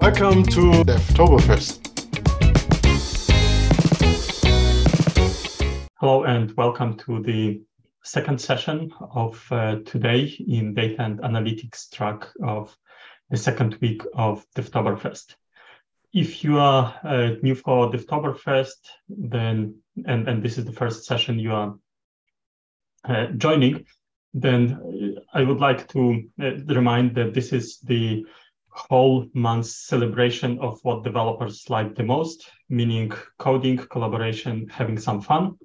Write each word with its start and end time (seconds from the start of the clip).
Welcome 0.00 0.44
to 0.44 0.82
Devtoberfest. 0.82 1.76
Hello 6.00 6.24
and 6.24 6.56
welcome 6.56 6.96
to 7.00 7.22
the 7.22 7.60
second 8.02 8.40
session 8.40 8.94
of 9.14 9.46
uh, 9.50 9.80
today 9.84 10.34
in 10.48 10.72
data 10.72 11.02
and 11.02 11.20
analytics 11.20 11.90
track 11.90 12.26
of 12.42 12.74
the 13.28 13.36
second 13.36 13.76
week 13.82 14.00
of 14.14 14.46
Devtoberfest. 14.56 15.34
If 16.14 16.44
you 16.44 16.58
are 16.58 16.98
uh, 17.04 17.32
new 17.42 17.54
for 17.54 17.90
Devtoberfest, 17.90 18.80
then 19.10 19.74
and, 20.06 20.26
and 20.26 20.42
this 20.42 20.56
is 20.56 20.64
the 20.64 20.72
first 20.72 21.04
session 21.04 21.38
you 21.38 21.52
are 21.52 21.74
uh, 23.04 23.26
joining, 23.36 23.84
then 24.32 25.18
I 25.34 25.42
would 25.42 25.60
like 25.60 25.88
to 25.88 26.22
uh, 26.40 26.52
remind 26.74 27.14
that 27.16 27.34
this 27.34 27.52
is 27.52 27.80
the 27.80 28.24
whole 28.70 29.26
month 29.34 29.66
celebration 29.66 30.58
of 30.60 30.78
what 30.82 31.04
developers 31.04 31.68
like 31.68 31.94
the 31.94 32.02
most, 32.02 32.50
meaning 32.68 33.12
coding, 33.38 33.76
collaboration, 33.76 34.68
having 34.70 34.98
some 34.98 35.20
fun. 35.20 35.58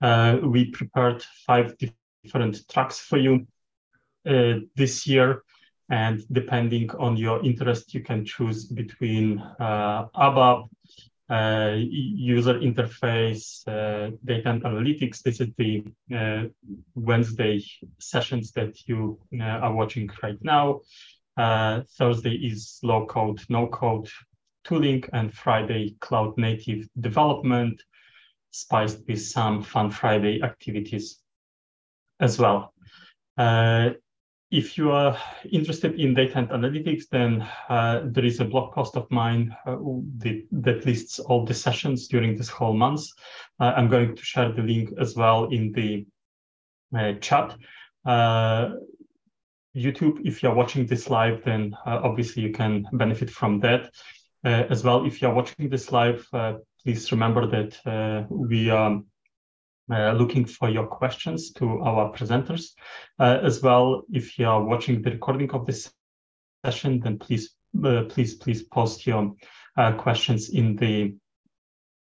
Uh, 0.00 0.38
we 0.42 0.70
prepared 0.70 1.22
five 1.46 1.74
different 1.78 2.68
tracks 2.68 2.98
for 2.98 3.18
you 3.18 3.46
uh, 4.26 4.54
this 4.74 5.06
year. 5.06 5.42
And 5.88 6.22
depending 6.32 6.90
on 6.90 7.16
your 7.16 7.44
interest, 7.44 7.94
you 7.94 8.02
can 8.02 8.24
choose 8.24 8.64
between 8.64 9.38
uh, 9.38 10.06
ABAP, 10.16 10.68
uh, 11.28 11.74
user 11.76 12.54
interface, 12.54 13.66
uh, 13.68 14.10
data 14.24 14.50
and 14.50 14.62
analytics. 14.62 15.22
This 15.22 15.40
is 15.40 15.48
the 15.56 15.84
uh, 16.14 16.44
Wednesday 16.94 17.64
sessions 17.98 18.52
that 18.52 18.88
you 18.88 19.18
are 19.40 19.72
watching 19.72 20.10
right 20.22 20.38
now. 20.42 20.80
Thursday 21.36 22.34
is 22.34 22.78
low 22.82 23.06
code, 23.06 23.40
no 23.48 23.66
code 23.66 24.08
tooling, 24.64 25.04
and 25.12 25.32
Friday 25.32 25.96
cloud 26.00 26.36
native 26.36 26.88
development, 27.00 27.82
spiced 28.50 29.06
with 29.06 29.22
some 29.22 29.62
fun 29.62 29.90
Friday 29.90 30.42
activities 30.42 31.20
as 32.20 32.38
well. 32.38 32.72
Uh, 33.36 33.90
if 34.50 34.78
you 34.78 34.92
are 34.92 35.18
interested 35.50 35.98
in 36.00 36.14
data 36.14 36.38
and 36.38 36.48
analytics, 36.48 37.04
then 37.10 37.46
uh, 37.68 38.02
there 38.04 38.24
is 38.24 38.40
a 38.40 38.44
blog 38.44 38.72
post 38.72 38.96
of 38.96 39.10
mine 39.10 39.54
uh, 39.66 39.76
that, 40.18 40.46
that, 40.52 40.86
lists 40.86 41.18
all 41.18 41.44
the 41.44 41.52
sessions 41.52 42.06
during 42.06 42.36
this 42.36 42.48
whole 42.48 42.72
month. 42.72 43.02
Uh, 43.58 43.72
I'm 43.76 43.88
going 43.88 44.14
to 44.14 44.22
share 44.22 44.52
the 44.52 44.62
link 44.62 44.90
as 45.00 45.16
well 45.16 45.46
in 45.46 45.72
the 45.72 46.06
uh, 46.96 47.14
chat. 47.20 47.56
Uh, 49.76 49.80
YouTube, 49.80 50.20
if 50.24 50.42
you're 50.42 50.54
watching 50.54 50.86
this 50.86 51.10
live, 51.10 51.44
then 51.44 51.76
uh, 51.86 52.00
obviously 52.02 52.42
you 52.42 52.52
can 52.52 52.86
benefit 52.92 53.30
from 53.30 53.60
that. 53.60 53.90
as 54.44 54.84
well, 54.84 55.04
if 55.04 55.20
you're 55.20 55.34
watching 55.34 55.68
this 55.68 55.90
live, 55.90 56.26
please 56.82 57.10
remember 57.10 57.46
that 57.46 58.26
we 58.30 58.70
are 58.70 59.02
uh, 59.90 60.12
looking 60.12 60.44
for 60.44 60.68
your 60.68 60.86
questions 60.86 61.52
to 61.52 61.80
our 61.80 62.12
presenters. 62.12 62.72
Uh, 63.18 63.38
as 63.42 63.62
well, 63.62 64.02
if 64.12 64.38
you 64.38 64.46
are 64.46 64.62
watching 64.62 65.02
the 65.02 65.10
recording 65.10 65.50
of 65.52 65.66
this 65.66 65.92
session, 66.64 67.00
then 67.00 67.18
please, 67.18 67.54
uh, 67.84 68.02
please, 68.08 68.34
please 68.34 68.62
post 68.62 69.06
your 69.06 69.34
uh, 69.76 69.92
questions 69.92 70.48
in 70.50 70.76
the 70.76 71.14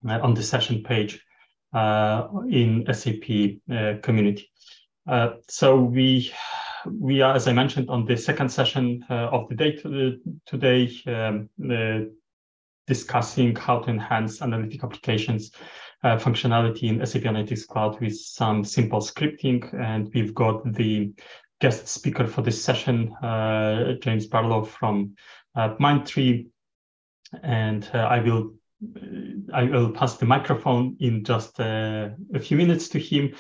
uh, 0.09 0.21
on 0.23 0.35
the 0.35 0.43
session 0.43 0.83
page 0.83 1.23
uh, 1.73 2.29
in 2.51 2.85
SAP 2.93 4.03
community. 4.03 4.51
so 5.49 5.77
we 5.77 6.33
we 6.87 7.21
are, 7.23 7.35
as 7.35 7.49
I 7.49 7.53
mentioned, 7.53 7.91
on 7.91 8.05
the 8.05 8.17
second 8.17 8.51
session 8.51 9.05
of 9.09 9.49
the 9.49 9.55
day 9.55 9.73
to, 9.77 10.19
today, 10.47 10.91
um, 11.07 11.49
discussing 12.87 13.57
how 13.57 13.79
to 13.81 13.91
enhance 13.91 14.43
analytic 14.43 14.85
applications 14.85 15.53
uh, 16.03 16.19
functionality 16.19 16.85
in 16.85 17.05
SAP 17.05 17.23
Analytics 17.23 17.67
Cloud 17.67 18.01
with 18.01 18.17
some 18.17 18.63
simple 18.65 19.01
scripting. 19.01 19.73
And 19.81 20.11
we've 20.15 20.35
got 20.35 20.71
the 20.73 21.13
guest 21.61 21.89
speaker 21.89 22.27
for 22.27 22.43
this 22.43 22.63
session, 22.63 23.15
uh, 23.23 23.95
James 24.03 24.27
Barlow 24.27 24.65
from 24.65 25.17
uh, 25.57 25.75
Mindtree. 25.81 26.47
And 27.43 27.89
uh, 27.95 27.99
I 27.99 28.21
will 28.21 28.53
I 29.53 29.65
will 29.65 29.93
pass 29.93 30.19
the 30.19 30.27
microphone 30.27 30.97
in 31.01 31.25
just 31.25 31.59
uh, 31.59 32.11
a 32.35 32.39
few 32.39 32.57
minutes 32.57 32.89
to 32.89 32.99
him. 32.99 33.35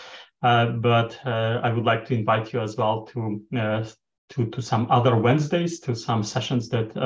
Uh, 0.44 0.66
but 0.66 1.18
I 1.24 1.72
would 1.72 1.84
like 1.84 2.04
to 2.06 2.14
invite 2.14 2.52
you 2.52 2.60
as 2.60 2.76
well 2.76 3.06
to 3.06 3.42
to, 4.30 4.46
to 4.46 4.62
some 4.62 4.86
other 4.90 5.16
Wednesdays, 5.16 5.80
to 5.80 5.94
some 5.94 6.22
sessions 6.22 6.68
that 6.70 6.96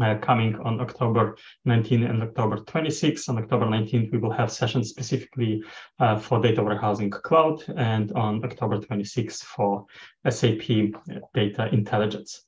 uh, 0.00 0.16
coming 0.20 0.54
on 0.60 0.80
October 0.80 1.36
19 1.64 2.04
and 2.04 2.22
October 2.22 2.58
26. 2.58 3.28
On 3.28 3.38
October 3.38 3.66
19th, 3.66 4.12
we 4.12 4.18
will 4.18 4.30
have 4.30 4.50
sessions 4.52 4.90
specifically 4.90 5.62
uh, 5.98 6.18
for 6.18 6.40
data 6.40 6.62
warehousing 6.62 7.10
cloud, 7.10 7.62
and 7.76 8.12
on 8.12 8.44
October 8.44 8.78
26th 8.78 9.42
for 9.42 9.86
SAP 10.28 10.94
data 11.34 11.68
intelligence. 11.72 12.44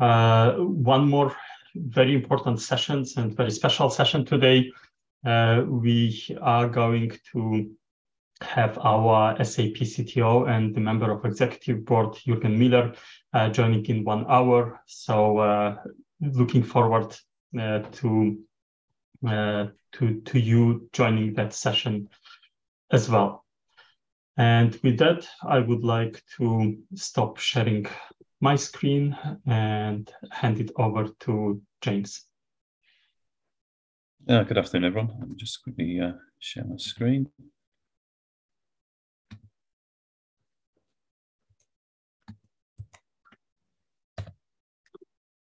Uh, 0.00 0.54
one 0.54 1.08
more 1.08 1.34
very 1.76 2.14
important 2.14 2.60
sessions 2.60 3.16
and 3.16 3.36
very 3.36 3.50
special 3.50 3.88
session 3.88 4.24
today. 4.24 4.70
Uh, 5.24 5.62
we 5.68 6.36
are 6.40 6.68
going 6.68 7.12
to 7.32 7.70
have 8.40 8.78
our 8.78 9.36
SAP 9.44 9.74
CTO 9.74 10.48
and 10.48 10.74
the 10.74 10.80
member 10.80 11.10
of 11.10 11.24
executive 11.24 11.84
board, 11.84 12.14
Jürgen 12.26 12.56
Müller, 12.56 12.96
uh, 13.32 13.50
joining 13.50 13.84
in 13.86 14.04
one 14.04 14.24
hour. 14.28 14.80
So 14.86 15.38
uh, 15.38 15.76
looking 16.20 16.62
forward 16.62 17.16
uh, 17.58 17.80
to 17.80 18.38
uh, 19.26 19.66
to 19.92 20.20
to 20.20 20.38
you 20.38 20.88
joining 20.92 21.34
that 21.34 21.52
session 21.52 22.08
as 22.90 23.10
well. 23.10 23.44
And 24.36 24.78
with 24.82 24.98
that, 24.98 25.28
I 25.42 25.58
would 25.58 25.84
like 25.84 26.22
to 26.38 26.78
stop 26.94 27.38
sharing 27.38 27.86
my 28.40 28.56
screen 28.56 29.16
and 29.46 30.10
hand 30.30 30.60
it 30.60 30.70
over 30.76 31.08
to 31.20 31.60
James. 31.82 32.24
Uh, 34.28 34.42
good 34.44 34.56
afternoon, 34.56 34.86
everyone. 34.86 35.28
Me 35.28 35.36
just 35.36 35.62
quickly 35.62 36.00
uh, 36.00 36.12
share 36.38 36.64
my 36.64 36.76
screen. 36.76 37.28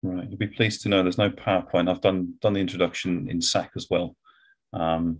Right, 0.03 0.24
you'll 0.35 0.49
be 0.49 0.55
pleased 0.55 0.81
to 0.81 0.89
know 0.89 1.01
there's 1.01 1.17
no 1.17 1.29
PowerPoint. 1.29 1.89
I've 1.89 2.01
done 2.01 2.35
done 2.41 2.53
the 2.53 2.59
introduction 2.59 3.29
in 3.29 3.41
SAC 3.41 3.71
as 3.75 3.87
well. 3.89 4.15
Um, 4.73 5.19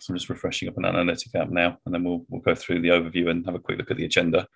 so 0.00 0.12
I'm 0.12 0.16
just 0.16 0.28
refreshing 0.28 0.68
up 0.68 0.76
an 0.78 0.84
analytic 0.84 1.34
app 1.34 1.50
now, 1.50 1.78
and 1.84 1.94
then 1.94 2.04
we'll 2.04 2.24
we'll 2.28 2.40
go 2.40 2.54
through 2.54 2.82
the 2.82 2.88
overview 2.88 3.30
and 3.30 3.44
have 3.46 3.54
a 3.54 3.60
quick 3.60 3.78
look 3.78 3.90
at 3.90 3.96
the 3.96 4.04
agenda. 4.04 4.46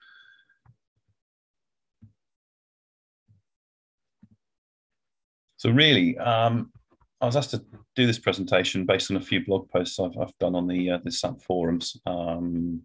So 5.57 5.71
really, 5.71 6.19
um, 6.19 6.73
I 7.21 7.27
was 7.27 7.37
asked 7.37 7.51
to 7.51 7.63
do 7.95 8.07
this 8.07 8.19
presentation 8.19 8.85
based 8.85 9.11
on 9.13 9.17
a 9.17 9.21
few 9.21 9.45
blog 9.45 9.71
posts 9.71 10.01
I've, 10.01 10.19
I've 10.21 10.37
done 10.41 10.57
on 10.57 10.67
the 10.67 10.91
uh, 10.91 10.99
the 11.05 11.13
SAP 11.13 11.41
forums. 11.43 11.97
Um, 12.07 12.83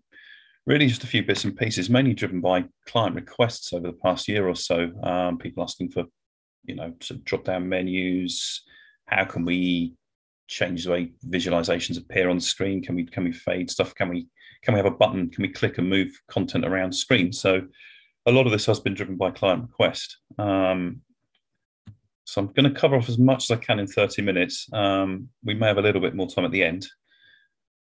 really 0.67 0.87
just 0.87 1.03
a 1.03 1.07
few 1.07 1.23
bits 1.23 1.45
and 1.45 1.57
pieces, 1.57 1.89
mainly 1.89 2.13
driven 2.13 2.41
by 2.41 2.65
client 2.85 3.15
requests 3.15 3.73
over 3.73 3.87
the 3.87 3.93
past 3.93 4.27
year 4.27 4.47
or 4.47 4.55
so. 4.55 4.91
Um, 5.01 5.37
people 5.37 5.63
asking 5.63 5.89
for, 5.91 6.03
you 6.67 6.75
know, 6.75 6.93
sort 7.01 7.19
of 7.19 7.25
drop 7.25 7.45
down 7.45 7.67
menus. 7.67 8.61
How 9.07 9.25
can 9.25 9.45
we 9.45 9.95
change 10.47 10.85
the 10.85 10.91
way 10.91 11.11
visualizations 11.27 11.97
appear 11.97 12.29
on 12.29 12.39
screen? 12.39 12.83
Can 12.83 12.95
we 12.95 13.05
can 13.05 13.23
we 13.23 13.31
fade 13.31 13.71
stuff? 13.71 13.95
Can 13.95 14.09
we 14.09 14.27
can 14.63 14.73
we 14.73 14.79
have 14.79 14.85
a 14.85 14.91
button? 14.91 15.29
Can 15.29 15.41
we 15.41 15.49
click 15.49 15.77
and 15.77 15.89
move 15.89 16.11
content 16.29 16.65
around 16.65 16.93
screen? 16.93 17.33
So 17.33 17.61
a 18.25 18.31
lot 18.31 18.45
of 18.45 18.51
this 18.51 18.65
has 18.65 18.79
been 18.79 18.93
driven 18.93 19.15
by 19.15 19.31
client 19.31 19.63
request. 19.63 20.17
Um, 20.37 21.01
so 22.25 22.41
I'm 22.41 22.47
going 22.47 22.71
to 22.71 22.77
cover 22.77 22.97
off 22.97 23.07
as 23.07 23.17
much 23.17 23.45
as 23.45 23.51
I 23.51 23.61
can 23.61 23.79
in 23.79 23.87
30 23.87 24.21
minutes. 24.21 24.67
Um, 24.73 25.29
we 25.45 25.53
may 25.53 25.67
have 25.67 25.77
a 25.77 25.81
little 25.81 26.01
bit 26.01 26.13
more 26.13 26.27
time 26.27 26.43
at 26.43 26.51
the 26.51 26.63
end. 26.63 26.85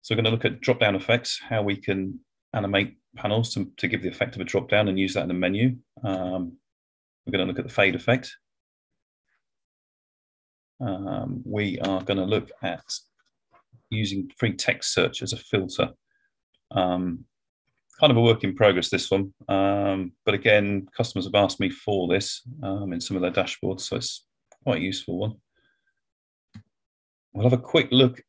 So 0.04 0.14
we're 0.14 0.22
going 0.22 0.26
to 0.26 0.32
look 0.32 0.46
at 0.46 0.62
drop 0.62 0.80
down 0.80 0.96
effects, 0.96 1.42
how 1.50 1.64
we 1.64 1.76
can 1.76 2.20
animate 2.54 2.96
panels 3.16 3.56
to, 3.56 3.72
to 3.78 3.88
give 3.88 4.04
the 4.04 4.10
effect 4.10 4.36
of 4.36 4.42
a 4.42 4.46
drop 4.46 4.70
down 4.70 4.88
and 4.88 5.00
use 5.00 5.16
that 5.16 5.24
in 5.24 5.30
the 5.30 5.34
menu. 5.34 5.78
Um, 6.04 6.58
we're 7.26 7.32
going 7.32 7.46
to 7.46 7.52
look 7.52 7.58
at 7.58 7.66
the 7.66 7.74
fade 7.74 7.96
effect. 7.96 8.36
Um, 10.80 11.42
we 11.46 11.80
are 11.80 12.02
going 12.04 12.18
to 12.18 12.26
look 12.26 12.52
at 12.62 12.84
using 13.90 14.32
free 14.38 14.54
text 14.54 14.94
search 14.94 15.22
as 15.22 15.34
a 15.34 15.38
filter. 15.38 15.90
Um, 16.72 17.26
kind 18.00 18.12
of 18.12 18.18
a 18.18 18.22
work 18.22 18.44
in 18.44 18.56
progress, 18.56 18.90
this 18.90 19.10
one. 19.10 19.34
Um, 19.48 20.14
but 20.26 20.34
again, 20.34 20.88
customers 20.96 21.26
have 21.26 21.36
asked 21.36 21.60
me 21.60 21.70
for 21.70 22.08
this 22.08 22.42
um, 22.62 22.94
in 22.94 23.00
some 23.00 23.16
of 23.16 23.22
their 23.22 23.32
dashboards, 23.32 23.82
so 23.82 23.96
it's 23.96 24.26
quite 24.64 24.80
a 24.80 24.84
useful 24.84 25.18
one. 25.18 25.36
We'll 27.34 27.50
have 27.50 27.58
a 27.58 27.62
quick 27.62 27.90
look 27.92 28.22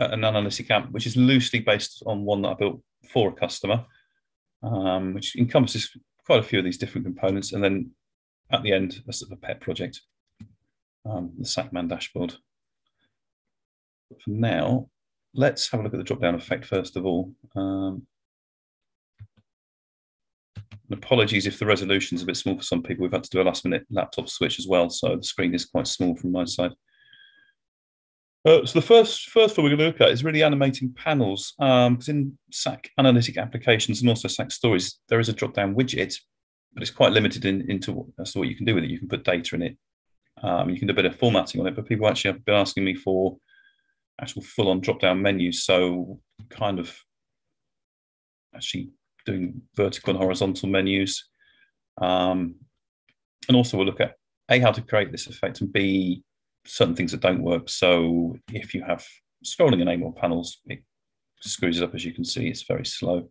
at 0.00 0.12
an 0.12 0.24
analytic 0.24 0.70
app, 0.70 0.90
which 0.90 1.06
is 1.06 1.16
loosely 1.16 1.60
based 1.60 2.02
on 2.06 2.24
one 2.24 2.42
that 2.42 2.50
I 2.50 2.54
built 2.54 2.82
for 3.08 3.30
a 3.30 3.32
customer, 3.32 3.84
um, 4.62 5.14
which 5.14 5.36
encompasses 5.36 5.90
quite 6.24 6.40
a 6.40 6.42
few 6.42 6.58
of 6.58 6.64
these 6.64 6.78
different 6.78 7.06
components. 7.06 7.52
And 7.52 7.62
then 7.62 7.90
at 8.52 8.62
the 8.62 8.72
end, 8.72 9.02
a 9.08 9.12
sort 9.12 9.32
of 9.32 9.38
a 9.38 9.40
pet 9.40 9.60
project. 9.60 10.00
Um, 11.08 11.32
the 11.38 11.44
SACMAN 11.44 11.88
dashboard. 11.88 12.34
But 14.10 14.22
for 14.22 14.30
now, 14.30 14.88
let's 15.34 15.70
have 15.70 15.80
a 15.80 15.82
look 15.82 15.94
at 15.94 15.98
the 15.98 16.04
drop-down 16.04 16.34
effect 16.34 16.64
first 16.66 16.96
of 16.96 17.04
all. 17.04 17.32
Um, 17.54 18.06
apologies 20.90 21.46
if 21.46 21.58
the 21.58 21.66
resolution 21.66 22.16
is 22.16 22.22
a 22.22 22.26
bit 22.26 22.36
small 22.36 22.56
for 22.56 22.62
some 22.62 22.82
people. 22.82 23.02
We've 23.02 23.12
had 23.12 23.24
to 23.24 23.30
do 23.30 23.40
a 23.40 23.44
last 23.44 23.64
minute 23.64 23.86
laptop 23.90 24.28
switch 24.28 24.58
as 24.58 24.66
well, 24.66 24.88
so 24.90 25.16
the 25.16 25.22
screen 25.22 25.54
is 25.54 25.66
quite 25.66 25.86
small 25.86 26.16
from 26.16 26.32
my 26.32 26.44
side. 26.44 26.72
Uh, 28.44 28.64
so 28.64 28.78
the 28.78 28.86
first 28.86 29.28
first 29.28 29.54
thing 29.54 29.64
we're 29.64 29.70
going 29.70 29.80
to 29.80 29.86
look 29.86 30.00
at 30.00 30.10
is 30.10 30.24
really 30.24 30.42
animating 30.42 30.94
panels. 30.94 31.52
Because 31.58 32.08
um, 32.08 32.16
in 32.16 32.38
SAC 32.50 32.90
analytic 32.96 33.36
applications 33.36 34.00
and 34.00 34.08
also 34.08 34.28
SAC 34.28 34.50
stories, 34.50 35.00
there 35.08 35.20
is 35.20 35.28
a 35.28 35.32
drop-down 35.32 35.74
widget, 35.74 36.14
but 36.72 36.82
it's 36.82 36.90
quite 36.90 37.12
limited 37.12 37.44
in, 37.44 37.70
into 37.70 38.10
as 38.18 38.32
to 38.32 38.38
what 38.38 38.48
you 38.48 38.56
can 38.56 38.64
do 38.64 38.74
with 38.74 38.84
it. 38.84 38.90
You 38.90 38.98
can 38.98 39.08
put 39.08 39.24
data 39.24 39.56
in 39.56 39.62
it. 39.62 39.76
Um, 40.42 40.70
you 40.70 40.78
can 40.78 40.86
do 40.86 40.92
a 40.92 40.96
bit 40.96 41.06
of 41.06 41.16
formatting 41.16 41.60
on 41.60 41.66
it, 41.66 41.76
but 41.76 41.86
people 41.86 42.08
actually 42.08 42.32
have 42.32 42.44
been 42.44 42.54
asking 42.54 42.84
me 42.84 42.94
for 42.94 43.36
actual 44.20 44.42
full-on 44.42 44.80
drop-down 44.80 45.22
menus. 45.22 45.64
So 45.64 46.20
kind 46.50 46.78
of 46.78 46.96
actually 48.54 48.90
doing 49.26 49.62
vertical 49.76 50.10
and 50.10 50.18
horizontal 50.18 50.68
menus. 50.68 51.28
Um, 52.00 52.56
and 53.48 53.56
also 53.56 53.76
we'll 53.76 53.86
look 53.86 54.00
at 54.00 54.14
A, 54.50 54.58
how 54.60 54.72
to 54.72 54.82
create 54.82 55.12
this 55.12 55.26
effect, 55.26 55.60
and 55.60 55.72
B, 55.72 56.22
certain 56.66 56.94
things 56.94 57.12
that 57.12 57.20
don't 57.20 57.42
work. 57.42 57.68
So 57.68 58.36
if 58.52 58.74
you 58.74 58.82
have 58.84 59.04
scrolling 59.44 59.80
enable 59.80 60.12
panels, 60.12 60.58
it 60.66 60.82
screws 61.40 61.78
it 61.78 61.84
up 61.84 61.94
as 61.94 62.04
you 62.04 62.12
can 62.12 62.24
see, 62.24 62.48
it's 62.48 62.64
very 62.64 62.84
slow. 62.84 63.30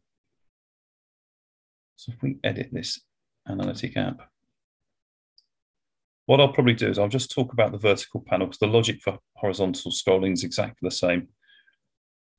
So 1.97 2.11
if 2.13 2.21
we 2.21 2.37
edit 2.43 2.69
this 2.71 3.01
analytic 3.47 3.97
app, 3.97 4.29
what 6.27 6.41
I'll 6.41 6.53
probably 6.53 6.73
do 6.73 6.89
is 6.89 6.99
I'll 6.99 7.07
just 7.07 7.31
talk 7.31 7.53
about 7.53 7.71
the 7.71 7.77
vertical 7.77 8.21
panel 8.21 8.47
because 8.47 8.59
the 8.59 8.67
logic 8.67 9.01
for 9.01 9.17
horizontal 9.35 9.91
scrolling 9.91 10.33
is 10.33 10.43
exactly 10.43 10.77
the 10.81 10.91
same. 10.91 11.29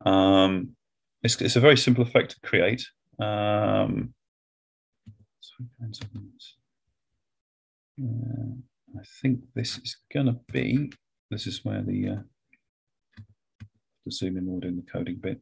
Um, 0.04 0.76
it's, 1.22 1.40
it's, 1.40 1.56
a 1.56 1.60
very 1.60 1.76
simple 1.76 2.04
effect 2.04 2.32
to 2.32 2.48
create. 2.48 2.86
Um, 3.18 4.14
uh, 8.00 8.06
I 8.96 9.02
think 9.22 9.40
this 9.54 9.78
is 9.78 9.96
going 10.12 10.26
to 10.26 10.36
be, 10.52 10.92
this 11.30 11.46
is 11.46 11.64
where 11.64 11.82
the, 11.82 12.08
uh, 12.08 12.22
the 14.04 14.12
zoom 14.12 14.36
in 14.36 14.60
doing 14.60 14.76
the 14.76 14.92
coding 14.92 15.16
bit. 15.16 15.40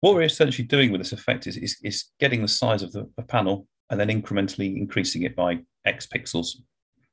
What 0.00 0.14
we're 0.14 0.22
essentially 0.22 0.66
doing 0.66 0.90
with 0.90 1.02
this 1.02 1.12
effect 1.12 1.46
is, 1.46 1.58
is, 1.58 1.76
is 1.84 2.06
getting 2.18 2.40
the 2.40 2.48
size 2.48 2.82
of 2.82 2.92
the, 2.92 3.08
the, 3.18 3.22
panel 3.22 3.66
and 3.90 3.98
then 3.98 4.08
incrementally 4.08 4.76
increasing 4.76 5.24
it 5.24 5.34
by 5.34 5.60
X 5.84 6.06
pixels, 6.06 6.56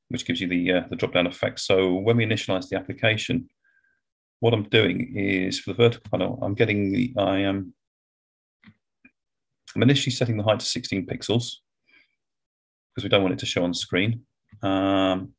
which 0.10 0.26
gives 0.26 0.40
you 0.40 0.48
the, 0.48 0.72
uh, 0.72 0.82
the 0.90 0.96
drop-down 0.96 1.28
effect. 1.28 1.60
So 1.60 1.96
when 1.96 2.18
we 2.18 2.26
initialize 2.26 2.70
the 2.70 2.78
application, 2.78 3.50
what 4.40 4.54
I'm 4.54 4.70
doing 4.70 5.16
is 5.16 5.60
for 5.60 5.72
the 5.72 5.78
vertical 5.78 6.10
panel, 6.12 6.40
I'm 6.42 6.54
getting 6.54 6.92
the, 6.92 7.14
I 7.18 7.40
am, 7.40 7.74
I'm 9.76 9.82
initially 9.82 10.12
setting 10.14 10.38
the 10.38 10.44
height 10.44 10.60
to 10.60 10.66
16 10.66 11.08
pixels 11.08 11.54
because 12.94 13.04
we 13.04 13.10
don't 13.10 13.24
want 13.24 13.34
it 13.34 13.40
to 13.40 13.46
show 13.46 13.64
on 13.64 13.74
screen. 13.74 14.22
Um, 14.62 15.34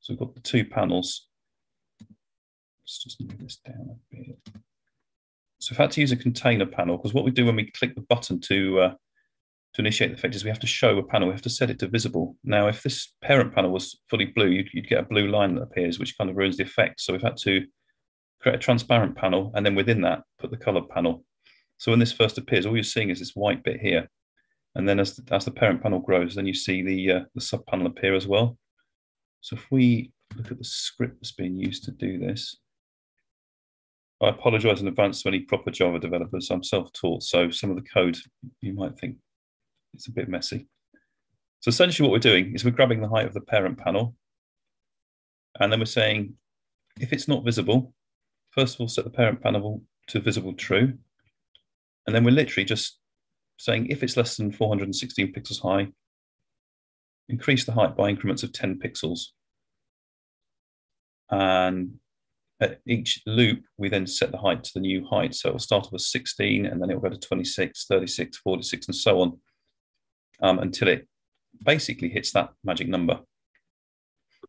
so 0.00 0.12
we've 0.12 0.18
got 0.18 0.34
the 0.34 0.40
two 0.40 0.64
panels. 0.64 1.28
Let's 2.82 3.02
just 3.02 3.20
move 3.20 3.38
this 3.38 3.56
down 3.64 3.88
a 3.90 4.14
bit. 4.14 4.38
So 5.64 5.72
I've 5.72 5.78
had 5.78 5.92
to 5.92 6.02
use 6.02 6.12
a 6.12 6.16
container 6.16 6.66
panel 6.66 6.98
because 6.98 7.14
what 7.14 7.24
we 7.24 7.30
do 7.30 7.46
when 7.46 7.56
we 7.56 7.70
click 7.70 7.94
the 7.94 8.02
button 8.02 8.38
to 8.42 8.80
uh, 8.80 8.94
to 9.72 9.80
initiate 9.80 10.10
the 10.10 10.16
effect 10.16 10.34
is 10.34 10.44
we 10.44 10.50
have 10.50 10.60
to 10.60 10.66
show 10.66 10.98
a 10.98 11.02
panel. 11.02 11.28
We 11.28 11.32
have 11.32 11.40
to 11.40 11.48
set 11.48 11.70
it 11.70 11.78
to 11.78 11.88
visible. 11.88 12.36
Now, 12.44 12.68
if 12.68 12.82
this 12.82 13.14
parent 13.22 13.54
panel 13.54 13.70
was 13.70 13.98
fully 14.10 14.26
blue, 14.26 14.48
you'd, 14.48 14.68
you'd 14.74 14.90
get 14.90 15.00
a 15.00 15.06
blue 15.06 15.26
line 15.26 15.54
that 15.54 15.62
appears, 15.62 15.98
which 15.98 16.18
kind 16.18 16.28
of 16.28 16.36
ruins 16.36 16.58
the 16.58 16.64
effect. 16.64 17.00
So 17.00 17.14
we've 17.14 17.22
had 17.22 17.38
to 17.38 17.64
create 18.42 18.56
a 18.56 18.58
transparent 18.58 19.16
panel 19.16 19.52
and 19.54 19.64
then 19.64 19.74
within 19.74 20.02
that, 20.02 20.22
put 20.38 20.50
the 20.50 20.58
color 20.58 20.82
panel. 20.82 21.24
So 21.78 21.90
when 21.90 21.98
this 21.98 22.12
first 22.12 22.36
appears, 22.36 22.66
all 22.66 22.76
you're 22.76 22.84
seeing 22.84 23.08
is 23.08 23.18
this 23.18 23.34
white 23.34 23.64
bit 23.64 23.80
here. 23.80 24.08
And 24.74 24.86
then 24.86 25.00
as 25.00 25.16
the, 25.16 25.34
as 25.34 25.46
the 25.46 25.50
parent 25.50 25.82
panel 25.82 25.98
grows, 25.98 26.34
then 26.34 26.46
you 26.46 26.54
see 26.54 26.82
the, 26.82 27.10
uh, 27.10 27.20
the 27.34 27.40
sub 27.40 27.64
panel 27.64 27.86
appear 27.86 28.14
as 28.14 28.28
well. 28.28 28.58
So 29.40 29.56
if 29.56 29.66
we 29.70 30.12
look 30.36 30.50
at 30.50 30.58
the 30.58 30.64
script 30.64 31.16
that's 31.20 31.32
being 31.32 31.56
used 31.56 31.84
to 31.84 31.90
do 31.90 32.18
this, 32.18 32.58
I 34.24 34.30
apologize 34.30 34.80
in 34.80 34.88
advance 34.88 35.22
to 35.22 35.28
any 35.28 35.40
proper 35.40 35.70
Java 35.70 35.98
developers. 35.98 36.50
I'm 36.50 36.62
self-taught, 36.62 37.22
so 37.22 37.50
some 37.50 37.70
of 37.70 37.76
the 37.76 37.82
code 37.82 38.16
you 38.60 38.72
might 38.72 38.98
think 38.98 39.16
it's 39.92 40.08
a 40.08 40.12
bit 40.12 40.28
messy. 40.28 40.66
So 41.60 41.68
essentially 41.68 42.08
what 42.08 42.12
we're 42.12 42.18
doing 42.18 42.54
is 42.54 42.64
we're 42.64 42.70
grabbing 42.70 43.00
the 43.00 43.08
height 43.08 43.26
of 43.26 43.34
the 43.34 43.40
parent 43.40 43.78
panel, 43.78 44.14
and 45.60 45.72
then 45.72 45.78
we're 45.78 45.86
saying, 45.86 46.34
if 47.00 47.12
it's 47.12 47.28
not 47.28 47.44
visible, 47.44 47.94
first 48.50 48.74
of 48.74 48.80
all, 48.80 48.88
set 48.88 49.04
the 49.04 49.10
parent 49.10 49.40
panel 49.40 49.82
to 50.08 50.20
visible 50.20 50.52
true. 50.52 50.94
And 52.06 52.14
then 52.14 52.24
we're 52.24 52.32
literally 52.32 52.64
just 52.64 52.98
saying 53.58 53.86
if 53.88 54.02
it's 54.02 54.16
less 54.16 54.36
than 54.36 54.52
416 54.52 55.32
pixels 55.32 55.60
high, 55.62 55.88
increase 57.28 57.64
the 57.64 57.72
height 57.72 57.96
by 57.96 58.10
increments 58.10 58.42
of 58.42 58.52
10 58.52 58.78
pixels. 58.78 59.28
And 61.30 61.98
at 62.60 62.80
each 62.86 63.20
loop, 63.26 63.62
we 63.78 63.88
then 63.88 64.06
set 64.06 64.30
the 64.30 64.38
height 64.38 64.64
to 64.64 64.70
the 64.74 64.80
new 64.80 65.06
height. 65.06 65.34
So 65.34 65.48
it'll 65.48 65.58
start 65.58 65.86
off 65.86 65.94
as 65.94 66.06
16 66.10 66.66
and 66.66 66.80
then 66.80 66.90
it'll 66.90 67.02
go 67.02 67.08
to 67.08 67.18
26, 67.18 67.86
36, 67.86 68.38
46, 68.38 68.86
and 68.86 68.94
so 68.94 69.20
on 69.20 69.40
um, 70.40 70.58
until 70.60 70.88
it 70.88 71.08
basically 71.64 72.08
hits 72.08 72.32
that 72.32 72.50
magic 72.62 72.88
number. 72.88 73.20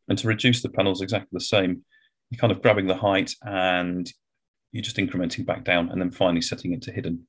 And 0.08 0.18
to 0.20 0.28
reduce 0.28 0.62
the 0.62 0.70
panels 0.70 1.02
exactly 1.02 1.30
the 1.32 1.40
same, 1.40 1.84
you're 2.30 2.40
kind 2.40 2.52
of 2.52 2.62
grabbing 2.62 2.88
the 2.88 2.96
height 2.96 3.34
and 3.44 4.12
you're 4.72 4.84
just 4.84 4.98
incrementing 4.98 5.46
back 5.46 5.64
down 5.64 5.90
and 5.90 6.02
then 6.02 6.12
finally 6.12 6.42
setting 6.42 6.74
it 6.74 6.82
to 6.84 6.92
hidden. 6.92 7.28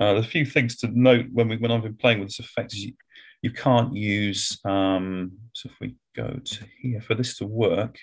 Uh, 0.00 0.16
a 0.16 0.22
few 0.22 0.44
things 0.44 0.76
to 0.76 0.88
note 0.88 1.26
when 1.32 1.48
we 1.48 1.56
when 1.56 1.70
I've 1.70 1.82
been 1.82 1.96
playing 1.96 2.18
with 2.18 2.28
this 2.28 2.40
effect 2.40 2.72
is 2.72 2.84
you, 2.84 2.94
you 3.42 3.52
can't 3.52 3.94
use 3.94 4.58
um, 4.64 5.32
so 5.52 5.68
if 5.68 5.76
we 5.80 5.94
go 6.16 6.40
to 6.44 6.64
here 6.80 7.00
for 7.00 7.14
this 7.14 7.38
to 7.38 7.46
work, 7.46 7.98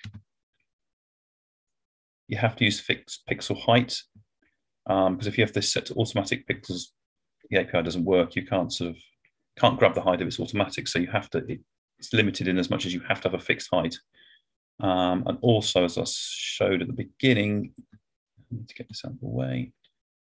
you 2.31 2.37
have 2.37 2.55
to 2.55 2.65
use 2.65 2.79
fixed 2.79 3.21
pixel 3.29 3.59
height 3.59 4.01
because 4.87 5.07
um, 5.07 5.19
if 5.21 5.37
you 5.37 5.43
have 5.43 5.53
this 5.53 5.71
set 5.71 5.85
to 5.85 5.93
automatic 5.93 6.47
pixels, 6.47 6.85
the 7.49 7.59
API 7.59 7.83
doesn't 7.83 8.05
work. 8.05 8.35
You 8.35 8.45
can't 8.45 8.73
sort 8.73 8.91
of 8.91 8.97
can't 9.59 9.77
grab 9.77 9.93
the 9.93 10.01
height 10.01 10.21
if 10.21 10.27
it's 10.27 10.39
automatic, 10.39 10.87
so 10.87 10.97
you 10.97 11.11
have 11.11 11.29
to. 11.31 11.39
It, 11.47 11.59
it's 11.99 12.13
limited 12.13 12.47
in 12.47 12.57
as 12.57 12.71
much 12.71 12.87
as 12.87 12.95
you 12.95 13.01
have 13.07 13.21
to 13.21 13.29
have 13.29 13.39
a 13.39 13.43
fixed 13.43 13.69
height. 13.71 13.95
Um, 14.79 15.23
and 15.27 15.37
also, 15.43 15.85
as 15.85 15.99
I 15.99 16.03
showed 16.07 16.81
at 16.81 16.87
the 16.87 16.93
beginning, 16.93 17.73
to 18.67 18.73
get 18.73 18.87
this 18.89 19.03
out 19.05 19.11
of 19.11 19.19
the 19.19 19.27
way 19.27 19.71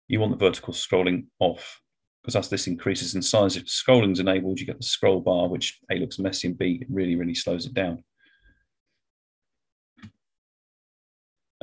you 0.09 0.21
want 0.21 0.33
the 0.33 0.45
vertical 0.45 0.75
scrolling 0.75 1.27
off 1.39 1.81
because 2.23 2.37
as 2.37 2.49
this 2.49 2.67
increases 2.67 3.15
in 3.15 3.21
size, 3.21 3.55
if 3.55 3.67
scrolling 3.67 4.13
is 4.13 4.19
enabled, 4.19 4.59
you 4.59 4.65
get 4.65 4.79
the 4.79 4.87
scroll 4.87 5.21
bar, 5.21 5.47
which 5.47 5.79
A 5.91 5.97
looks 5.97 6.19
messy 6.19 6.49
and 6.49 6.57
B 6.57 6.83
really, 6.89 7.17
really 7.17 7.35
slows 7.35 7.67
it 7.67 7.75
down. 7.75 8.03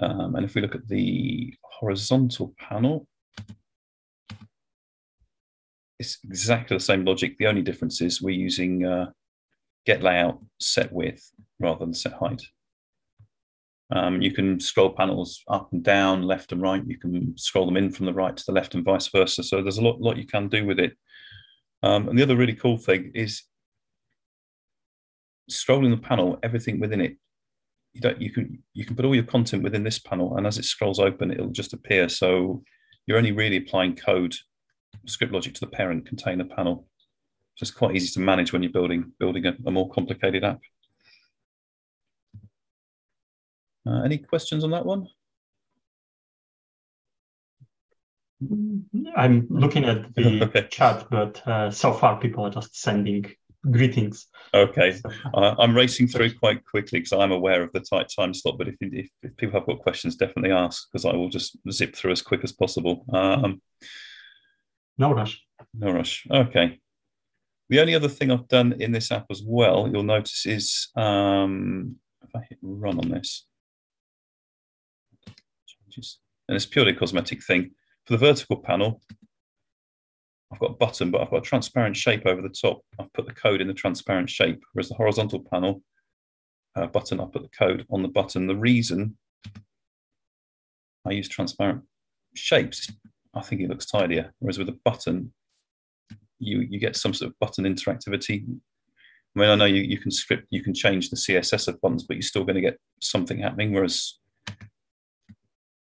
Um, 0.01 0.35
and 0.35 0.43
if 0.43 0.55
we 0.55 0.61
look 0.61 0.75
at 0.75 0.87
the 0.87 1.53
horizontal 1.63 2.53
panel, 2.57 3.07
it's 5.99 6.17
exactly 6.23 6.75
the 6.75 6.83
same 6.83 7.05
logic. 7.05 7.37
The 7.37 7.45
only 7.45 7.61
difference 7.61 8.01
is 8.01 8.21
we're 8.21 8.31
using 8.31 8.85
uh, 8.85 9.11
get 9.85 10.01
layout 10.01 10.39
set 10.59 10.91
width 10.91 11.31
rather 11.59 11.85
than 11.85 11.93
set 11.93 12.13
height. 12.13 12.41
Um, 13.93 14.21
you 14.21 14.31
can 14.31 14.59
scroll 14.59 14.89
panels 14.89 15.43
up 15.47 15.71
and 15.73 15.83
down, 15.83 16.23
left 16.23 16.51
and 16.53 16.61
right. 16.61 16.81
You 16.85 16.97
can 16.97 17.37
scroll 17.37 17.65
them 17.65 17.77
in 17.77 17.91
from 17.91 18.05
the 18.05 18.13
right 18.13 18.35
to 18.35 18.43
the 18.47 18.53
left 18.53 18.73
and 18.73 18.85
vice 18.85 19.09
versa. 19.09 19.43
So 19.43 19.61
there's 19.61 19.77
a 19.77 19.83
lot, 19.83 19.99
lot 19.99 20.17
you 20.17 20.25
can 20.25 20.47
do 20.47 20.65
with 20.65 20.79
it. 20.79 20.93
Um, 21.83 22.07
and 22.07 22.17
the 22.17 22.23
other 22.23 22.37
really 22.37 22.53
cool 22.53 22.77
thing 22.77 23.11
is 23.13 23.43
scrolling 25.51 25.91
the 25.91 25.97
panel, 25.97 26.39
everything 26.41 26.79
within 26.79 27.01
it. 27.01 27.17
You 27.93 28.01
don't. 28.01 28.21
You 28.21 28.31
can 28.31 28.63
you 28.73 28.85
can 28.85 28.95
put 28.95 29.05
all 29.05 29.15
your 29.15 29.25
content 29.25 29.63
within 29.63 29.83
this 29.83 29.99
panel, 29.99 30.37
and 30.37 30.47
as 30.47 30.57
it 30.57 30.65
scrolls 30.65 30.99
open, 30.99 31.31
it'll 31.31 31.49
just 31.49 31.73
appear. 31.73 32.07
So 32.07 32.63
you're 33.05 33.17
only 33.17 33.31
really 33.31 33.57
applying 33.57 33.95
code, 33.95 34.35
script 35.07 35.33
logic 35.33 35.53
to 35.55 35.59
the 35.61 35.67
parent 35.67 36.07
container 36.07 36.45
panel. 36.45 36.87
So 37.55 37.63
it's 37.63 37.71
quite 37.71 37.95
easy 37.95 38.13
to 38.13 38.19
manage 38.19 38.53
when 38.53 38.63
you're 38.63 38.71
building 38.71 39.11
building 39.19 39.45
a, 39.45 39.55
a 39.65 39.71
more 39.71 39.89
complicated 39.89 40.43
app. 40.43 40.61
Uh, 43.85 44.03
any 44.03 44.19
questions 44.19 44.63
on 44.63 44.71
that 44.71 44.85
one? 44.85 45.07
I'm 49.15 49.47
looking 49.49 49.85
at 49.85 50.13
the 50.15 50.43
okay. 50.45 50.67
chat, 50.69 51.07
but 51.11 51.45
uh, 51.47 51.69
so 51.71 51.93
far 51.93 52.19
people 52.19 52.45
are 52.45 52.49
just 52.49 52.79
sending 52.79 53.31
greetings. 53.69 54.27
Okay, 54.53 54.99
uh, 55.33 55.55
I'm 55.59 55.75
racing 55.75 56.07
through 56.07 56.33
quite 56.33 56.65
quickly 56.65 56.99
because 56.99 57.13
I'm 57.13 57.31
aware 57.31 57.63
of 57.63 57.71
the 57.73 57.79
tight 57.81 58.11
time 58.15 58.33
slot. 58.33 58.57
But 58.57 58.69
if, 58.69 58.75
if, 58.79 59.09
if 59.21 59.37
people 59.37 59.59
have 59.59 59.67
got 59.67 59.79
questions, 59.79 60.15
definitely 60.15 60.51
ask 60.51 60.87
because 60.91 61.05
I 61.05 61.15
will 61.15 61.29
just 61.29 61.57
zip 61.69 61.95
through 61.95 62.11
as 62.11 62.21
quick 62.21 62.43
as 62.43 62.51
possible. 62.51 63.05
Um, 63.13 63.61
no 64.97 65.13
rush. 65.13 65.41
No 65.73 65.91
rush. 65.91 66.25
Okay. 66.31 66.79
The 67.69 67.79
only 67.79 67.95
other 67.95 68.09
thing 68.09 68.31
I've 68.31 68.49
done 68.49 68.75
in 68.79 68.91
this 68.91 69.11
app 69.11 69.27
as 69.29 69.41
well, 69.45 69.89
you'll 69.89 70.03
notice 70.03 70.45
is 70.45 70.89
um, 70.95 71.95
if 72.21 72.29
I 72.35 72.39
hit 72.49 72.59
run 72.61 72.99
on 72.99 73.09
this, 73.09 73.45
changes, 75.65 76.19
and 76.49 76.55
it's 76.55 76.65
purely 76.65 76.91
a 76.91 76.95
cosmetic 76.95 77.43
thing. 77.43 77.71
For 78.05 78.13
the 78.13 78.25
vertical 78.25 78.57
panel, 78.57 79.01
I've 80.51 80.59
got 80.59 80.71
a 80.71 80.75
button, 80.75 81.11
but 81.11 81.21
I've 81.21 81.29
got 81.29 81.37
a 81.37 81.41
transparent 81.41 81.95
shape 81.95 82.25
over 82.25 82.41
the 82.41 82.49
top. 82.49 82.81
I've 82.99 83.11
put 83.13 83.25
the 83.25 83.33
code 83.33 83.61
in 83.61 83.67
the 83.67 83.73
transparent 83.73 84.29
shape, 84.29 84.63
whereas 84.73 84.89
the 84.89 84.95
horizontal 84.95 85.45
panel 85.51 85.81
uh, 86.75 86.87
button, 86.87 87.19
I 87.19 87.25
put 87.25 87.43
the 87.43 87.57
code 87.57 87.85
on 87.89 88.01
the 88.01 88.07
button. 88.07 88.47
The 88.47 88.55
reason 88.55 89.17
I 91.07 91.11
use 91.11 91.27
transparent 91.27 91.83
shapes, 92.35 92.89
I 93.33 93.41
think 93.41 93.61
it 93.61 93.69
looks 93.69 93.85
tidier. 93.85 94.33
Whereas 94.39 94.57
with 94.57 94.69
a 94.69 94.77
button, 94.83 95.33
you 96.39 96.61
you 96.61 96.79
get 96.79 96.95
some 96.95 97.13
sort 97.13 97.31
of 97.31 97.39
button 97.39 97.65
interactivity. 97.65 98.43
I 99.35 99.39
mean, 99.39 99.49
I 99.49 99.55
know 99.55 99.65
you, 99.65 99.81
you 99.81 99.97
can 99.97 100.11
script, 100.11 100.47
you 100.49 100.61
can 100.61 100.73
change 100.73 101.09
the 101.09 101.15
CSS 101.15 101.69
of 101.69 101.79
buttons, 101.79 102.03
but 102.03 102.17
you're 102.17 102.21
still 102.21 102.43
going 102.43 102.55
to 102.55 102.61
get 102.61 102.77
something 102.99 103.39
happening. 103.39 103.71
Whereas 103.71 104.17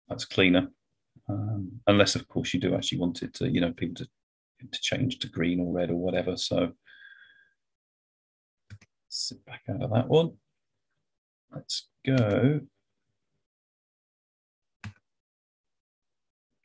that's 0.08 0.25
cleaner, 0.25 0.68
um, 1.27 1.72
unless 1.88 2.15
of 2.15 2.27
course 2.27 2.53
you 2.53 2.60
do 2.60 2.75
actually 2.75 3.00
want 3.00 3.24
it 3.24 3.34
to, 3.36 3.50
you 3.50 3.62
know, 3.62 3.72
people 3.72 3.96
to 3.96 4.08
to 4.70 4.80
change 4.82 5.20
to 5.20 5.27
green 5.27 5.60
or 5.60 5.74
red 5.74 5.89
or 5.89 5.96
whatever. 5.96 6.38
So 6.38 6.72
sit 9.10 9.46
back 9.46 9.62
out 9.70 9.82
of 9.82 9.91
that 9.91 10.08
one. 10.08 10.32
Let's 11.53 11.88
go. 12.06 12.62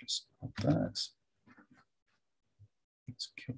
Just 0.01 0.27
that. 0.63 1.01
Let's 3.09 3.33
kill. 3.37 3.57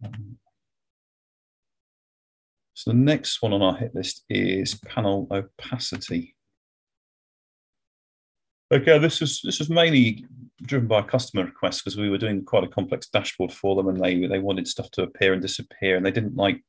So 2.75 2.91
the 2.93 2.97
next 2.97 3.43
one 3.43 3.53
on 3.53 3.61
our 3.61 3.77
hit 3.77 3.95
list 3.95 4.25
is 4.31 4.77
panel 4.77 5.27
opacity. 5.31 6.37
Okay, 8.71 8.99
this 8.99 9.21
was 9.21 9.41
this 9.43 9.59
was 9.59 9.71
mainly 9.71 10.27
driven 10.63 10.89
by 10.89 11.01
customer 11.03 11.45
requests 11.45 11.81
because 11.81 11.97
we 11.97 12.11
were 12.11 12.19
doing 12.19 12.45
quite 12.45 12.65
a 12.65 12.69
complex 12.69 13.09
dashboard 13.09 13.53
for 13.53 13.75
them, 13.75 13.89
and 13.89 14.03
they 14.03 14.27
they 14.27 14.39
wanted 14.39 14.69
stuff 14.69 14.91
to 14.93 15.03
appear 15.03 15.33
and 15.33 15.41
disappear, 15.41 15.97
and 15.97 16.05
they 16.05 16.11
didn't 16.11 16.37
like 16.37 16.63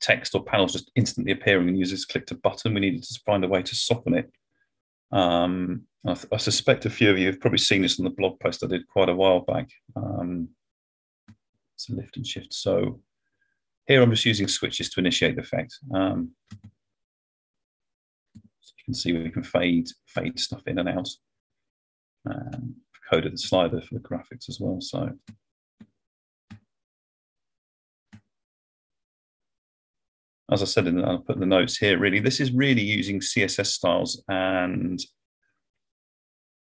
text 0.00 0.34
or 0.34 0.44
panels 0.44 0.72
just 0.72 0.90
instantly 0.94 1.32
appearing 1.32 1.68
and 1.68 1.78
users 1.78 2.04
clicked 2.04 2.30
a 2.30 2.34
button. 2.34 2.74
We 2.74 2.80
needed 2.80 3.02
to 3.02 3.20
find 3.24 3.44
a 3.44 3.48
way 3.48 3.62
to 3.62 3.74
soften 3.74 4.14
it. 4.14 4.30
Um, 5.12 5.82
I, 6.06 6.16
I, 6.32 6.36
suspect 6.36 6.84
a 6.84 6.90
few 6.90 7.10
of 7.10 7.18
you 7.18 7.26
have 7.26 7.40
probably 7.40 7.58
seen 7.58 7.82
this 7.82 7.98
on 7.98 8.04
the 8.04 8.10
blog 8.10 8.38
post 8.40 8.64
I 8.64 8.66
did 8.66 8.88
quite 8.88 9.08
a 9.08 9.14
while 9.14 9.40
back. 9.40 9.68
Um, 9.94 10.48
it's 11.74 11.88
a 11.88 11.94
lift 11.94 12.16
and 12.16 12.26
shift. 12.26 12.52
So 12.52 13.00
here 13.86 14.02
I'm 14.02 14.10
just 14.10 14.24
using 14.24 14.48
switches 14.48 14.90
to 14.90 15.00
initiate 15.00 15.36
the 15.36 15.42
effect. 15.42 15.78
Um, 15.94 16.32
can 18.86 18.94
see 18.94 19.12
we 19.12 19.30
can 19.30 19.42
fade 19.42 19.88
fade 20.06 20.40
stuff 20.40 20.62
in 20.66 20.78
and 20.78 20.88
out. 20.88 21.08
Um, 22.28 22.76
coded 23.10 23.34
the 23.34 23.38
slider 23.38 23.80
for 23.80 23.94
the 23.94 24.00
graphics 24.00 24.48
as 24.48 24.58
well. 24.58 24.80
So 24.80 25.10
as 30.50 30.62
I 30.62 30.64
said, 30.64 30.86
in 30.86 30.96
the, 30.96 31.04
I'll 31.04 31.18
put 31.18 31.38
the 31.38 31.46
notes 31.46 31.76
here, 31.76 31.98
really, 31.98 32.20
this 32.20 32.40
is 32.40 32.52
really 32.52 32.82
using 32.82 33.20
CSS 33.20 33.66
styles 33.66 34.22
and 34.28 35.00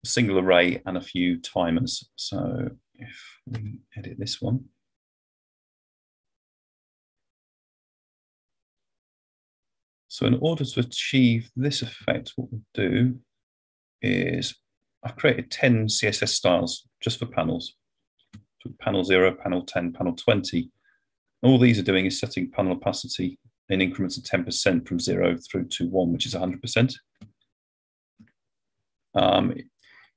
single 0.06 0.40
array 0.40 0.82
and 0.86 0.98
a 0.98 1.02
few 1.02 1.40
timers. 1.40 2.10
So 2.16 2.70
if 2.96 3.40
we 3.48 3.80
edit 3.96 4.18
this 4.18 4.42
one, 4.42 4.66
So 10.14 10.28
in 10.28 10.38
order 10.42 10.64
to 10.64 10.80
achieve 10.80 11.50
this 11.56 11.82
effect, 11.82 12.34
what 12.36 12.50
we'll 12.52 12.62
do 12.76 13.16
is 14.00 14.54
I've 15.04 15.16
created 15.16 15.50
10 15.50 15.88
CSS 15.88 16.30
styles 16.30 16.88
just 17.02 17.18
for 17.18 17.26
panels. 17.26 17.74
So 18.62 18.70
panel 18.80 19.04
0, 19.04 19.34
panel 19.34 19.64
10, 19.66 19.92
panel 19.92 20.14
20. 20.14 20.70
All 21.42 21.58
these 21.58 21.80
are 21.80 21.84
doing 21.84 22.06
is 22.06 22.20
setting 22.20 22.52
panel 22.52 22.74
opacity 22.74 23.40
in 23.70 23.82
increments 23.82 24.16
of 24.16 24.24
10% 24.24 24.88
from 24.88 25.00
0 25.00 25.36
through 25.50 25.66
to 25.70 25.90
1, 25.90 26.14
which 26.14 26.28
is 26.28 26.36
100%. 26.36 26.94
Um, 29.16 29.56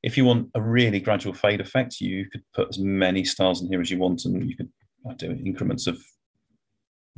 if 0.02 0.18
you 0.18 0.26
want 0.26 0.50
a 0.54 0.60
really 0.60 1.00
gradual 1.00 1.32
fade 1.32 1.62
effect, 1.62 2.02
you 2.02 2.28
could 2.30 2.42
put 2.54 2.68
as 2.68 2.78
many 2.78 3.24
styles 3.24 3.62
in 3.62 3.68
here 3.68 3.80
as 3.80 3.90
you 3.90 3.96
want, 3.96 4.26
and 4.26 4.46
you 4.46 4.58
could 4.58 4.70
do 5.16 5.30
increments 5.30 5.86
of 5.86 5.98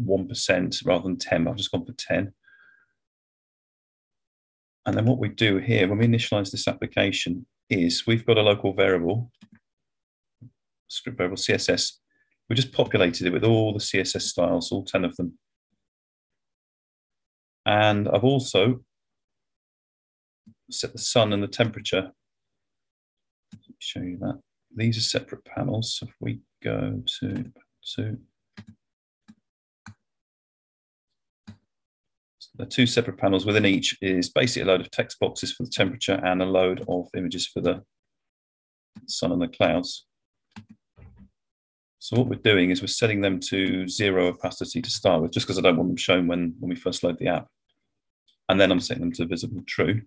1% 0.01 0.87
rather 0.87 1.03
than 1.03 1.19
10. 1.19 1.49
I've 1.49 1.57
just 1.57 1.73
gone 1.73 1.85
for 1.85 1.93
10. 1.93 2.33
And 4.89 4.97
then 4.97 5.05
what 5.05 5.19
we 5.19 5.29
do 5.29 5.59
here 5.59 5.87
when 5.87 5.99
we 5.99 6.07
initialize 6.07 6.51
this 6.51 6.67
application 6.67 7.45
is 7.69 8.07
we've 8.07 8.25
got 8.25 8.39
a 8.39 8.43
local 8.43 8.73
variable, 8.73 9.31
script 10.89 11.19
variable 11.19 11.37
CSS. 11.37 11.99
We 12.49 12.57
just 12.57 12.73
populated 12.73 13.27
it 13.27 13.33
with 13.35 13.45
all 13.45 13.75
the 13.75 13.81
CSS 13.81 14.23
styles, 14.23 14.73
all 14.73 14.87
10 14.87 15.05
of 15.05 15.15
them. 15.17 15.39
And 17.67 18.09
I've 18.09 18.25
also 18.25 18.81
set 20.71 20.95
the 20.95 20.99
sun 20.99 21.35
and 21.35 21.43
the 21.43 21.49
temperature. 21.49 22.11
Let 23.53 23.61
me 23.69 23.75
show 23.79 24.01
you 24.01 24.17
that. 24.21 24.41
These 24.75 24.97
are 24.97 25.03
separate 25.03 25.45
panels. 25.45 25.99
So 25.99 26.07
if 26.07 26.15
we 26.19 26.41
go 26.65 27.03
to, 27.21 27.53
to 27.97 28.19
the 32.59 32.67
two 32.67 32.87
separate 32.87 33.17
panels 33.17 33.47
within 33.47 33.65
each 33.65 33.97
is 34.03 34.29
basically 34.31 34.63
a 34.69 34.73
load 34.73 34.81
of 34.81 34.91
text 34.91 35.19
boxes 35.21 35.53
for 35.53 35.63
the 35.63 35.71
temperature 35.71 36.21
and 36.25 36.43
a 36.43 36.47
load 36.47 36.85
of 36.89 37.07
images 37.17 37.47
for 37.47 37.61
the 37.61 37.83
sun 39.07 39.31
and 39.31 39.41
the 39.41 39.49
clouds. 39.49 40.07
So 42.01 42.17
what 42.17 42.29
we're 42.29 42.37
doing 42.37 42.71
is 42.71 42.81
we're 42.81 42.89
setting 42.89 43.21
them 43.21 43.39
to 43.49 43.87
zero 43.89 44.27
opacity 44.27 44.83
to 44.83 44.91
start 44.91 45.23
with, 45.23 45.31
just 45.31 45.47
because 45.47 45.59
I 45.59 45.63
don't 45.63 45.77
want 45.77 45.91
them 45.91 45.97
shown 45.97 46.27
when, 46.27 46.55
when 46.59 46.69
we 46.69 46.77
first 46.77 47.05
load 47.05 47.19
the 47.19 47.29
app. 47.29 47.47
And 48.49 48.61
then 48.61 48.73
I'm 48.73 48.81
setting 48.81 49.03
them 49.03 49.13
to 49.13 49.27
visible 49.27 49.63
true. 49.67 50.03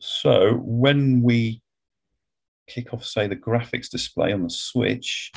So 0.00 0.54
when 0.62 1.22
we 1.22 1.62
kick 2.68 2.94
off, 2.94 3.04
say, 3.04 3.26
the 3.26 3.36
graphics 3.36 3.90
display 3.90 4.32
on 4.32 4.42
the 4.44 4.50
switch, 4.50 5.32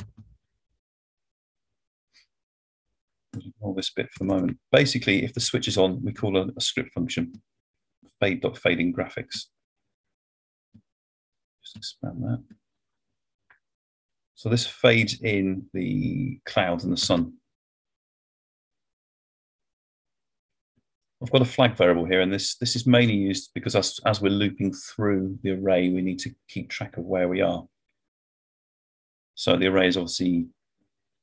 ignore 3.34 3.74
this 3.74 3.90
bit 3.90 4.10
for 4.12 4.24
a 4.24 4.26
moment. 4.26 4.58
Basically, 4.70 5.24
if 5.24 5.34
the 5.34 5.40
switch 5.40 5.68
is 5.68 5.78
on, 5.78 6.02
we 6.02 6.12
call 6.12 6.36
a, 6.36 6.48
a 6.56 6.60
script 6.60 6.92
function, 6.92 7.32
fade.fading 8.20 8.94
graphics. 8.94 9.46
Just 11.62 11.76
expand 11.76 12.22
that. 12.22 12.42
So 14.34 14.48
this 14.48 14.66
fades 14.66 15.20
in 15.20 15.66
the 15.72 16.40
clouds 16.46 16.84
and 16.84 16.92
the 16.92 16.96
sun. 16.96 17.34
I've 21.22 21.30
got 21.30 21.42
a 21.42 21.44
flag 21.44 21.76
variable 21.76 22.04
here, 22.04 22.20
and 22.20 22.32
this, 22.32 22.56
this 22.56 22.74
is 22.74 22.84
mainly 22.84 23.14
used 23.14 23.50
because 23.54 23.76
as, 23.76 24.00
as 24.04 24.20
we're 24.20 24.30
looping 24.30 24.72
through 24.72 25.38
the 25.42 25.52
array, 25.52 25.88
we 25.88 26.02
need 26.02 26.18
to 26.20 26.34
keep 26.48 26.68
track 26.68 26.96
of 26.96 27.04
where 27.04 27.28
we 27.28 27.40
are. 27.40 27.64
So 29.36 29.56
the 29.56 29.68
array 29.68 29.86
is 29.86 29.96
obviously 29.96 30.46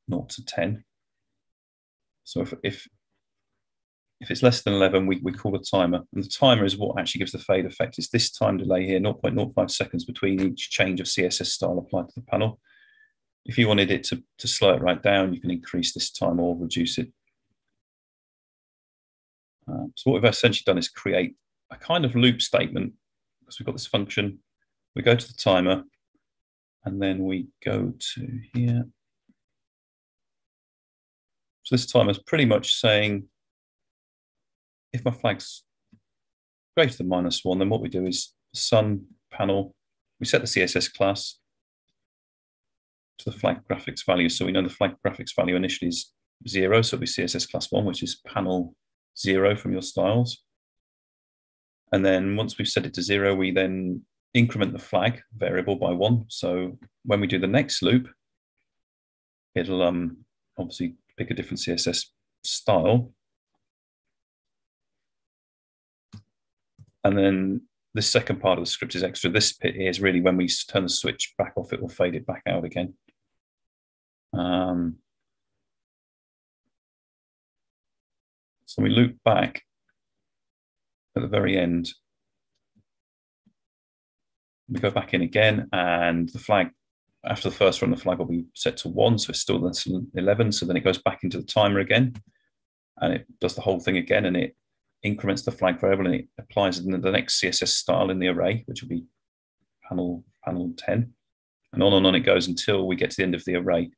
0 0.09 0.25
to 0.29 0.45
10. 0.45 0.83
So 2.29 2.41
if, 2.41 2.53
if, 2.63 2.87
if 4.21 4.29
it's 4.29 4.43
less 4.43 4.61
than 4.61 4.75
11, 4.75 5.07
we, 5.07 5.19
we 5.23 5.31
call 5.31 5.55
a 5.55 5.63
timer. 5.63 6.01
And 6.13 6.23
the 6.23 6.29
timer 6.29 6.63
is 6.63 6.77
what 6.77 6.99
actually 6.99 7.19
gives 7.19 7.31
the 7.31 7.39
fade 7.39 7.65
effect. 7.65 7.97
It's 7.97 8.09
this 8.09 8.29
time 8.29 8.57
delay 8.57 8.85
here, 8.85 8.99
0.05 8.99 9.71
seconds 9.71 10.05
between 10.05 10.39
each 10.39 10.69
change 10.69 10.99
of 10.99 11.07
CSS 11.07 11.47
style 11.47 11.79
applied 11.79 12.07
to 12.09 12.13
the 12.15 12.25
panel. 12.27 12.59
If 13.45 13.57
you 13.57 13.67
wanted 13.67 13.89
it 13.89 14.03
to, 14.05 14.21
to 14.37 14.47
slow 14.47 14.75
it 14.75 14.81
right 14.81 15.01
down, 15.01 15.33
you 15.33 15.41
can 15.41 15.49
increase 15.49 15.91
this 15.91 16.11
time 16.11 16.39
or 16.39 16.55
reduce 16.55 16.99
it. 16.99 17.11
Uh, 19.67 19.85
so 19.95 20.11
what 20.11 20.21
we've 20.21 20.29
essentially 20.29 20.65
done 20.67 20.77
is 20.77 20.87
create 20.87 21.35
a 21.71 21.77
kind 21.77 22.05
of 22.05 22.15
loop 22.15 22.43
statement 22.43 22.93
because 23.39 23.59
we've 23.59 23.65
got 23.65 23.75
this 23.75 23.87
function. 23.87 24.37
We 24.95 25.01
go 25.01 25.15
to 25.15 25.27
the 25.27 25.33
timer 25.33 25.83
and 26.85 27.01
then 27.01 27.23
we 27.23 27.47
go 27.65 27.91
to 28.13 28.39
here 28.53 28.85
so 31.69 31.75
this 31.75 31.85
time 31.85 32.09
is 32.09 32.17
pretty 32.17 32.45
much 32.45 32.73
saying 32.73 33.25
if 34.91 35.05
my 35.05 35.11
flag's 35.11 35.65
greater 36.75 36.97
than 36.97 37.07
minus 37.07 37.45
one, 37.45 37.59
then 37.59 37.69
what 37.69 37.81
we 37.81 37.89
do 37.89 38.07
is 38.07 38.33
sun 38.55 39.05
panel, 39.31 39.75
we 40.19 40.25
set 40.25 40.41
the 40.41 40.47
CSS 40.47 40.91
class 40.91 41.37
to 43.19 43.29
the 43.29 43.37
flag 43.37 43.59
graphics 43.69 44.03
value. 44.03 44.29
So 44.29 44.47
we 44.47 44.51
know 44.51 44.63
the 44.63 44.69
flag 44.69 44.95
graphics 45.05 45.35
value 45.35 45.55
initially 45.55 45.89
is 45.89 46.11
zero, 46.47 46.81
so 46.81 46.95
it'll 46.95 47.01
be 47.01 47.05
CSS 47.05 47.51
class 47.51 47.71
one, 47.71 47.85
which 47.85 48.01
is 48.01 48.19
panel 48.25 48.73
zero 49.15 49.55
from 49.55 49.71
your 49.71 49.83
styles. 49.83 50.41
And 51.91 52.03
then 52.03 52.35
once 52.35 52.57
we've 52.57 52.67
set 52.67 52.87
it 52.87 52.95
to 52.95 53.03
zero, 53.03 53.35
we 53.35 53.51
then 53.51 54.01
increment 54.33 54.73
the 54.73 54.79
flag 54.79 55.21
variable 55.37 55.75
by 55.75 55.91
one. 55.91 56.25
So 56.29 56.79
when 57.05 57.19
we 57.21 57.27
do 57.27 57.37
the 57.37 57.45
next 57.45 57.83
loop, 57.83 58.07
it'll 59.53 59.83
um, 59.83 60.17
obviously 60.57 60.95
pick 61.19 61.29
a 61.29 61.33
different 61.33 61.59
CSS 61.59 62.05
style. 62.43 63.11
And 67.03 67.17
then 67.17 67.61
the 67.93 68.01
second 68.01 68.39
part 68.39 68.57
of 68.57 68.63
the 68.63 68.71
script 68.71 68.95
is 68.95 69.03
extra. 69.03 69.29
This 69.29 69.53
bit 69.53 69.75
here 69.75 69.89
is 69.89 69.99
really 69.99 70.21
when 70.21 70.37
we 70.37 70.47
turn 70.47 70.83
the 70.83 70.89
switch 70.89 71.33
back 71.37 71.53
off, 71.57 71.73
it 71.73 71.81
will 71.81 71.89
fade 71.89 72.15
it 72.15 72.25
back 72.25 72.43
out 72.47 72.63
again. 72.63 72.93
Um, 74.33 74.97
so 78.65 78.81
we 78.81 78.89
loop 78.89 79.17
back 79.25 79.63
at 81.15 81.21
the 81.21 81.27
very 81.27 81.57
end. 81.57 81.91
We 84.69 84.79
go 84.79 84.91
back 84.91 85.13
in 85.13 85.21
again 85.21 85.67
and 85.73 86.29
the 86.29 86.39
flag, 86.39 86.69
after 87.25 87.49
the 87.49 87.55
first 87.55 87.81
run, 87.81 87.91
the 87.91 87.97
flag 87.97 88.19
will 88.19 88.25
be 88.25 88.45
set 88.55 88.77
to 88.77 88.87
one. 88.87 89.17
So 89.17 89.31
it's 89.31 89.41
still 89.41 89.69
11. 90.15 90.51
So 90.51 90.65
then 90.65 90.77
it 90.77 90.83
goes 90.83 90.97
back 90.99 91.19
into 91.23 91.37
the 91.37 91.45
timer 91.45 91.79
again 91.79 92.13
and 93.01 93.13
it 93.13 93.25
does 93.39 93.55
the 93.55 93.61
whole 93.61 93.79
thing 93.79 93.97
again 93.97 94.25
and 94.25 94.37
it 94.37 94.55
increments 95.03 95.43
the 95.43 95.51
flag 95.51 95.79
variable 95.79 96.05
and 96.05 96.15
it 96.15 96.27
applies 96.37 96.83
the 96.83 96.97
next 96.97 97.41
CSS 97.41 97.69
style 97.69 98.09
in 98.09 98.19
the 98.19 98.27
array, 98.27 98.63
which 98.67 98.81
will 98.81 98.89
be 98.89 99.05
panel, 99.87 100.23
panel 100.43 100.73
10. 100.77 101.13
And 101.73 101.83
on 101.83 101.93
and 101.93 102.05
on 102.05 102.15
it 102.15 102.21
goes 102.21 102.47
until 102.47 102.87
we 102.87 102.95
get 102.95 103.11
to 103.11 103.17
the 103.17 103.23
end 103.23 103.35
of 103.35 103.45
the 103.45 103.55
array, 103.55 103.91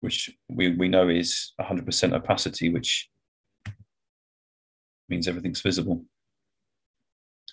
which 0.00 0.30
we, 0.48 0.74
we 0.74 0.88
know 0.88 1.08
is 1.08 1.52
100% 1.60 2.12
opacity, 2.12 2.70
which 2.70 3.08
means 5.08 5.28
everything's 5.28 5.60
visible. 5.60 6.04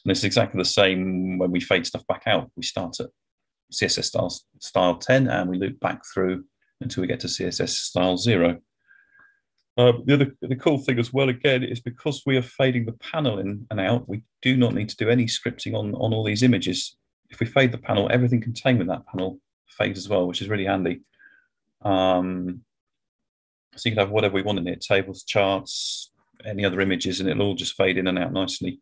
And 0.03 0.11
it's 0.11 0.23
exactly 0.23 0.57
the 0.57 0.65
same 0.65 1.37
when 1.37 1.51
we 1.51 1.59
fade 1.59 1.85
stuff 1.85 2.05
back 2.07 2.23
out. 2.25 2.49
We 2.55 2.63
start 2.63 2.99
at 2.99 3.07
CSS 3.71 4.05
style, 4.05 4.33
style 4.59 4.97
10 4.97 5.27
and 5.27 5.49
we 5.49 5.57
loop 5.57 5.79
back 5.79 6.01
through 6.13 6.45
until 6.81 7.01
we 7.01 7.07
get 7.07 7.19
to 7.21 7.27
CSS 7.27 7.69
style 7.69 8.17
0. 8.17 8.59
Uh, 9.77 9.93
the 10.05 10.13
other 10.15 10.35
the 10.41 10.55
cool 10.55 10.79
thing 10.79 10.97
as 10.97 11.13
well 11.13 11.29
again 11.29 11.63
is 11.63 11.79
because 11.79 12.23
we 12.25 12.35
are 12.35 12.41
fading 12.41 12.85
the 12.85 12.93
panel 12.93 13.37
in 13.37 13.67
and 13.69 13.79
out, 13.79 14.09
we 14.09 14.23
do 14.41 14.57
not 14.57 14.73
need 14.73 14.89
to 14.89 14.95
do 14.95 15.09
any 15.09 15.25
scripting 15.25 15.75
on, 15.75 15.93
on 15.93 16.13
all 16.13 16.23
these 16.23 16.41
images. 16.41 16.97
If 17.29 17.39
we 17.39 17.45
fade 17.45 17.71
the 17.71 17.77
panel, 17.77 18.09
everything 18.11 18.41
contained 18.41 18.79
with 18.79 18.87
that 18.87 19.05
panel 19.05 19.39
fades 19.67 19.99
as 19.99 20.09
well, 20.09 20.27
which 20.27 20.41
is 20.41 20.49
really 20.49 20.65
handy. 20.65 21.01
Um, 21.83 22.61
so 23.75 23.89
you 23.89 23.95
can 23.95 23.99
have 23.99 24.09
whatever 24.09 24.33
we 24.33 24.41
want 24.41 24.57
in 24.57 24.67
it, 24.67 24.81
tables, 24.81 25.23
charts, 25.23 26.11
any 26.43 26.65
other 26.65 26.81
images, 26.81 27.19
and 27.19 27.29
it'll 27.29 27.47
all 27.47 27.55
just 27.55 27.75
fade 27.75 27.97
in 27.97 28.07
and 28.07 28.17
out 28.17 28.33
nicely. 28.33 28.79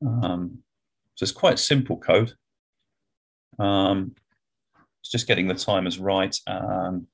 Um, 0.00 0.62
so 1.18 1.24
it's 1.24 1.32
quite 1.32 1.58
simple 1.58 1.96
code. 1.96 2.32
Um, 3.58 4.14
it's 5.00 5.10
just 5.10 5.26
getting 5.26 5.48
the 5.48 5.54
timers 5.54 5.98
right. 5.98 6.36
Um, 6.46 7.08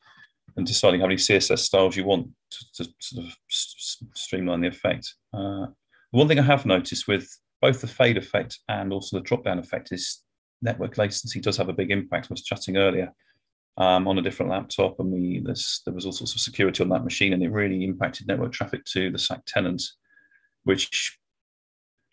and 0.58 0.66
deciding 0.66 1.00
how 1.00 1.06
many 1.06 1.16
CSS 1.16 1.60
styles 1.60 1.96
you 1.96 2.04
want 2.04 2.28
to, 2.50 2.84
to 2.84 2.90
sort 3.00 3.26
of 3.26 3.32
streamline 4.14 4.60
the 4.60 4.68
effect. 4.68 5.14
Uh, 5.32 5.68
one 6.10 6.28
thing 6.28 6.38
I 6.38 6.42
have 6.42 6.66
noticed 6.66 7.08
with 7.08 7.26
both 7.62 7.80
the 7.80 7.86
fade 7.86 8.18
effect 8.18 8.58
and 8.68 8.92
also 8.92 9.16
the 9.16 9.22
drop 9.22 9.44
down 9.44 9.58
effect 9.58 9.90
is 9.90 10.22
network 10.60 10.98
latency 10.98 11.40
does 11.40 11.56
have 11.56 11.70
a 11.70 11.72
big 11.72 11.90
impact. 11.90 12.26
I 12.26 12.34
was 12.34 12.44
chatting 12.44 12.76
earlier 12.76 13.10
um, 13.78 14.06
on 14.06 14.18
a 14.18 14.22
different 14.22 14.52
laptop, 14.52 15.00
and 15.00 15.10
we 15.10 15.42
there 15.42 15.94
was 15.94 16.04
all 16.04 16.12
sorts 16.12 16.34
of 16.34 16.40
security 16.40 16.82
on 16.82 16.90
that 16.90 17.04
machine, 17.04 17.32
and 17.32 17.42
it 17.42 17.50
really 17.50 17.82
impacted 17.84 18.28
network 18.28 18.52
traffic 18.52 18.84
to 18.92 19.10
the 19.10 19.18
SAC 19.18 19.46
tenant, 19.46 19.82
which 20.64 21.18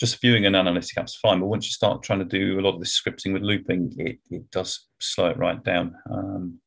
just 0.02 0.20
viewing 0.20 0.48
an 0.48 0.56
analytic 0.56 0.98
app's 0.98 1.16
fine, 1.16 1.40
but 1.40 1.46
once 1.46 1.68
you 1.68 1.70
start 1.70 2.02
trying 2.02 2.18
to 2.18 2.26
do 2.26 2.60
a 2.60 2.62
lot 2.62 2.74
of 2.74 2.80
this 2.80 3.00
scripting 3.00 3.34
with 3.34 3.44
looping, 3.44 3.94
it, 4.00 4.18
it 4.32 4.50
does 4.50 4.88
slow 5.00 5.28
it 5.28 5.38
right 5.38 5.64
down. 5.64 5.94
Um, 6.12 6.60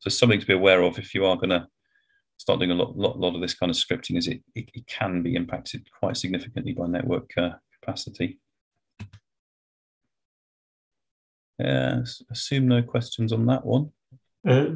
so 0.00 0.10
something 0.10 0.40
to 0.40 0.46
be 0.46 0.54
aware 0.54 0.82
of 0.82 0.98
if 0.98 1.14
you 1.14 1.24
are 1.24 1.36
going 1.36 1.50
to 1.50 1.68
start 2.36 2.58
doing 2.58 2.72
a 2.72 2.74
lot, 2.74 2.96
lot, 2.96 3.16
lot 3.16 3.36
of 3.36 3.40
this 3.40 3.54
kind 3.54 3.70
of 3.70 3.76
scripting 3.76 4.18
is 4.18 4.26
it, 4.26 4.42
it, 4.56 4.68
it 4.74 4.84
can 4.88 5.22
be 5.22 5.36
impacted 5.36 5.86
quite 6.00 6.16
significantly 6.16 6.72
by 6.72 6.88
network 6.88 7.30
uh, 7.36 7.50
capacity. 7.80 8.40
Yeah, 11.60 12.00
assume 12.32 12.66
no 12.66 12.82
questions 12.82 13.32
on 13.32 13.46
that 13.46 13.64
one. 13.64 13.92
Uh, 14.44 14.70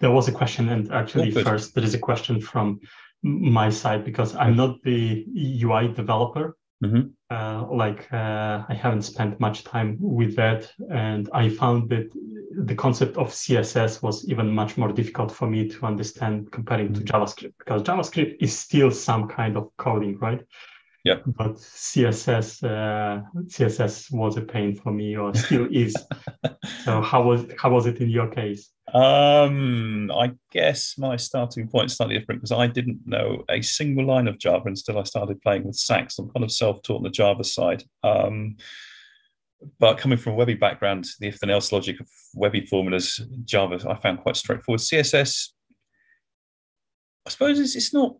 there 0.00 0.10
was 0.10 0.28
a 0.28 0.32
question, 0.32 0.70
and 0.70 0.90
actually, 0.90 1.36
oh, 1.36 1.42
first 1.42 1.74
there 1.74 1.84
is 1.84 1.92
a 1.92 1.98
question 1.98 2.40
from 2.40 2.80
my 3.22 3.68
side 3.68 4.06
because 4.06 4.34
I'm 4.36 4.56
not 4.56 4.82
the 4.84 5.26
UI 5.62 5.88
developer. 5.88 6.56
Mm-hmm. 6.84 7.08
Uh, 7.28 7.66
like 7.72 8.06
uh, 8.12 8.62
I 8.68 8.74
haven't 8.74 9.02
spent 9.02 9.40
much 9.40 9.64
time 9.64 9.96
with 10.00 10.36
that, 10.36 10.70
and 10.92 11.28
I 11.32 11.48
found 11.48 11.90
that 11.90 12.12
the 12.56 12.74
concept 12.74 13.16
of 13.16 13.28
CSS 13.28 14.02
was 14.02 14.28
even 14.28 14.50
much 14.50 14.76
more 14.76 14.92
difficult 14.92 15.32
for 15.32 15.48
me 15.48 15.68
to 15.68 15.86
understand 15.86 16.52
comparing 16.52 16.90
mm-hmm. 16.90 17.04
to 17.04 17.12
JavaScript 17.12 17.54
because 17.58 17.82
JavaScript 17.82 18.36
is 18.40 18.56
still 18.56 18.90
some 18.92 19.28
kind 19.28 19.56
of 19.56 19.70
coding, 19.76 20.18
right? 20.18 20.40
Yeah. 21.08 21.20
But 21.24 21.54
CSS, 21.54 22.62
uh, 22.64 23.22
CSS 23.46 24.12
was 24.12 24.36
a 24.36 24.42
pain 24.42 24.74
for 24.74 24.92
me, 24.92 25.16
or 25.16 25.34
still 25.34 25.66
is. 25.70 25.96
so 26.84 27.00
how 27.00 27.22
was 27.22 27.46
how 27.58 27.70
was 27.70 27.86
it 27.86 27.96
in 28.02 28.10
your 28.10 28.28
case? 28.28 28.70
Um, 28.92 30.10
I 30.10 30.32
guess 30.50 30.98
my 30.98 31.16
starting 31.16 31.66
point 31.66 31.86
is 31.86 31.96
slightly 31.96 32.18
different 32.18 32.42
because 32.42 32.52
I 32.52 32.66
didn't 32.66 33.00
know 33.06 33.42
a 33.48 33.62
single 33.62 34.04
line 34.04 34.28
of 34.28 34.38
Java 34.38 34.68
until 34.68 34.98
I 34.98 35.04
started 35.04 35.40
playing 35.40 35.64
with 35.64 35.76
SAC. 35.76 36.10
I'm 36.18 36.28
kind 36.28 36.44
of 36.44 36.52
self-taught 36.52 36.98
on 36.98 37.02
the 37.02 37.10
Java 37.10 37.42
side. 37.42 37.84
Um, 38.02 38.56
but 39.80 39.96
coming 39.96 40.18
from 40.18 40.34
a 40.34 40.36
WebI 40.36 40.60
background, 40.60 41.06
the 41.20 41.28
if 41.28 41.38
then 41.40 41.48
else 41.48 41.72
logic 41.72 42.00
of 42.00 42.08
WebI 42.36 42.68
formulas, 42.68 43.18
Java, 43.46 43.80
I 43.88 43.94
found 43.94 44.20
quite 44.20 44.36
straightforward. 44.36 44.80
CSS, 44.80 45.52
I 47.26 47.30
suppose 47.30 47.58
it's, 47.58 47.76
it's 47.76 47.94
not 47.94 48.16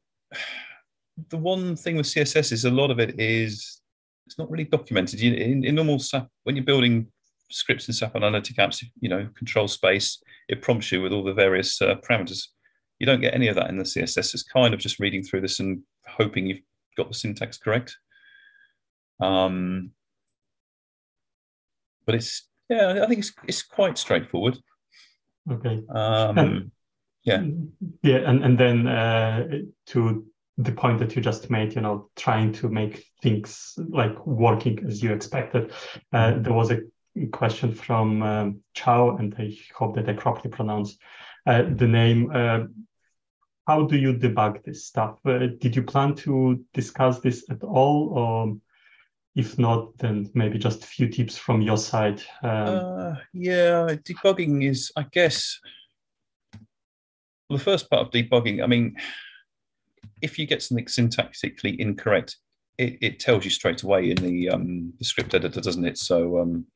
the 1.30 1.36
one 1.36 1.76
thing 1.76 1.96
with 1.96 2.06
CSS 2.06 2.52
is 2.52 2.64
a 2.64 2.70
lot 2.70 2.90
of 2.90 2.98
it 3.00 3.18
is 3.18 3.80
it's 4.26 4.38
not 4.38 4.50
really 4.50 4.64
documented. 4.64 5.20
You, 5.20 5.34
in, 5.34 5.64
in 5.64 5.74
normal 5.74 5.98
SAP, 5.98 6.28
when 6.44 6.54
you're 6.54 6.64
building 6.64 7.06
scripts 7.50 7.88
in 7.88 7.94
SAP 7.94 8.14
Analytic 8.14 8.56
apps, 8.56 8.84
you 9.00 9.08
know, 9.08 9.28
control 9.36 9.68
space, 9.68 10.22
it 10.48 10.62
prompts 10.62 10.92
you 10.92 11.02
with 11.02 11.12
all 11.12 11.24
the 11.24 11.32
various 11.32 11.80
uh, 11.80 11.96
parameters. 11.96 12.48
You 12.98 13.06
don't 13.06 13.20
get 13.20 13.34
any 13.34 13.48
of 13.48 13.56
that 13.56 13.70
in 13.70 13.78
the 13.78 13.84
CSS. 13.84 14.34
It's 14.34 14.42
kind 14.42 14.74
of 14.74 14.80
just 14.80 14.98
reading 14.98 15.22
through 15.22 15.40
this 15.40 15.60
and 15.60 15.80
hoping 16.06 16.46
you've 16.46 16.60
got 16.96 17.08
the 17.08 17.14
syntax 17.14 17.56
correct. 17.56 17.96
Um, 19.20 19.92
but 22.04 22.14
it's 22.14 22.48
yeah, 22.68 23.00
I 23.02 23.06
think 23.06 23.20
it's 23.20 23.32
it's 23.46 23.62
quite 23.62 23.98
straightforward. 23.98 24.58
Okay. 25.50 25.82
Um, 25.88 26.72
yeah. 27.24 27.44
Yeah, 28.02 28.28
and 28.28 28.44
and 28.44 28.58
then 28.58 28.86
uh, 28.86 29.48
to 29.86 30.26
the 30.58 30.72
point 30.72 30.98
that 30.98 31.14
you 31.14 31.22
just 31.22 31.50
made, 31.50 31.74
you 31.74 31.80
know, 31.80 32.10
trying 32.16 32.52
to 32.52 32.68
make 32.68 33.06
things 33.22 33.74
like 33.88 34.26
working 34.26 34.84
as 34.86 35.02
you 35.02 35.12
expected. 35.12 35.72
Uh, 36.12 36.32
mm-hmm. 36.32 36.42
there 36.42 36.52
was 36.52 36.72
a 36.72 36.80
question 37.32 37.72
from 37.72 38.22
um, 38.22 38.60
Chow, 38.74 39.16
and 39.16 39.34
I 39.38 39.56
hope 39.74 39.94
that 39.94 40.08
I 40.08 40.14
properly 40.14 40.50
pronounce 40.50 40.98
uh, 41.46 41.62
the 41.62 41.86
name. 41.86 42.30
Uh, 42.34 42.64
how 43.68 43.84
do 43.84 43.96
you 43.96 44.14
debug 44.14 44.64
this 44.64 44.86
stuff? 44.86 45.18
Uh, 45.24 45.46
did 45.60 45.76
you 45.76 45.82
plan 45.82 46.14
to 46.16 46.64
discuss 46.74 47.20
this 47.20 47.44
at 47.50 47.62
all? 47.62 48.08
Or 48.08 48.56
if 49.36 49.58
not, 49.58 49.96
then 49.98 50.28
maybe 50.34 50.58
just 50.58 50.82
a 50.82 50.86
few 50.86 51.08
tips 51.08 51.38
from 51.38 51.62
your 51.62 51.76
side. 51.76 52.20
Um, 52.42 52.68
uh, 52.68 53.14
yeah, 53.32 53.94
debugging 54.02 54.68
is, 54.68 54.90
I 54.96 55.04
guess, 55.12 55.60
well, 57.48 57.58
the 57.58 57.64
first 57.64 57.88
part 57.88 58.06
of 58.06 58.12
debugging, 58.12 58.62
I 58.62 58.66
mean, 58.66 58.96
if 60.22 60.38
you 60.38 60.46
get 60.46 60.62
something 60.62 60.86
syntactically 60.86 61.76
incorrect, 61.78 62.36
it, 62.78 62.98
it 63.00 63.20
tells 63.20 63.44
you 63.44 63.50
straight 63.50 63.82
away 63.82 64.10
in 64.10 64.16
the, 64.16 64.50
um, 64.50 64.92
the 64.98 65.04
script 65.04 65.34
editor, 65.34 65.60
doesn't 65.60 65.84
it? 65.84 65.98
So 65.98 66.40
um, 66.40 66.66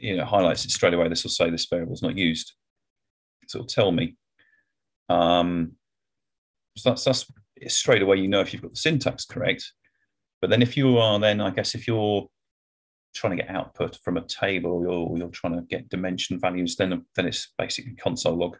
you 0.00 0.16
know, 0.16 0.24
highlights 0.24 0.64
it 0.64 0.70
straight 0.70 0.94
away. 0.94 1.08
This 1.08 1.24
will 1.24 1.30
say 1.30 1.50
this 1.50 1.66
variable 1.66 1.94
is 1.94 2.02
not 2.02 2.16
used. 2.16 2.54
So 3.48 3.58
it'll 3.58 3.66
tell 3.66 3.92
me. 3.92 4.16
Um, 5.08 5.72
so 6.76 6.90
that's, 6.90 7.04
that's 7.04 7.26
straight 7.68 8.02
away, 8.02 8.16
you 8.16 8.28
know, 8.28 8.40
if 8.40 8.52
you've 8.52 8.62
got 8.62 8.72
the 8.72 8.78
syntax 8.78 9.24
correct. 9.26 9.72
But 10.40 10.48
then 10.48 10.62
if 10.62 10.76
you 10.76 10.96
are 10.96 11.18
then, 11.18 11.40
I 11.40 11.50
guess, 11.50 11.74
if 11.74 11.86
you're 11.86 12.28
trying 13.14 13.36
to 13.36 13.42
get 13.42 13.54
output 13.54 13.98
from 14.04 14.16
a 14.16 14.22
table 14.22 14.86
or 14.86 15.18
you're 15.18 15.28
trying 15.28 15.54
to 15.54 15.62
get 15.62 15.88
dimension 15.88 16.38
values, 16.38 16.76
then 16.76 17.04
then 17.16 17.26
it's 17.26 17.52
basically 17.58 17.94
console 17.94 18.36
log. 18.36 18.56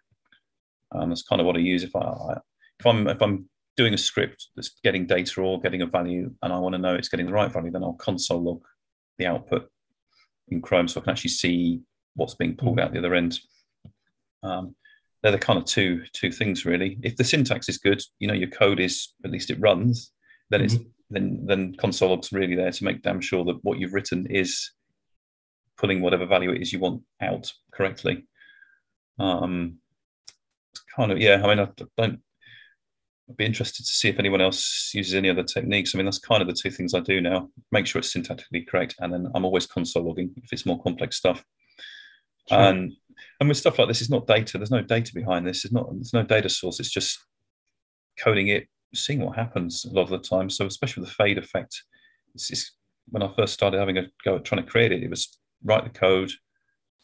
Um, 0.92 1.08
that's 1.08 1.22
kind 1.22 1.40
of 1.40 1.46
what 1.46 1.56
I 1.56 1.60
use 1.60 1.84
if 1.84 1.94
I 1.94 2.34
if 2.78 2.86
I'm 2.86 3.08
if 3.08 3.22
I'm 3.22 3.48
doing 3.76 3.94
a 3.94 3.98
script 3.98 4.48
that's 4.56 4.70
getting 4.82 5.06
data 5.06 5.40
or 5.40 5.60
getting 5.60 5.82
a 5.82 5.86
value 5.86 6.30
and 6.42 6.52
I 6.52 6.58
want 6.58 6.74
to 6.74 6.78
know 6.78 6.94
it's 6.94 7.08
getting 7.08 7.26
the 7.26 7.32
right 7.32 7.52
value, 7.52 7.70
then 7.70 7.84
I'll 7.84 7.94
console 7.94 8.42
log 8.42 8.62
the 9.18 9.26
output 9.26 9.68
in 10.48 10.60
Chrome 10.60 10.88
so 10.88 11.00
I 11.00 11.04
can 11.04 11.12
actually 11.12 11.30
see 11.30 11.80
what's 12.14 12.34
being 12.34 12.56
pulled 12.56 12.80
out 12.80 12.92
the 12.92 12.98
other 12.98 13.14
end. 13.14 13.38
Um, 14.42 14.74
they're 15.22 15.32
the 15.32 15.38
kind 15.38 15.58
of 15.58 15.64
two 15.66 16.02
two 16.12 16.32
things 16.32 16.64
really. 16.64 16.98
If 17.02 17.16
the 17.16 17.24
syntax 17.24 17.68
is 17.68 17.78
good, 17.78 18.02
you 18.18 18.26
know 18.26 18.34
your 18.34 18.48
code 18.48 18.80
is 18.80 19.14
at 19.24 19.30
least 19.30 19.50
it 19.50 19.60
runs. 19.60 20.12
Then 20.50 20.60
mm-hmm. 20.60 20.76
it's 20.76 20.84
then 21.10 21.40
then 21.44 21.74
console 21.74 22.10
log's 22.10 22.32
really 22.32 22.54
there 22.54 22.70
to 22.70 22.84
make 22.84 23.02
damn 23.02 23.20
sure 23.20 23.44
that 23.44 23.62
what 23.62 23.78
you've 23.78 23.94
written 23.94 24.26
is 24.26 24.70
pulling 25.76 26.00
whatever 26.00 26.26
value 26.26 26.50
it 26.52 26.60
is 26.60 26.72
you 26.72 26.78
want 26.78 27.02
out 27.20 27.52
correctly. 27.72 28.26
Um, 29.18 29.78
kind 30.94 31.12
of 31.12 31.18
yeah. 31.18 31.40
I 31.42 31.48
mean, 31.48 31.58
I 31.58 31.68
don't. 31.96 32.20
I'd 33.28 33.36
be 33.36 33.44
interested 33.44 33.84
to 33.84 33.92
see 33.92 34.08
if 34.08 34.18
anyone 34.18 34.40
else 34.40 34.90
uses 34.92 35.14
any 35.14 35.30
other 35.30 35.44
techniques. 35.44 35.94
I 35.94 35.98
mean, 35.98 36.04
that's 36.04 36.18
kind 36.18 36.42
of 36.42 36.48
the 36.48 36.54
two 36.60 36.70
things 36.70 36.94
I 36.94 37.00
do 37.00 37.20
now. 37.20 37.48
Make 37.70 37.86
sure 37.86 38.00
it's 38.00 38.12
syntactically 38.12 38.66
correct, 38.66 38.96
and 38.98 39.12
then 39.12 39.30
I'm 39.34 39.44
always 39.44 39.66
console 39.66 40.04
logging 40.04 40.32
if 40.36 40.52
it's 40.52 40.66
more 40.66 40.82
complex 40.82 41.16
stuff. 41.16 41.44
Sure. 42.48 42.58
And 42.58 42.92
and 43.38 43.48
with 43.48 43.58
stuff 43.58 43.78
like 43.78 43.88
this, 43.88 44.00
it's 44.00 44.10
not 44.10 44.26
data. 44.26 44.58
There's 44.58 44.70
no 44.70 44.82
data 44.82 45.12
behind 45.14 45.46
this. 45.46 45.64
It's 45.64 45.72
not. 45.72 45.88
There's 45.92 46.14
no 46.14 46.22
data 46.22 46.48
source. 46.48 46.80
It's 46.80 46.90
just 46.90 47.18
coding 48.18 48.48
it, 48.48 48.68
seeing 48.94 49.20
what 49.20 49.36
happens 49.36 49.84
a 49.84 49.92
lot 49.92 50.02
of 50.02 50.10
the 50.10 50.18
time. 50.18 50.50
So 50.50 50.66
especially 50.66 51.02
with 51.02 51.10
the 51.10 51.14
fade 51.14 51.38
effect, 51.38 51.82
when 53.08 53.22
I 53.22 53.32
first 53.34 53.54
started 53.54 53.78
having 53.78 53.98
a 53.98 54.06
go 54.24 54.36
at 54.36 54.44
trying 54.44 54.64
to 54.64 54.70
create 54.70 54.92
it, 54.92 55.02
it 55.02 55.10
was 55.10 55.38
write 55.64 55.84
the 55.84 55.98
code. 55.98 56.30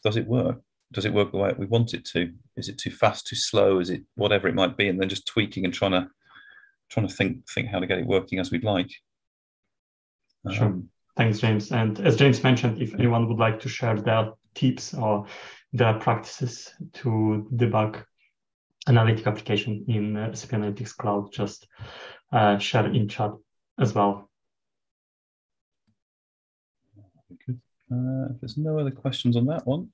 Does 0.03 0.17
it 0.17 0.27
work? 0.27 0.61
Does 0.93 1.05
it 1.05 1.13
work 1.13 1.31
the 1.31 1.37
way 1.37 1.53
we 1.57 1.65
want 1.65 1.93
it 1.93 2.05
to? 2.05 2.31
Is 2.55 2.69
it 2.69 2.77
too 2.77 2.91
fast, 2.91 3.27
too 3.27 3.35
slow? 3.35 3.79
Is 3.79 3.89
it 3.89 4.03
whatever 4.15 4.47
it 4.47 4.55
might 4.55 4.77
be? 4.77 4.87
And 4.87 4.99
then 4.99 5.09
just 5.09 5.27
tweaking 5.27 5.65
and 5.65 5.73
trying 5.73 5.91
to 5.91 6.09
trying 6.89 7.07
to 7.07 7.13
think 7.13 7.47
think 7.49 7.67
how 7.67 7.79
to 7.79 7.87
get 7.87 7.99
it 7.99 8.07
working 8.07 8.39
as 8.39 8.51
we'd 8.51 8.63
like. 8.63 8.91
Sure. 10.49 10.67
Um, 10.67 10.89
Thanks, 11.17 11.39
James. 11.39 11.71
And 11.71 11.99
as 11.99 12.15
James 12.15 12.43
mentioned, 12.43 12.79
if 12.79 12.93
anyone 12.93 13.27
would 13.27 13.39
like 13.39 13.59
to 13.61 13.69
share 13.69 13.95
their 13.95 14.33
tips 14.53 14.93
or 14.93 15.25
their 15.73 15.95
practices 15.95 16.73
to 16.93 17.47
debug 17.55 18.03
analytic 18.87 19.27
application 19.27 19.85
in 19.87 20.15
uh, 20.15 20.33
SAP 20.33 20.51
Analytics 20.51 20.95
Cloud, 20.95 21.31
just 21.31 21.67
uh, 22.31 22.57
share 22.57 22.87
in 22.87 23.07
chat 23.07 23.31
as 23.79 23.93
well. 23.93 24.29
Uh, 27.89 28.27
if 28.31 28.41
there's 28.41 28.57
no 28.57 28.79
other 28.79 28.91
questions 28.91 29.37
on 29.37 29.45
that 29.45 29.65
one. 29.65 29.89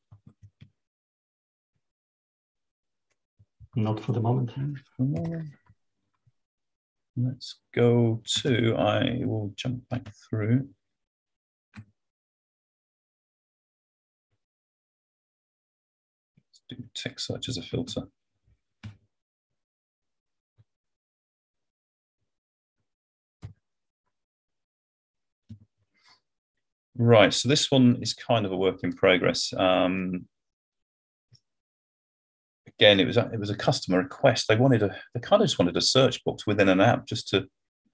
Not 3.76 4.00
for 4.00 4.12
the 4.12 4.22
moment. 4.22 4.52
For 4.52 4.60
the 5.00 5.06
moment. 5.06 5.50
Let's 7.16 7.60
go 7.76 8.22
to, 8.42 8.76
I 8.76 9.22
will 9.24 9.54
jump 9.56 9.88
back 9.90 10.12
through. 10.30 10.68
Let's 11.76 11.86
do 16.70 16.78
text 16.96 17.28
search 17.28 17.50
as 17.50 17.58
a 17.58 17.62
filter. 17.62 18.04
Right, 26.96 27.34
so 27.34 27.50
this 27.50 27.72
one 27.72 27.98
is 28.02 28.14
kind 28.14 28.46
of 28.46 28.52
a 28.52 28.58
work 28.58 28.84
in 28.84 28.94
progress. 28.94 29.52
Um, 29.58 30.28
again, 32.68 33.00
it 33.00 33.08
was 33.08 33.18
a, 33.18 33.30
it 33.34 33.40
was 33.40 33.50
a 33.50 33.56
customer 33.56 33.98
request. 33.98 34.48
They 34.48 34.56
wanted 34.56 34.84
a 34.84 34.96
they 35.14 35.20
kind 35.20 35.42
of 35.42 35.48
just 35.48 35.58
wanted 35.58 35.76
a 35.76 35.82
search 35.82 36.24
box 36.24 36.46
within 36.46 36.70
an 36.70 36.80
app, 36.80 37.08
just 37.08 37.30
to 37.30 37.48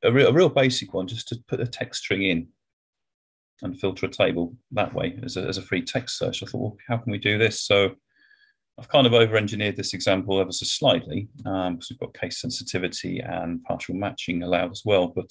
a 0.04 0.12
real, 0.12 0.28
a 0.28 0.34
real 0.34 0.50
basic 0.50 0.94
one, 0.94 1.08
just 1.08 1.30
to 1.30 1.38
put 1.48 1.62
a 1.62 1.68
text 1.68 2.02
string 2.02 2.24
in 2.24 2.48
and 3.62 3.80
filter 3.80 4.06
a 4.06 4.10
table 4.10 4.56
that 4.72 4.94
way 4.94 5.18
as 5.24 5.38
a, 5.38 5.42
as 5.42 5.58
a 5.58 5.62
free 5.62 5.82
text 5.82 6.18
search. 6.18 6.44
I 6.44 6.46
thought, 6.46 6.62
well, 6.62 6.78
how 6.88 6.98
can 6.98 7.12
we 7.12 7.18
do 7.18 7.38
this? 7.38 7.62
So 7.62 7.92
I've 8.78 8.88
kind 8.88 9.06
of 9.06 9.14
over-engineered 9.14 9.76
this 9.76 9.94
example 9.94 10.40
ever 10.40 10.54
so 10.54 10.66
slightly 10.66 11.28
um, 11.46 11.76
because 11.76 11.90
we've 11.90 12.00
got 12.00 12.14
case 12.14 12.40
sensitivity 12.40 13.20
and 13.20 13.62
partial 13.64 13.96
matching 13.96 14.44
allowed 14.44 14.72
as 14.72 14.84
well. 14.86 15.08
But 15.08 15.30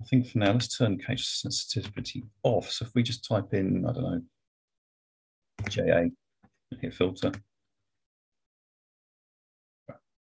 I 0.00 0.04
think 0.04 0.28
for 0.28 0.38
now, 0.38 0.52
let's 0.52 0.76
turn 0.76 0.98
case 0.98 1.40
sensitivity 1.42 2.24
off. 2.42 2.70
So 2.70 2.84
if 2.84 2.94
we 2.94 3.02
just 3.02 3.26
type 3.26 3.54
in, 3.54 3.86
I 3.86 3.92
don't 3.92 4.02
know, 4.02 4.22
JA 5.68 6.04
hit 6.80 6.94
filter. 6.94 7.32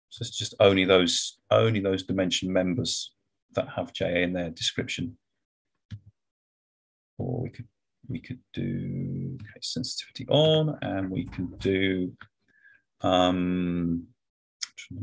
So 0.09 0.23
it's 0.23 0.31
just 0.31 0.55
only 0.61 0.85
those 0.85 1.39
only 1.51 1.81
those 1.81 2.05
dimension 2.05 2.53
members 2.53 3.13
that 3.55 3.69
have 3.77 3.93
JA 3.93 4.23
in 4.23 4.33
their 4.33 4.51
description. 4.51 5.19
Or 7.19 7.43
we 7.43 7.51
could 7.51 7.67
we 8.09 8.21
could 8.21 8.39
do 8.55 9.37
case 9.53 9.75
sensitivity 9.75 10.27
on 10.29 10.79
and 10.81 11.11
we 11.11 11.27
can 11.27 11.47
do 11.59 12.13
um 13.01 14.07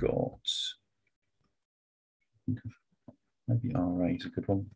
got 0.00 0.40
Maybe 2.46 3.72
R8 3.74 4.20
is 4.20 4.26
a 4.26 4.28
good 4.28 4.48
one. 4.48 4.66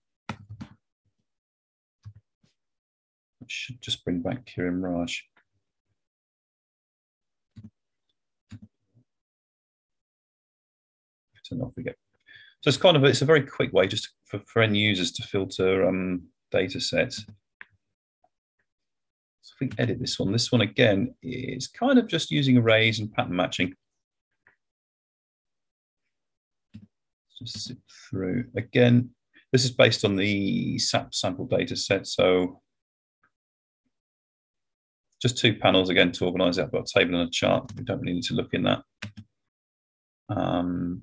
It 3.40 3.50
should 3.50 3.80
just 3.80 4.04
bring 4.04 4.20
back 4.20 4.46
Kiran 4.46 4.82
Raj. 4.82 5.24
Turn 11.48 11.62
off 11.62 11.76
again. 11.78 11.94
So 12.60 12.68
it's 12.68 12.76
kind 12.76 12.96
of 12.96 13.04
it's 13.04 13.22
a 13.22 13.26
very 13.26 13.42
quick 13.42 13.72
way 13.72 13.86
just 13.86 14.10
for, 14.26 14.40
for 14.40 14.60
end 14.62 14.76
users 14.76 15.12
to 15.12 15.22
filter 15.22 15.88
um, 15.88 16.24
data 16.50 16.80
sets. 16.80 17.24
So 19.42 19.54
if 19.54 19.60
we 19.60 19.70
edit 19.78 19.98
this 19.98 20.18
one, 20.18 20.32
this 20.32 20.52
one 20.52 20.60
again 20.60 21.14
is 21.22 21.68
kind 21.68 21.98
of 21.98 22.06
just 22.06 22.30
using 22.30 22.58
arrays 22.58 22.98
and 22.98 23.10
pattern 23.12 23.36
matching. 23.36 23.72
Just 27.38 27.66
zip 27.68 27.78
through. 28.10 28.44
Again, 28.56 29.10
this 29.52 29.64
is 29.64 29.70
based 29.70 30.04
on 30.04 30.16
the 30.16 30.78
SAP 30.78 31.14
sample 31.14 31.46
data 31.46 31.76
set. 31.76 32.06
So 32.06 32.60
just 35.20 35.38
two 35.38 35.54
panels 35.54 35.88
again 35.88 36.12
to 36.12 36.26
organize 36.26 36.58
it. 36.58 36.64
I've 36.64 36.72
got 36.72 36.88
a 36.88 36.98
table 36.98 37.18
and 37.18 37.28
a 37.28 37.30
chart. 37.30 37.70
We 37.76 37.84
don't 37.84 38.00
really 38.00 38.14
need 38.14 38.24
to 38.24 38.34
look 38.34 38.54
in 38.54 38.62
that. 38.64 38.82
Um, 40.28 41.02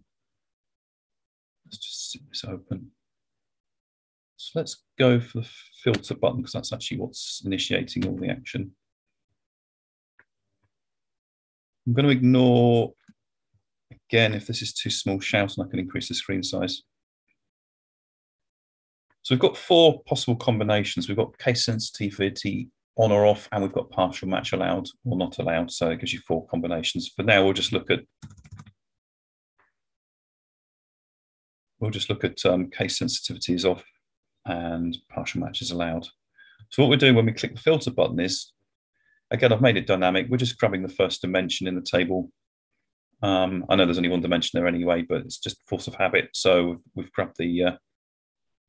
let's 1.66 1.78
just 1.78 2.12
zip 2.12 2.22
this 2.30 2.46
open. 2.46 2.92
So 4.38 4.60
let's 4.60 4.84
go 5.00 5.20
for 5.20 5.42
the 5.42 5.50
filter 5.84 6.16
button 6.16 6.38
because 6.38 6.54
that's 6.54 6.72
actually 6.72 6.98
what's 6.98 7.42
initiating 7.46 8.08
all 8.08 8.16
the 8.16 8.30
action. 8.30 8.72
I'm 11.88 11.94
going 11.94 12.06
to 12.06 12.12
ignore 12.12 12.94
Again, 14.10 14.34
if 14.34 14.48
this 14.48 14.62
is 14.62 14.74
too 14.74 14.90
small, 14.90 15.20
shout 15.20 15.58
and 15.58 15.66
I 15.66 15.70
can 15.70 15.80
increase 15.80 16.10
the 16.10 16.16
screen 16.16 16.44
size. 16.44 16.84
So 19.24 19.34
we've 19.34 19.42
got 19.42 19.58
four 19.58 20.04
possible 20.04 20.36
combinations. 20.36 21.08
We've 21.08 21.18
got 21.18 21.38
case 21.40 21.66
sensitivity 21.66 22.70
on 22.98 23.12
or 23.12 23.26
off, 23.26 23.50
and 23.52 23.64
we've 23.64 23.74
got 23.74 23.90
partial 23.90 24.28
match 24.28 24.54
allowed 24.54 24.88
or 25.04 25.18
not 25.18 25.40
allowed. 25.40 25.72
So 25.72 25.90
it 25.90 26.00
gives 26.00 26.14
you 26.14 26.20
four 26.28 26.46
combinations. 26.48 27.12
For 27.16 27.24
now, 27.24 27.44
we'll 27.44 27.54
just 27.54 27.74
look 27.74 27.90
at 27.90 28.02
we'll 31.80 31.92
just 31.92 32.10
look 32.10 32.24
at 32.24 32.46
um, 32.46 32.70
case 32.70 32.98
sensitivity 33.00 33.54
is 33.54 33.66
off 33.66 33.84
and 34.46 34.98
partial 35.10 35.42
match 35.42 35.62
is 35.62 35.72
allowed. 35.72 36.08
So 36.70 36.82
what 36.84 36.90
we're 36.90 36.98
doing 36.98 37.16
when 37.16 37.26
we 37.26 37.34
click 37.34 37.56
the 37.56 37.62
filter 37.62 37.92
button 37.92 38.20
is, 38.20 38.54
again, 39.32 39.52
I've 39.52 39.62
made 39.62 39.78
it 39.78 39.88
dynamic. 39.88 40.28
We're 40.30 40.38
just 40.38 40.58
grabbing 40.58 40.84
the 40.84 40.94
first 40.94 41.22
dimension 41.22 41.68
in 41.68 41.76
the 41.76 41.82
table 41.82 42.32
um, 43.26 43.66
I 43.70 43.76
know 43.76 43.86
there's 43.86 43.98
only 43.98 44.10
one 44.10 44.22
dimension 44.22 44.52
there 44.54 44.68
anyway, 44.68 45.02
but 45.02 45.22
it's 45.22 45.40
just 45.40 45.68
force 45.68 45.88
of 45.88 45.96
habit. 45.96 46.30
So 46.34 46.78
we've 46.94 47.12
grabbed 47.12 47.38
the 47.40 47.64
uh, 47.64 47.72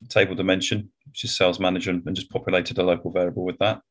table 0.08 0.34
dimension, 0.34 0.90
which 1.04 1.24
is 1.24 1.36
sales 1.36 1.60
manager, 1.60 1.90
and 1.90 2.16
just 2.16 2.30
populated 2.30 2.78
a 2.78 2.82
local 2.82 3.10
variable 3.12 3.44
with 3.44 3.58
that. 3.58 3.82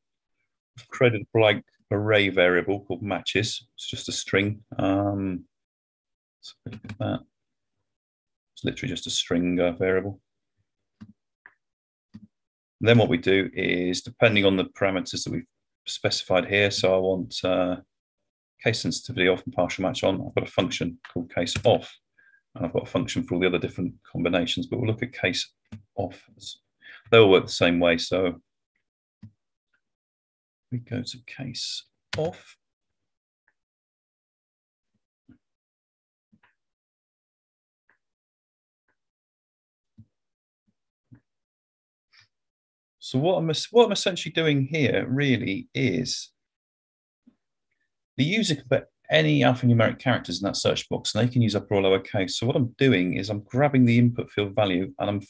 We've 0.75 0.88
created 0.88 1.21
a 1.21 1.38
blank 1.38 1.65
array 1.91 2.30
variable 2.30 2.84
called 2.84 3.04
matches. 3.04 3.67
It's 3.75 3.88
just 3.88 4.10
a 4.10 4.12
string. 4.12 4.63
Um, 4.80 5.43
look 6.65 6.80
at 6.84 6.97
that. 6.97 7.19
It's 8.56 8.63
literally 8.63 8.91
just 8.91 9.06
a 9.06 9.12
string 9.12 9.60
uh, 9.60 9.73
variable. 9.73 10.19
And 12.82 12.89
then 12.89 12.97
what 12.97 13.10
we 13.10 13.17
do 13.17 13.51
is, 13.54 14.01
depending 14.01 14.45
on 14.45 14.58
the 14.58 14.65
parameters 14.65 15.25
that 15.25 15.32
we've 15.32 15.45
specified 15.86 16.47
here, 16.47 16.71
so 16.71 16.95
I 16.95 16.97
want 16.97 17.36
uh, 17.43 17.75
case 18.65 18.82
sensitivity 18.82 19.28
off 19.28 19.43
and 19.45 19.54
partial 19.54 19.84
match 19.84 20.04
on, 20.04 20.15
I've 20.15 20.36
got 20.36 20.47
a 20.47 20.51
function 20.51 20.97
called 21.13 21.34
case 21.34 21.54
off. 21.63 21.95
And 22.56 22.65
I've 22.65 22.73
got 22.73 22.88
a 22.88 22.89
function 22.89 23.23
for 23.23 23.36
all 23.36 23.41
the 23.41 23.47
other 23.47 23.60
different 23.60 23.93
combinations, 24.12 24.65
but 24.65 24.80
we'll 24.80 24.89
look 24.89 25.04
at 25.04 25.13
case 25.13 25.51
off. 25.95 26.23
They 27.12 27.17
all 27.17 27.30
work 27.30 27.45
the 27.45 27.51
same 27.51 27.80
way. 27.80 27.97
So 27.97 28.41
we 30.71 30.80
go 30.80 31.04
to 31.04 31.17
case 31.28 31.84
off. 32.17 32.58
So 42.99 43.19
what 43.19 43.38
I'm, 43.38 43.51
what 43.69 43.86
I'm 43.86 43.91
essentially 43.91 44.34
doing 44.34 44.65
here 44.65 45.06
really 45.08 45.67
is 45.75 46.32
the 48.17 48.23
user 48.23 48.56
can 48.56 48.65
put 48.69 48.86
any 49.10 49.41
alphanumeric 49.41 49.99
characters 49.99 50.41
in 50.41 50.45
that 50.45 50.58
search 50.58 50.88
box 50.89 51.13
and 51.13 51.28
they 51.28 51.32
can 51.32 51.41
use 51.41 51.56
upper 51.56 51.75
or 51.75 51.82
lower 51.82 51.99
case. 51.99 52.39
So 52.39 52.47
what 52.47 52.56
I'm 52.56 52.73
doing 52.78 53.17
is 53.17 53.30
I'm 53.30 53.41
grabbing 53.41 53.86
the 53.86 53.99
input 53.99 54.32
field 54.32 54.56
value 54.56 54.93
and 54.99 55.10
I'm 55.10 55.21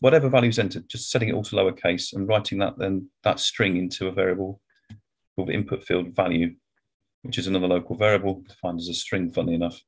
whatever 0.00 0.28
values 0.28 0.58
entered, 0.58 0.88
just 0.88 1.10
setting 1.10 1.28
it 1.28 1.34
all 1.34 1.42
to 1.44 1.56
lowercase 1.56 2.12
and 2.12 2.28
writing 2.28 2.58
that 2.58 2.78
then 2.78 3.08
that 3.24 3.40
string 3.40 3.76
into 3.76 4.08
a 4.08 4.12
variable 4.12 4.60
called 5.36 5.50
input 5.50 5.84
field 5.84 6.14
value, 6.16 6.54
which 7.22 7.38
is 7.38 7.46
another 7.46 7.68
local 7.68 7.96
variable 7.96 8.42
defined 8.48 8.80
as 8.80 8.88
a 8.88 8.94
string, 8.94 9.30
funnily 9.30 9.54
enough. 9.54 9.80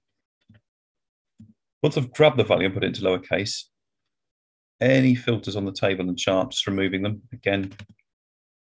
Once 1.82 1.96
I've 1.96 2.12
grabbed 2.12 2.36
the 2.36 2.44
value 2.44 2.66
and 2.66 2.74
put 2.74 2.84
it 2.84 2.88
into 2.88 3.00
lowercase, 3.00 3.64
any 4.80 5.14
filters 5.14 5.56
on 5.56 5.64
the 5.64 5.72
table 5.72 6.08
and 6.08 6.18
chart, 6.18 6.52
just 6.52 6.66
removing 6.66 7.02
them. 7.02 7.22
Again, 7.32 7.72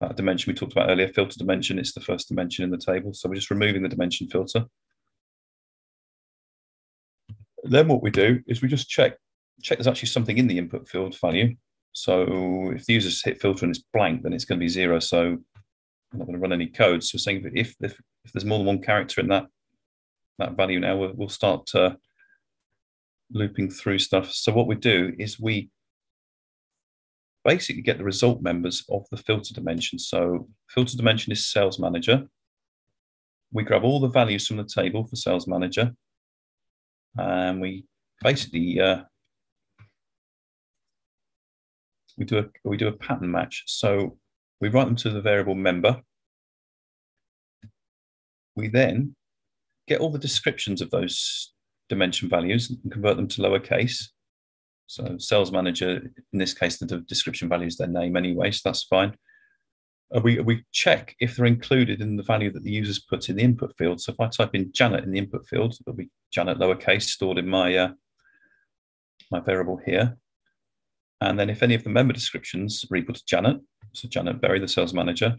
that 0.02 0.18
dimension 0.18 0.52
we 0.52 0.56
talked 0.56 0.72
about 0.74 0.90
earlier, 0.90 1.08
filter 1.08 1.38
dimension, 1.38 1.80
it's 1.80 1.94
the 1.94 2.02
first 2.02 2.28
dimension 2.28 2.64
in 2.64 2.72
the 2.72 2.78
table. 2.78 3.14
So 3.14 3.30
we're 3.30 3.36
just 3.36 3.52
removing 3.52 3.84
the 3.84 3.90
dimension 3.90 4.28
filter. 4.28 4.66
Then 7.64 7.88
what 7.88 8.02
we 8.02 8.10
do 8.10 8.42
is 8.48 8.62
we 8.62 8.68
just 8.68 8.90
check, 8.90 9.16
check 9.62 9.78
there's 9.78 9.88
actually 9.88 10.10
something 10.10 10.38
in 10.38 10.48
the 10.48 10.58
input 10.58 10.90
field 10.90 11.16
value. 11.20 11.56
So 11.94 12.72
if 12.76 12.86
the 12.86 12.94
user's 12.94 13.24
hit 13.24 13.40
filter 13.40 13.64
and 13.64 13.76
it's 13.76 13.86
blank, 13.94 14.24
then 14.24 14.34
it's 14.34 14.46
going 14.46 14.60
to 14.60 14.64
be 14.64 14.70
zero. 14.70 15.00
So 15.00 15.20
I'm 15.20 16.20
not 16.20 16.26
going 16.26 16.34
to 16.34 16.42
run 16.42 16.54
any 16.54 16.68
code. 16.68 17.04
So 17.04 17.20
saying 17.20 17.52
if, 17.54 17.76
if, 17.80 18.00
if 18.26 18.34
there's 18.34 18.46
more 18.46 18.58
than 18.58 18.68
one 18.68 18.82
character 18.82 19.22
in 19.22 19.28
that, 19.28 19.46
that 20.40 20.58
value 20.58 20.80
now, 20.80 20.98
we'll, 20.98 21.14
we'll 21.14 21.30
start 21.30 21.70
uh, 21.76 21.92
looping 23.32 23.70
through 23.70 24.00
stuff. 24.00 24.32
So 24.32 24.52
what 24.52 24.68
we 24.68 24.76
do 24.76 25.14
is 25.20 25.40
we 25.40 25.70
basically 27.44 27.82
get 27.82 27.98
the 27.98 28.04
result 28.04 28.42
members 28.42 28.84
of 28.90 29.06
the 29.12 29.18
filter 29.18 29.54
dimension. 29.54 29.98
So 30.00 30.48
filter 30.70 30.98
dimension 30.98 31.32
is 31.32 31.52
sales 31.52 31.80
manager. 31.80 32.28
We 33.52 33.64
grab 33.64 33.84
all 33.84 34.00
the 34.00 34.08
values 34.08 34.48
from 34.48 34.58
the 34.58 34.66
table 34.66 35.04
for 35.04 35.16
sales 35.16 35.48
manager 35.48 35.94
and 37.18 37.62
we 37.62 37.86
basically 38.24 38.80
uh, 38.80 39.02
we 42.18 42.26
do 42.26 42.40
a 42.40 42.46
we 42.64 42.78
do 42.78 42.88
a 42.88 42.94
pattern 42.94 43.32
match. 43.32 43.64
So 43.68 44.18
we 44.60 44.70
write 44.70 44.86
them 44.86 44.96
to 44.98 45.10
the 45.10 45.22
variable 45.22 45.56
member. 45.56 46.02
We 48.56 48.68
then 48.68 49.16
get 49.88 50.00
all 50.00 50.12
the 50.12 50.20
descriptions 50.20 50.82
of 50.82 50.92
those 50.92 51.54
dimension 51.90 52.30
values 52.30 52.70
and 52.70 52.92
convert 52.92 53.18
them 53.18 53.28
to 53.30 53.42
lowercase. 53.42 54.10
So 54.92 55.18
sales 55.20 55.54
manager, 55.54 56.02
in 56.34 56.40
this 56.40 56.54
case, 56.54 56.78
the 56.78 56.86
description 57.08 57.48
value 57.48 57.68
is 57.68 57.78
their 57.78 57.88
name 57.88 58.18
anyway, 58.18 58.52
so 58.52 58.60
that's 58.66 58.84
fine. 58.84 59.16
Uh, 60.14 60.20
we, 60.20 60.42
we 60.42 60.66
check 60.74 61.16
if 61.22 61.38
they're 61.38 61.46
included 61.46 62.02
in 62.02 62.18
the 62.18 62.24
value 62.24 62.52
that 62.52 62.64
the 62.64 62.72
user's 62.72 63.00
put 63.00 63.30
in 63.30 63.38
the 63.38 63.42
input 63.42 63.74
field. 63.78 64.02
So 64.02 64.12
if 64.12 64.20
I 64.20 64.28
type 64.28 64.54
in 64.54 64.70
Janet 64.74 65.06
in 65.06 65.12
the 65.12 65.18
input 65.18 65.48
field, 65.48 65.78
it'll 65.80 65.96
be 65.96 66.10
Janet 66.34 66.58
lowercase 66.58 67.04
stored 67.04 67.38
in 67.38 67.48
my, 67.48 67.74
uh, 67.74 67.92
my 69.32 69.40
variable 69.40 69.80
here. 69.86 70.18
And 71.22 71.40
then 71.40 71.50
if 71.50 71.64
any 71.64 71.76
of 71.76 71.86
the 71.86 71.90
member 71.90 72.12
descriptions 72.12 72.84
are 72.92 72.98
equal 72.98 73.16
to 73.16 73.26
Janet, 73.26 73.62
so 73.94 74.10
Janet 74.10 74.42
Berry, 74.42 74.60
the 74.60 74.68
sales 74.68 74.94
manager, 74.94 75.38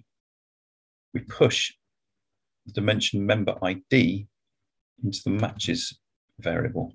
we 1.12 1.20
push 1.20 1.74
the 2.64 2.72
dimension 2.72 3.26
member 3.26 3.58
ID 3.62 4.26
into 5.04 5.20
the 5.24 5.30
matches 5.30 5.98
variable. 6.38 6.94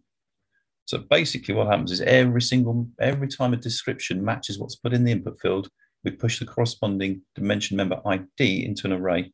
So 0.87 0.99
basically 0.99 1.53
what 1.53 1.67
happens 1.67 1.91
is 1.91 1.99
every 1.99 2.41
single, 2.41 2.87
every 3.01 3.27
time 3.27 3.53
a 3.53 3.57
description 3.57 4.23
matches 4.23 4.57
what's 4.57 4.77
put 4.77 4.93
in 4.93 5.03
the 5.03 5.11
input 5.11 5.37
field, 5.41 5.67
we 6.05 6.11
push 6.11 6.39
the 6.39 6.45
corresponding 6.45 7.23
dimension 7.35 7.75
member 7.75 7.99
ID 8.05 8.65
into 8.65 8.87
an 8.87 8.93
array. 8.93 9.33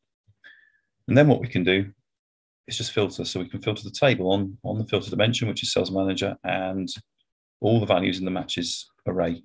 And 1.08 1.16
then 1.16 1.28
what 1.28 1.42
we 1.42 1.48
can 1.48 1.64
do 1.64 1.92
is 2.68 2.78
just 2.78 2.92
filter. 2.92 3.24
So 3.24 3.40
we 3.40 3.48
can 3.48 3.62
filter 3.62 3.84
the 3.84 3.92
table 3.92 4.32
on, 4.32 4.58
on 4.64 4.80
the 4.80 4.86
filter 4.86 5.12
dimension, 5.12 5.48
which 5.48 5.62
is 5.62 5.72
sales 5.72 5.92
manager, 5.92 6.36
and 6.44 6.90
all 7.62 7.80
the 7.80 7.86
values 7.86 8.18
in 8.18 8.26
the 8.26 8.32
matches 8.32 8.90
array. 9.06 9.44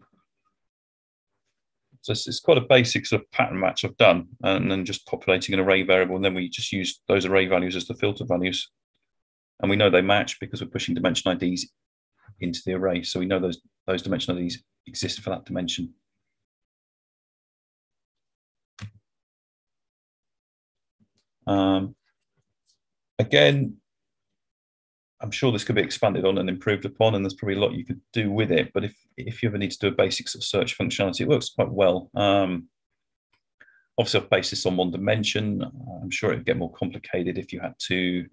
So 2.01 2.13
it's, 2.13 2.27
it's 2.27 2.41
quite 2.41 2.57
a 2.57 2.63
basic 2.63 3.05
sort 3.05 3.21
of 3.21 3.31
pattern 3.33 3.61
match 3.61 3.85
I've 3.85 3.99
done, 3.99 4.29
and 4.43 4.71
then 4.71 4.87
just 4.87 5.07
populating 5.07 5.53
an 5.53 5.61
array 5.61 5.83
variable, 5.83 6.17
and 6.17 6.25
then 6.25 6.35
we 6.35 6.49
just 6.49 6.73
use 6.73 7.03
those 7.07 7.27
array 7.27 7.47
values 7.47 7.77
as 7.77 7.87
the 7.87 7.95
filter 7.97 8.25
values. 8.25 8.71
And 9.61 9.69
we 9.69 9.77
know 9.77 9.91
they 9.91 10.01
match 10.01 10.41
because 10.41 10.63
we're 10.63 10.69
pushing 10.69 10.95
dimension 10.95 11.31
IDs 11.31 11.69
into 12.41 12.61
the 12.65 12.75
array. 12.75 13.03
So 13.03 13.21
we 13.21 13.27
know 13.27 13.41
those, 13.41 13.61
those 13.87 14.03
dimension 14.03 14.37
IDs 14.37 14.59
exist 14.87 15.21
for 15.21 15.31
that 15.31 15.45
dimension. 15.45 15.95
Um, 21.47 21.97
again, 23.19 23.79
I'm 25.21 25.31
sure 25.31 25.51
this 25.51 25.65
could 25.65 25.75
be 25.75 25.83
expanded 25.83 26.25
on 26.25 26.39
and 26.39 26.49
improved 26.49 26.85
upon, 26.85 27.15
and 27.15 27.25
there's 27.25 27.35
probably 27.35 27.57
a 27.57 27.61
lot 27.61 27.73
you 27.73 27.85
could 27.85 28.01
do 28.13 28.31
with 28.31 28.53
it. 28.53 28.73
But 28.73 28.85
if 28.85 28.95
if 29.17 29.43
you 29.43 29.49
ever 29.49 29.59
need 29.59 29.73
to 29.73 29.79
do 29.79 29.89
a 29.89 29.91
basics 29.91 30.35
of 30.35 30.45
search 30.45 30.79
functionality, 30.79 31.23
it 31.23 31.29
works 31.29 31.49
quite 31.49 31.71
well. 31.71 32.11
Um, 32.15 32.69
obviously, 33.99 34.21
I've 34.21 34.31
based 34.31 34.51
this 34.51 34.67
on 34.67 34.77
one 34.77 34.93
dimension. 34.93 35.63
I'm 36.03 36.11
sure 36.11 36.33
it'd 36.33 36.47
get 36.47 36.57
more 36.57 36.73
complicated 36.73 37.37
if 37.37 37.53
you 37.53 37.61
had 37.61 37.75
to. 37.89 38.27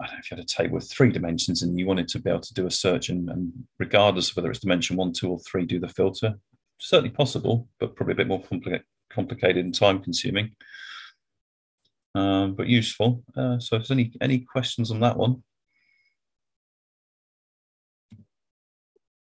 I 0.00 0.06
don't 0.06 0.14
know 0.14 0.20
if 0.20 0.30
you 0.30 0.36
had 0.36 0.44
a 0.44 0.46
table 0.46 0.74
with 0.74 0.90
three 0.90 1.10
dimensions 1.10 1.62
and 1.62 1.78
you 1.78 1.86
wanted 1.86 2.08
to 2.08 2.18
be 2.18 2.30
able 2.30 2.40
to 2.40 2.54
do 2.54 2.66
a 2.66 2.70
search, 2.70 3.08
and, 3.08 3.28
and 3.30 3.52
regardless 3.78 4.30
of 4.30 4.36
whether 4.36 4.50
it's 4.50 4.60
dimension 4.60 4.96
one, 4.96 5.12
two, 5.12 5.30
or 5.30 5.38
three, 5.40 5.64
do 5.64 5.80
the 5.80 5.88
filter. 5.88 6.38
Certainly 6.78 7.10
possible, 7.10 7.68
but 7.80 7.96
probably 7.96 8.12
a 8.12 8.16
bit 8.16 8.28
more 8.28 8.42
compli 8.42 8.80
complicated 9.10 9.64
and 9.64 9.74
time 9.74 10.02
consuming 10.02 10.52
um, 12.14 12.54
but 12.54 12.66
useful. 12.66 13.22
Uh, 13.36 13.58
so 13.58 13.76
if 13.76 13.82
there's 13.82 13.90
any, 13.90 14.12
any 14.20 14.40
questions 14.40 14.90
on 14.90 15.00
that 15.00 15.16
one. 15.16 15.42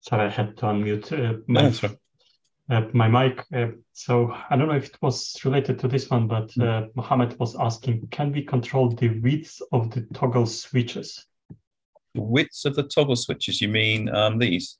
Sorry, 0.02 0.26
I 0.26 0.30
had 0.30 0.58
to 0.58 0.65
unmute 0.65 1.12
uh, 1.13 1.39
my, 1.47 1.71
uh, 2.69 2.82
my 2.93 3.08
mic. 3.08 3.43
Uh, 3.54 3.67
so 3.93 4.36
I 4.49 4.56
don't 4.56 4.67
know 4.67 4.76
if 4.76 4.89
it 4.89 4.97
was 5.02 5.36
related 5.43 5.80
to 5.80 5.88
this 5.88 6.10
one, 6.10 6.28
but 6.28 6.49
mm. 6.52 6.67
uh, 6.67 6.88
Mohammed 6.95 7.38
was 7.39 7.56
asking, 7.60 8.08
can 8.12 8.32
we 8.32 8.43
control 8.43 8.89
the 8.89 9.19
width 9.19 9.62
of 9.71 9.91
the 9.91 10.02
toggle 10.13 10.45
switches? 10.45 11.26
The 12.15 12.21
widths 12.21 12.65
of 12.65 12.76
the 12.76 12.84
toggle 12.84 13.15
switches, 13.15 13.62
you 13.62 13.67
mean 13.67 14.13
um, 14.13 14.38
these? 14.38 14.78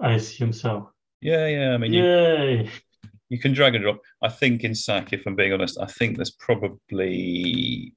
I 0.00 0.12
assume 0.12 0.52
so. 0.52 0.90
Yeah, 1.20 1.46
yeah. 1.46 1.74
I 1.74 1.78
mean, 1.78 1.92
Yay! 1.92 2.64
You, 2.64 2.70
you 3.30 3.38
can 3.38 3.52
drag 3.52 3.74
and 3.74 3.82
drop. 3.82 4.00
I 4.22 4.28
think 4.28 4.62
in 4.62 4.74
SAC, 4.74 5.12
if 5.12 5.26
I'm 5.26 5.34
being 5.34 5.52
honest, 5.52 5.78
I 5.80 5.86
think 5.86 6.16
there's 6.16 6.30
probably 6.30 7.94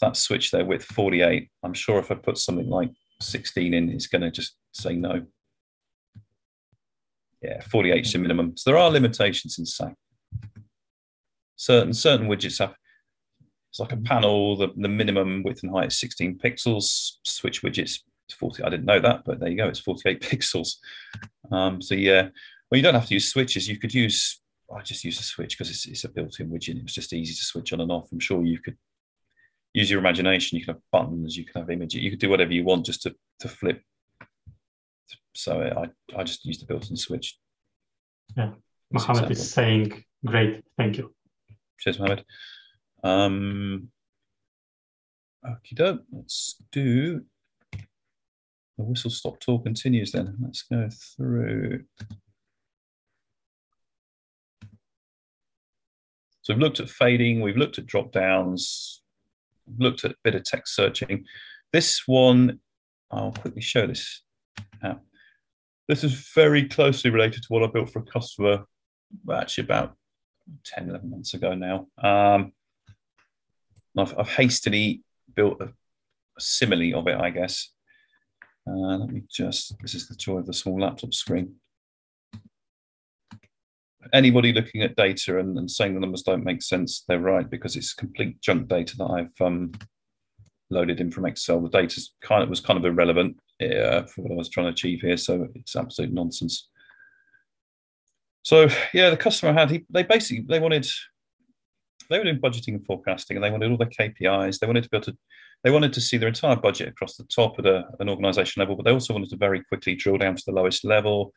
that 0.00 0.16
switch 0.16 0.50
there 0.50 0.64
with 0.64 0.82
48. 0.84 1.48
I'm 1.62 1.74
sure 1.74 1.98
if 1.98 2.10
I 2.10 2.16
put 2.16 2.38
something 2.38 2.68
like 2.68 2.90
16 3.20 3.72
in, 3.72 3.90
it's 3.90 4.08
going 4.08 4.22
to 4.22 4.30
just 4.30 4.56
say 4.72 4.94
no. 4.94 5.24
Yeah, 7.44 7.60
48 7.60 8.06
is 8.06 8.12
the 8.12 8.18
minimum. 8.18 8.56
So 8.56 8.70
there 8.70 8.78
are 8.78 8.90
limitations 8.90 9.58
in 9.58 9.66
SAC. 9.66 9.92
Certain 11.56 11.92
certain 11.92 12.26
widgets 12.26 12.58
have 12.58 12.74
it's 13.70 13.80
like 13.80 13.92
a 13.92 13.96
panel. 13.96 14.56
The, 14.56 14.68
the 14.76 14.88
minimum 14.88 15.42
width 15.42 15.62
and 15.62 15.72
height 15.72 15.88
is 15.88 15.98
16 15.98 16.38
pixels. 16.38 17.16
Switch 17.24 17.62
widgets 17.62 17.98
40. 18.32 18.62
I 18.62 18.70
didn't 18.70 18.86
know 18.86 19.00
that, 19.00 19.24
but 19.26 19.40
there 19.40 19.48
you 19.48 19.56
go. 19.56 19.68
It's 19.68 19.80
48 19.80 20.20
pixels. 20.30 20.76
Um, 21.50 21.82
so 21.82 21.94
yeah, 21.94 22.28
well, 22.70 22.76
you 22.78 22.82
don't 22.82 22.94
have 22.94 23.08
to 23.08 23.14
use 23.14 23.28
switches. 23.28 23.68
You 23.68 23.78
could 23.78 23.92
use, 23.92 24.40
I 24.74 24.80
just 24.82 25.04
use 25.04 25.18
a 25.18 25.24
switch 25.24 25.58
because 25.58 25.70
it's, 25.70 25.86
it's 25.86 26.04
a 26.04 26.08
built-in 26.08 26.50
widget. 26.50 26.78
It 26.78 26.84
was 26.84 26.94
just 26.94 27.12
easy 27.12 27.34
to 27.34 27.44
switch 27.44 27.72
on 27.72 27.80
and 27.80 27.92
off. 27.92 28.12
I'm 28.12 28.20
sure 28.20 28.44
you 28.44 28.60
could 28.60 28.76
use 29.74 29.90
your 29.90 30.00
imagination. 30.00 30.56
You 30.56 30.64
can 30.64 30.74
have 30.74 30.82
buttons, 30.92 31.36
you 31.36 31.44
can 31.44 31.60
have 31.60 31.70
images, 31.70 32.00
you 32.00 32.10
could 32.10 32.20
do 32.20 32.30
whatever 32.30 32.52
you 32.52 32.64
want 32.64 32.86
just 32.86 33.02
to, 33.02 33.14
to 33.40 33.48
flip. 33.48 33.82
So 35.34 35.60
I, 35.60 36.18
I 36.18 36.22
just 36.24 36.44
used 36.44 36.62
the 36.62 36.66
built-in 36.66 36.96
switch. 36.96 37.38
Yeah, 38.36 38.52
Mohammed 38.92 39.30
is 39.30 39.50
saying, 39.50 40.04
great, 40.24 40.64
thank 40.78 40.98
you. 40.98 41.12
Cheers, 41.80 41.98
Mohammed. 41.98 42.24
Um, 43.02 43.88
okay, 45.44 45.74
doke. 45.74 46.02
Let's 46.12 46.62
do 46.72 47.22
the 47.72 48.84
whistle 48.84 49.10
stop 49.10 49.38
tour 49.40 49.60
continues 49.60 50.12
then. 50.12 50.36
Let's 50.40 50.62
go 50.62 50.88
through. 50.90 51.84
So 56.42 56.52
we've 56.52 56.58
looked 56.58 56.80
at 56.80 56.90
fading, 56.90 57.40
we've 57.40 57.56
looked 57.56 57.78
at 57.78 57.86
drop 57.86 58.12
downs, 58.12 59.02
looked 59.78 60.04
at 60.04 60.10
a 60.12 60.16
bit 60.22 60.34
of 60.34 60.44
text 60.44 60.74
searching. 60.74 61.24
This 61.72 62.02
one, 62.06 62.60
I'll 63.10 63.32
quickly 63.32 63.62
show 63.62 63.86
this. 63.86 64.22
Now, 64.82 65.00
this 65.88 66.04
is 66.04 66.30
very 66.34 66.68
closely 66.68 67.10
related 67.10 67.42
to 67.42 67.48
what 67.48 67.62
I 67.62 67.66
built 67.66 67.90
for 67.90 68.00
a 68.00 68.02
customer 68.02 68.64
actually 69.32 69.64
about 69.64 69.94
10, 70.64 70.90
11 70.90 71.10
months 71.10 71.34
ago 71.34 71.54
now. 71.54 71.86
Um, 72.02 72.52
I've, 73.96 74.18
I've, 74.18 74.28
hastily 74.28 75.02
built 75.34 75.60
a, 75.60 75.66
a 75.66 76.40
simile 76.40 76.98
of 76.98 77.06
it, 77.06 77.16
I 77.16 77.30
guess. 77.30 77.70
Uh, 78.66 78.96
let 78.96 79.10
me 79.10 79.22
just, 79.30 79.74
this 79.80 79.94
is 79.94 80.08
the 80.08 80.16
joy 80.16 80.38
of 80.38 80.46
the 80.46 80.52
small 80.52 80.80
laptop 80.80 81.14
screen 81.14 81.56
anybody 84.12 84.52
looking 84.52 84.82
at 84.82 84.96
data 84.96 85.38
and, 85.38 85.56
and, 85.58 85.70
saying 85.70 85.94
the 85.94 86.00
numbers 86.00 86.22
don't 86.22 86.44
make 86.44 86.62
sense, 86.62 87.04
they're 87.08 87.18
right 87.18 87.48
because 87.48 87.76
it's 87.76 87.94
complete 87.94 88.40
junk 88.40 88.68
data 88.68 88.96
that 88.96 89.04
I've 89.04 89.46
um, 89.46 89.72
loaded 90.70 91.00
in 91.00 91.10
from 91.10 91.26
Excel. 91.26 91.60
The 91.60 91.68
data 91.68 92.00
kind 92.22 92.42
of 92.42 92.48
was 92.48 92.60
kind 92.60 92.78
of 92.78 92.84
irrelevant. 92.84 93.36
yeah, 93.60 94.04
for 94.06 94.22
what 94.22 94.32
I 94.32 94.36
was 94.36 94.48
trying 94.48 94.66
to 94.66 94.72
achieve 94.72 95.00
here. 95.00 95.16
So 95.16 95.48
it's 95.54 95.76
absolute 95.76 96.12
nonsense. 96.12 96.68
So 98.42 98.68
yeah, 98.92 99.10
the 99.10 99.16
customer 99.16 99.52
had 99.52 99.70
he 99.70 99.84
they 99.90 100.02
basically 100.02 100.44
they 100.48 100.60
wanted 100.60 100.86
they 102.10 102.18
were 102.18 102.24
doing 102.24 102.40
budgeting 102.40 102.74
and 102.74 102.86
forecasting, 102.86 103.36
and 103.36 103.44
they 103.44 103.50
wanted 103.50 103.70
all 103.70 103.78
their 103.78 103.88
KPIs. 103.88 104.58
They 104.58 104.66
wanted 104.66 104.84
to 104.84 104.90
be 104.90 104.96
able 104.98 105.06
to 105.06 105.16
they 105.64 105.70
wanted 105.70 105.94
to 105.94 106.00
see 106.00 106.18
their 106.18 106.28
entire 106.28 106.56
budget 106.56 106.88
across 106.88 107.16
the 107.16 107.24
top 107.24 107.58
at 107.58 107.66
a, 107.66 107.84
an 107.98 108.10
organization 108.10 108.60
level, 108.60 108.76
but 108.76 108.84
they 108.84 108.92
also 108.92 109.14
wanted 109.14 109.30
to 109.30 109.36
very 109.36 109.64
quickly 109.64 109.94
drill 109.94 110.18
down 110.18 110.36
to 110.36 110.42
the 110.46 110.52
lowest 110.52 110.84
level 110.84 111.32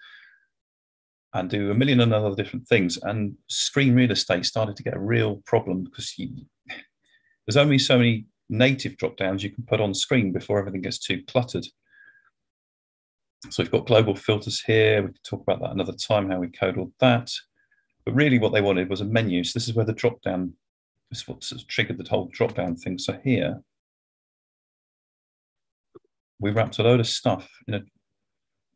and 1.33 1.49
do 1.49 1.71
a 1.71 1.73
million 1.73 2.01
and 2.01 2.13
other 2.13 2.35
different 2.35 2.67
things. 2.67 2.97
And 3.01 3.35
screen 3.47 3.95
real 3.95 4.11
estate 4.11 4.45
started 4.45 4.75
to 4.75 4.83
get 4.83 4.95
a 4.95 4.99
real 4.99 5.41
problem 5.45 5.85
because 5.85 6.13
you, 6.17 6.29
there's 7.45 7.57
only 7.57 7.79
so 7.79 7.97
many 7.97 8.25
native 8.49 8.97
drop 8.97 9.17
downs 9.17 9.43
you 9.43 9.49
can 9.49 9.63
put 9.65 9.81
on 9.81 9.93
screen 9.93 10.31
before 10.31 10.59
everything 10.59 10.81
gets 10.81 10.99
too 10.99 11.23
cluttered. 11.27 11.65
So 13.49 13.61
we've 13.63 13.71
got 13.71 13.85
global 13.85 14.15
filters 14.15 14.61
here. 14.61 15.01
We 15.01 15.09
can 15.09 15.17
talk 15.23 15.41
about 15.41 15.61
that 15.61 15.71
another 15.71 15.93
time, 15.93 16.29
how 16.29 16.39
we 16.39 16.47
code 16.47 16.77
all 16.77 16.91
that. 16.99 17.31
But 18.05 18.15
really 18.15 18.39
what 18.39 18.53
they 18.53 18.61
wanted 18.61 18.89
was 18.89 19.01
a 19.01 19.05
menu. 19.05 19.43
So 19.43 19.59
this 19.59 19.67
is 19.67 19.75
where 19.75 19.85
the 19.85 19.93
drop 19.93 20.21
down, 20.21 20.53
this 21.09 21.21
is 21.21 21.27
what 21.27 21.41
triggered 21.67 21.97
the 21.97 22.09
whole 22.09 22.29
drop 22.31 22.55
down 22.55 22.75
thing. 22.75 22.97
So 22.97 23.19
here, 23.23 23.61
we 26.39 26.51
wrapped 26.51 26.79
a 26.79 26.83
load 26.83 26.99
of 26.99 27.07
stuff 27.07 27.49
in 27.67 27.73
a 27.75 27.81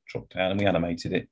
drop 0.07 0.29
down 0.29 0.51
and 0.51 0.59
we 0.59 0.65
animated 0.65 1.13
it. 1.13 1.29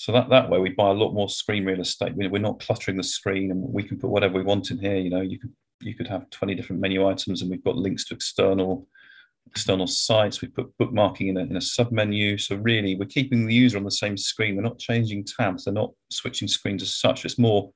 So 0.00 0.12
that, 0.12 0.30
that 0.30 0.48
way 0.48 0.58
we 0.58 0.70
buy 0.70 0.88
a 0.88 0.94
lot 0.94 1.12
more 1.12 1.28
screen 1.28 1.66
real 1.66 1.82
estate. 1.82 2.14
We're 2.16 2.38
not 2.38 2.58
cluttering 2.58 2.96
the 2.96 3.02
screen 3.02 3.50
and 3.50 3.62
we 3.62 3.82
can 3.82 3.98
put 3.98 4.08
whatever 4.08 4.38
we 4.38 4.42
want 4.42 4.70
in 4.70 4.78
here. 4.78 4.96
You 4.96 5.10
know, 5.10 5.20
you 5.20 5.38
could 5.38 5.52
you 5.82 5.94
could 5.94 6.06
have 6.06 6.30
20 6.30 6.54
different 6.54 6.80
menu 6.80 7.06
items 7.06 7.42
and 7.42 7.50
we've 7.50 7.62
got 7.62 7.76
links 7.76 8.06
to 8.06 8.14
external 8.14 8.88
external 9.46 9.86
sites. 9.86 10.40
We 10.40 10.48
put 10.48 10.72
bookmarking 10.78 11.28
in 11.28 11.36
a, 11.36 11.40
in 11.40 11.56
a 11.58 11.60
sub 11.60 11.92
menu. 11.92 12.38
So 12.38 12.56
really 12.56 12.94
we're 12.94 13.04
keeping 13.04 13.46
the 13.46 13.52
user 13.52 13.76
on 13.76 13.84
the 13.84 13.90
same 13.90 14.16
screen. 14.16 14.56
We're 14.56 14.62
not 14.62 14.78
changing 14.78 15.26
tabs. 15.26 15.64
They're 15.64 15.74
not 15.74 15.92
switching 16.10 16.48
screens 16.48 16.82
as 16.82 16.94
such. 16.94 17.26
It's 17.26 17.38
more 17.38 17.70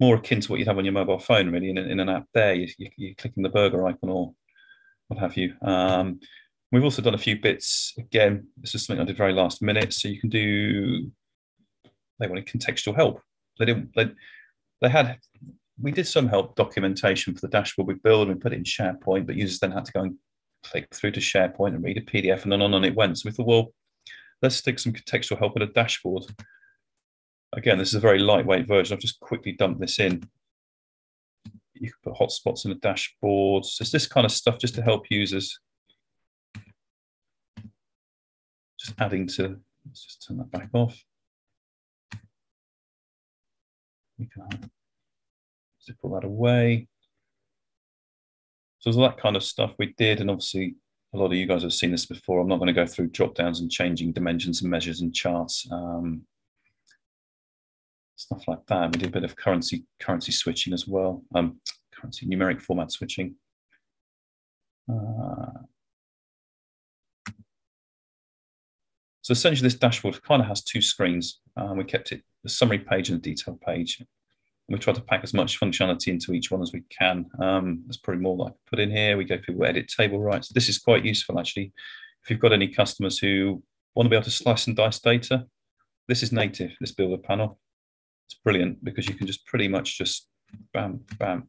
more 0.00 0.16
akin 0.16 0.40
to 0.40 0.50
what 0.50 0.60
you'd 0.60 0.68
have 0.68 0.78
on 0.78 0.86
your 0.86 0.94
mobile 0.94 1.18
phone, 1.18 1.50
really, 1.50 1.68
in, 1.68 1.76
in 1.76 2.00
an 2.00 2.08
app 2.08 2.24
there. 2.32 2.54
You, 2.54 2.68
are 2.88 3.14
clicking 3.18 3.42
the 3.42 3.50
burger 3.50 3.86
icon 3.86 4.08
or 4.08 4.32
what 5.08 5.20
have 5.20 5.36
you. 5.36 5.52
Um, 5.60 6.20
we've 6.72 6.84
also 6.84 7.02
done 7.02 7.14
a 7.14 7.18
few 7.18 7.38
bits. 7.38 7.92
Again, 7.98 8.46
this 8.56 8.74
is 8.74 8.86
something 8.86 9.02
I 9.02 9.04
did 9.04 9.18
very 9.18 9.34
last 9.34 9.60
minute. 9.60 9.92
So 9.92 10.08
you 10.08 10.18
can 10.18 10.30
do, 10.30 11.10
they 12.20 12.28
wanted 12.28 12.46
contextual 12.46 12.94
help. 12.94 13.20
They 13.58 13.64
didn't, 13.64 13.90
they, 13.96 14.10
they 14.80 14.88
had, 14.88 15.18
we 15.80 15.90
did 15.90 16.06
some 16.06 16.28
help 16.28 16.54
documentation 16.54 17.34
for 17.34 17.40
the 17.40 17.48
dashboard 17.48 17.88
we 17.88 17.94
built 17.94 18.28
and 18.28 18.36
we 18.36 18.40
put 18.40 18.52
it 18.52 18.56
in 18.56 18.64
SharePoint, 18.64 19.26
but 19.26 19.36
users 19.36 19.58
then 19.58 19.72
had 19.72 19.86
to 19.86 19.92
go 19.92 20.02
and 20.02 20.16
click 20.62 20.94
through 20.94 21.12
to 21.12 21.20
SharePoint 21.20 21.74
and 21.74 21.82
read 21.82 21.98
a 21.98 22.02
PDF 22.02 22.44
and 22.44 22.52
on 22.52 22.62
and 22.62 22.74
on 22.74 22.84
it 22.84 22.94
went. 22.94 23.18
So 23.18 23.28
we 23.28 23.32
thought, 23.32 23.46
well, 23.46 23.72
let's 24.42 24.56
stick 24.56 24.78
some 24.78 24.92
contextual 24.92 25.38
help 25.38 25.56
in 25.56 25.62
a 25.62 25.66
dashboard 25.66 26.24
Again, 27.52 27.78
this 27.78 27.88
is 27.88 27.94
a 27.94 28.00
very 28.00 28.20
lightweight 28.20 28.68
version. 28.68 28.94
I've 28.94 29.00
just 29.00 29.18
quickly 29.18 29.52
dumped 29.52 29.80
this 29.80 29.98
in. 29.98 30.22
You 31.74 31.90
can 31.90 32.12
put 32.12 32.14
hotspots 32.14 32.64
in 32.64 32.70
the 32.70 32.76
dashboard. 32.76 33.64
So 33.64 33.82
it's 33.82 33.90
this 33.90 34.06
kind 34.06 34.24
of 34.24 34.30
stuff 34.30 34.58
just 34.58 34.76
to 34.76 34.82
help 34.82 35.06
users. 35.10 35.58
Just 38.78 38.94
adding 39.00 39.26
to, 39.28 39.58
let's 39.86 40.04
just 40.04 40.26
turn 40.26 40.38
that 40.38 40.50
back 40.52 40.68
off. 40.72 41.02
We 44.20 44.26
can 44.26 44.70
zip 45.82 45.96
all 46.02 46.14
that 46.14 46.26
away. 46.26 46.86
So 48.78 48.90
there's 48.90 48.96
all 48.96 49.08
that 49.08 49.20
kind 49.20 49.36
of 49.36 49.42
stuff 49.42 49.74
we 49.78 49.94
did. 49.98 50.20
And 50.20 50.30
obviously 50.30 50.76
a 51.12 51.18
lot 51.18 51.26
of 51.26 51.32
you 51.32 51.46
guys 51.46 51.62
have 51.62 51.72
seen 51.72 51.90
this 51.90 52.06
before. 52.06 52.40
I'm 52.40 52.48
not 52.48 52.58
going 52.58 52.68
to 52.68 52.72
go 52.72 52.86
through 52.86 53.08
drop 53.08 53.34
downs 53.34 53.60
and 53.60 53.70
changing 53.70 54.12
dimensions 54.12 54.62
and 54.62 54.70
measures 54.70 55.00
and 55.00 55.14
charts. 55.14 55.66
Um, 55.72 56.22
stuff 58.20 58.46
like 58.46 58.64
that. 58.66 58.92
We 58.92 59.00
did 59.00 59.08
a 59.08 59.12
bit 59.12 59.24
of 59.24 59.34
currency 59.34 59.84
currency 59.98 60.32
switching 60.32 60.74
as 60.74 60.86
well, 60.86 61.22
um, 61.34 61.58
currency 61.94 62.26
numeric 62.26 62.60
format 62.60 62.92
switching. 62.92 63.34
Uh, 64.90 65.60
so 69.22 69.32
essentially, 69.32 69.66
this 69.66 69.78
dashboard 69.78 70.22
kind 70.22 70.42
of 70.42 70.48
has 70.48 70.62
two 70.62 70.82
screens. 70.82 71.40
Um, 71.56 71.78
we 71.78 71.84
kept 71.84 72.12
it 72.12 72.22
the 72.42 72.48
summary 72.48 72.78
page 72.78 73.10
and 73.10 73.18
the 73.18 73.30
detail 73.30 73.58
page. 73.66 74.02
We 74.68 74.78
try 74.78 74.92
to 74.92 75.00
pack 75.00 75.24
as 75.24 75.34
much 75.34 75.58
functionality 75.58 76.08
into 76.08 76.32
each 76.32 76.50
one 76.52 76.62
as 76.62 76.72
we 76.72 76.84
can. 76.96 77.26
Um, 77.42 77.82
there's 77.86 77.96
probably 77.96 78.22
more 78.22 78.36
that 78.36 78.44
I 78.44 78.48
could 78.50 78.66
put 78.70 78.78
in 78.78 78.90
here. 78.90 79.16
We 79.16 79.24
go 79.24 79.38
through 79.44 79.64
edit 79.64 79.88
table 79.88 80.20
rights. 80.20 80.48
This 80.48 80.68
is 80.68 80.78
quite 80.78 81.04
useful 81.04 81.40
actually. 81.40 81.72
If 82.22 82.30
you've 82.30 82.38
got 82.38 82.52
any 82.52 82.68
customers 82.68 83.18
who 83.18 83.62
want 83.96 84.06
to 84.06 84.10
be 84.10 84.16
able 84.16 84.24
to 84.24 84.30
slice 84.30 84.68
and 84.68 84.76
dice 84.76 85.00
data, 85.00 85.46
this 86.06 86.22
is 86.22 86.30
native, 86.30 86.70
this 86.80 86.92
builder 86.92 87.18
panel 87.18 87.58
it's 88.30 88.38
brilliant 88.44 88.82
because 88.84 89.08
you 89.08 89.14
can 89.14 89.26
just 89.26 89.44
pretty 89.44 89.66
much 89.66 89.98
just 89.98 90.28
bam, 90.72 91.00
bam, 91.18 91.48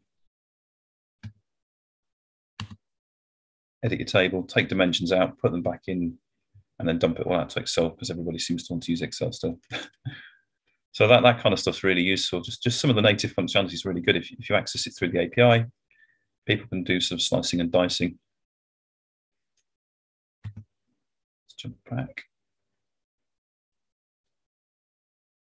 edit 3.83 3.99
your 3.99 4.07
table, 4.07 4.41
take 4.43 4.67
dimensions 4.67 5.11
out, 5.11 5.37
put 5.37 5.51
them 5.51 5.61
back 5.61 5.81
in, 5.87 6.17
and 6.79 6.87
then 6.87 6.97
dump 6.97 7.19
it 7.19 7.27
all 7.27 7.35
out 7.35 7.51
to 7.51 7.59
Excel 7.59 7.89
because 7.89 8.09
everybody 8.09 8.39
seems 8.39 8.65
to 8.65 8.73
want 8.73 8.81
to 8.83 8.91
use 8.91 9.03
Excel 9.03 9.31
still. 9.31 9.59
so 10.91 11.07
that, 11.07 11.23
that 11.23 11.39
kind 11.39 11.53
of 11.53 11.59
stuff's 11.59 11.83
really 11.83 12.01
useful. 12.01 12.41
Just, 12.41 12.63
just 12.63 12.79
some 12.79 12.89
of 12.89 12.95
the 12.95 13.01
native 13.01 13.33
functionality 13.33 13.73
is 13.73 13.85
really 13.85 14.01
good. 14.01 14.17
If, 14.17 14.31
if 14.31 14.49
you 14.49 14.55
access 14.55 14.87
it 14.87 14.91
through 14.91 15.11
the 15.11 15.23
API, 15.23 15.65
people 16.45 16.67
can 16.67 16.83
do 16.83 16.99
some 16.99 17.19
slicing 17.19 17.61
and 17.61 17.71
dicing. 17.71 18.17
Let's 20.55 21.55
jump 21.57 21.75
back. 21.89 22.23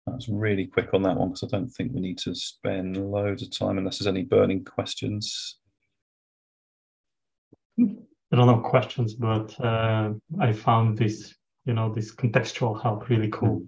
That's 0.07 0.29
really 0.29 0.67
quick 0.67 0.93
on 0.95 1.03
that 1.03 1.17
one 1.17 1.29
because 1.29 1.45
I 1.45 1.57
don't 1.57 1.69
think 1.69 1.93
we 1.93 2.01
need 2.01 2.19
to 2.19 2.35
spend 2.35 2.97
loads 2.97 3.43
of 3.43 3.57
time 3.57 3.79
unless 3.79 3.99
there's 3.99 4.07
any 4.07 4.23
burning 4.23 4.65
questions. 4.65 5.59
I 7.79 8.37
don't 8.37 8.47
know 8.47 8.61
questions, 8.61 9.15
but 9.15 9.59
uh, 9.61 10.13
I 10.39 10.53
found 10.53 10.99
this, 10.99 11.35
you 11.65 11.75
know, 11.75 11.93
this 11.93 12.15
contextual 12.15 12.81
help 12.81 13.09
really 13.09 13.29
cool. 13.29 13.65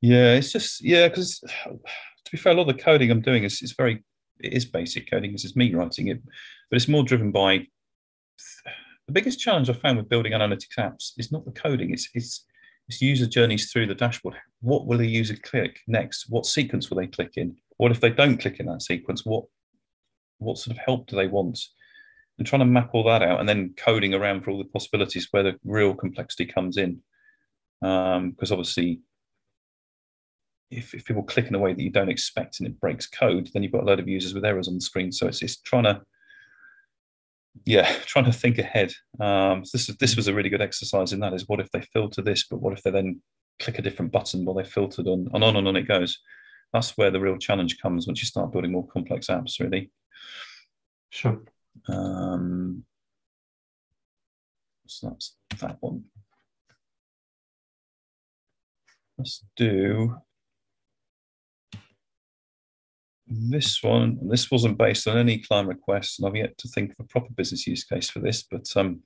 Yeah, 0.00 0.34
it's 0.34 0.52
just 0.52 0.82
yeah, 0.82 1.08
because 1.08 1.40
to 1.64 2.30
be 2.30 2.38
fair, 2.38 2.52
a 2.52 2.56
lot 2.56 2.68
of 2.68 2.76
the 2.76 2.82
coding 2.82 3.10
I'm 3.10 3.20
doing 3.20 3.44
is, 3.44 3.62
is 3.62 3.72
very 3.72 4.04
it 4.38 4.52
is 4.52 4.64
basic 4.64 5.10
coding. 5.10 5.32
This 5.32 5.44
is 5.44 5.56
me 5.56 5.74
writing 5.74 6.08
it, 6.08 6.22
but 6.70 6.76
it's 6.76 6.88
more 6.88 7.04
driven 7.04 7.30
by 7.30 7.66
the 9.06 9.12
biggest 9.12 9.40
challenge 9.40 9.68
I 9.68 9.72
found 9.74 9.98
with 9.98 10.08
building 10.08 10.32
analytics 10.32 10.78
apps 10.78 11.12
is 11.18 11.32
not 11.32 11.44
the 11.44 11.52
coding. 11.52 11.92
It's 11.92 12.08
it's 12.14 12.46
it's 12.88 13.02
user 13.02 13.26
journeys 13.26 13.70
through 13.70 13.86
the 13.86 13.94
dashboard. 13.94 14.36
What 14.60 14.86
will 14.86 15.00
a 15.00 15.04
user 15.04 15.36
click 15.36 15.80
next? 15.86 16.26
What 16.28 16.46
sequence 16.46 16.90
will 16.90 16.98
they 16.98 17.06
click 17.06 17.32
in? 17.36 17.56
What 17.76 17.92
if 17.92 18.00
they 18.00 18.10
don't 18.10 18.38
click 18.40 18.60
in 18.60 18.66
that 18.66 18.82
sequence? 18.82 19.24
What 19.24 19.44
what 20.38 20.58
sort 20.58 20.76
of 20.76 20.82
help 20.84 21.06
do 21.06 21.16
they 21.16 21.26
want? 21.26 21.58
And 22.38 22.46
trying 22.46 22.60
to 22.60 22.66
map 22.66 22.90
all 22.94 23.04
that 23.04 23.22
out 23.22 23.38
and 23.38 23.48
then 23.48 23.74
coding 23.76 24.14
around 24.14 24.42
for 24.42 24.50
all 24.50 24.58
the 24.58 24.64
possibilities 24.64 25.28
where 25.30 25.42
the 25.42 25.56
real 25.62 25.94
complexity 25.94 26.46
comes 26.46 26.78
in. 26.78 27.02
Um, 27.82 28.30
because 28.30 28.50
obviously, 28.50 29.00
if, 30.70 30.94
if 30.94 31.04
people 31.04 31.22
click 31.22 31.48
in 31.48 31.54
a 31.54 31.58
way 31.58 31.72
that 31.72 31.82
you 31.82 31.90
don't 31.90 32.08
expect 32.08 32.60
and 32.60 32.68
it 32.68 32.80
breaks 32.80 33.06
code, 33.06 33.50
then 33.52 33.62
you've 33.62 33.72
got 33.72 33.82
a 33.82 33.86
load 33.86 34.00
of 34.00 34.08
users 34.08 34.34
with 34.34 34.44
errors 34.44 34.68
on 34.68 34.74
the 34.74 34.80
screen. 34.80 35.10
So 35.10 35.26
it's, 35.26 35.42
it's 35.42 35.60
trying 35.60 35.84
to 35.84 36.02
yeah, 37.64 37.92
trying 38.06 38.26
to 38.26 38.32
think 38.32 38.58
ahead. 38.58 38.92
Um, 39.18 39.64
so 39.64 39.76
this 39.76 39.86
this 39.98 40.16
was 40.16 40.28
a 40.28 40.34
really 40.34 40.48
good 40.48 40.62
exercise 40.62 41.12
in 41.12 41.20
that. 41.20 41.34
Is 41.34 41.48
what 41.48 41.60
if 41.60 41.70
they 41.70 41.80
filter 41.80 42.22
this, 42.22 42.46
but 42.46 42.60
what 42.60 42.72
if 42.72 42.82
they 42.82 42.90
then 42.90 43.20
click 43.58 43.78
a 43.78 43.82
different 43.82 44.12
button 44.12 44.44
while 44.44 44.54
they 44.54 44.64
filtered 44.64 45.06
on 45.06 45.28
and 45.34 45.44
on 45.44 45.56
and 45.56 45.68
on 45.68 45.76
it 45.76 45.88
goes. 45.88 46.18
That's 46.72 46.96
where 46.96 47.10
the 47.10 47.20
real 47.20 47.36
challenge 47.36 47.78
comes 47.80 48.06
once 48.06 48.20
you 48.20 48.26
start 48.26 48.52
building 48.52 48.72
more 48.72 48.86
complex 48.86 49.26
apps. 49.26 49.60
Really. 49.60 49.90
Sure. 51.10 51.40
Um, 51.88 52.84
so 54.86 55.08
that's 55.08 55.36
that 55.60 55.76
one. 55.80 56.04
Let's 59.18 59.44
do 59.56 60.16
this 63.30 63.82
one, 63.82 64.18
this 64.28 64.50
wasn't 64.50 64.76
based 64.76 65.06
on 65.06 65.16
any 65.16 65.38
client 65.38 65.68
requests, 65.68 66.18
and 66.18 66.26
I've 66.26 66.36
yet 66.36 66.58
to 66.58 66.68
think 66.68 66.90
of 66.90 66.96
a 67.00 67.08
proper 67.08 67.32
business 67.32 67.66
use 67.66 67.84
case 67.84 68.10
for 68.10 68.18
this, 68.18 68.42
but 68.42 68.66
um, 68.76 69.02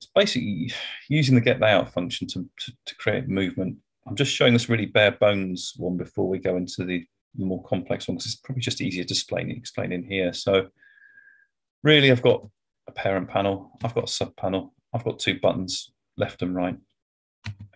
it's 0.00 0.10
basically 0.14 0.72
using 1.08 1.34
the 1.34 1.40
get 1.40 1.60
layout 1.60 1.92
function 1.92 2.28
to, 2.28 2.46
to, 2.60 2.72
to, 2.86 2.94
create 2.96 3.28
movement. 3.28 3.76
I'm 4.06 4.14
just 4.14 4.32
showing 4.32 4.52
this 4.52 4.68
really 4.68 4.86
bare 4.86 5.10
bones 5.12 5.74
one 5.76 5.96
before 5.96 6.28
we 6.28 6.38
go 6.38 6.56
into 6.56 6.84
the, 6.84 7.04
more 7.36 7.62
complex 7.64 8.08
one, 8.08 8.16
because 8.16 8.32
it's 8.32 8.40
probably 8.40 8.62
just 8.62 8.80
easier 8.80 9.04
to 9.04 9.12
explain, 9.12 9.50
explain 9.50 9.92
in 9.92 10.02
here. 10.02 10.32
So 10.32 10.68
really, 11.82 12.10
I've 12.10 12.22
got 12.22 12.46
a 12.88 12.92
parent 12.92 13.28
panel, 13.28 13.72
I've 13.82 13.94
got 13.94 14.04
a 14.04 14.12
sub 14.12 14.34
panel, 14.36 14.72
I've 14.94 15.04
got 15.04 15.18
two 15.18 15.38
buttons, 15.40 15.92
left 16.16 16.42
and 16.42 16.54
right 16.54 16.76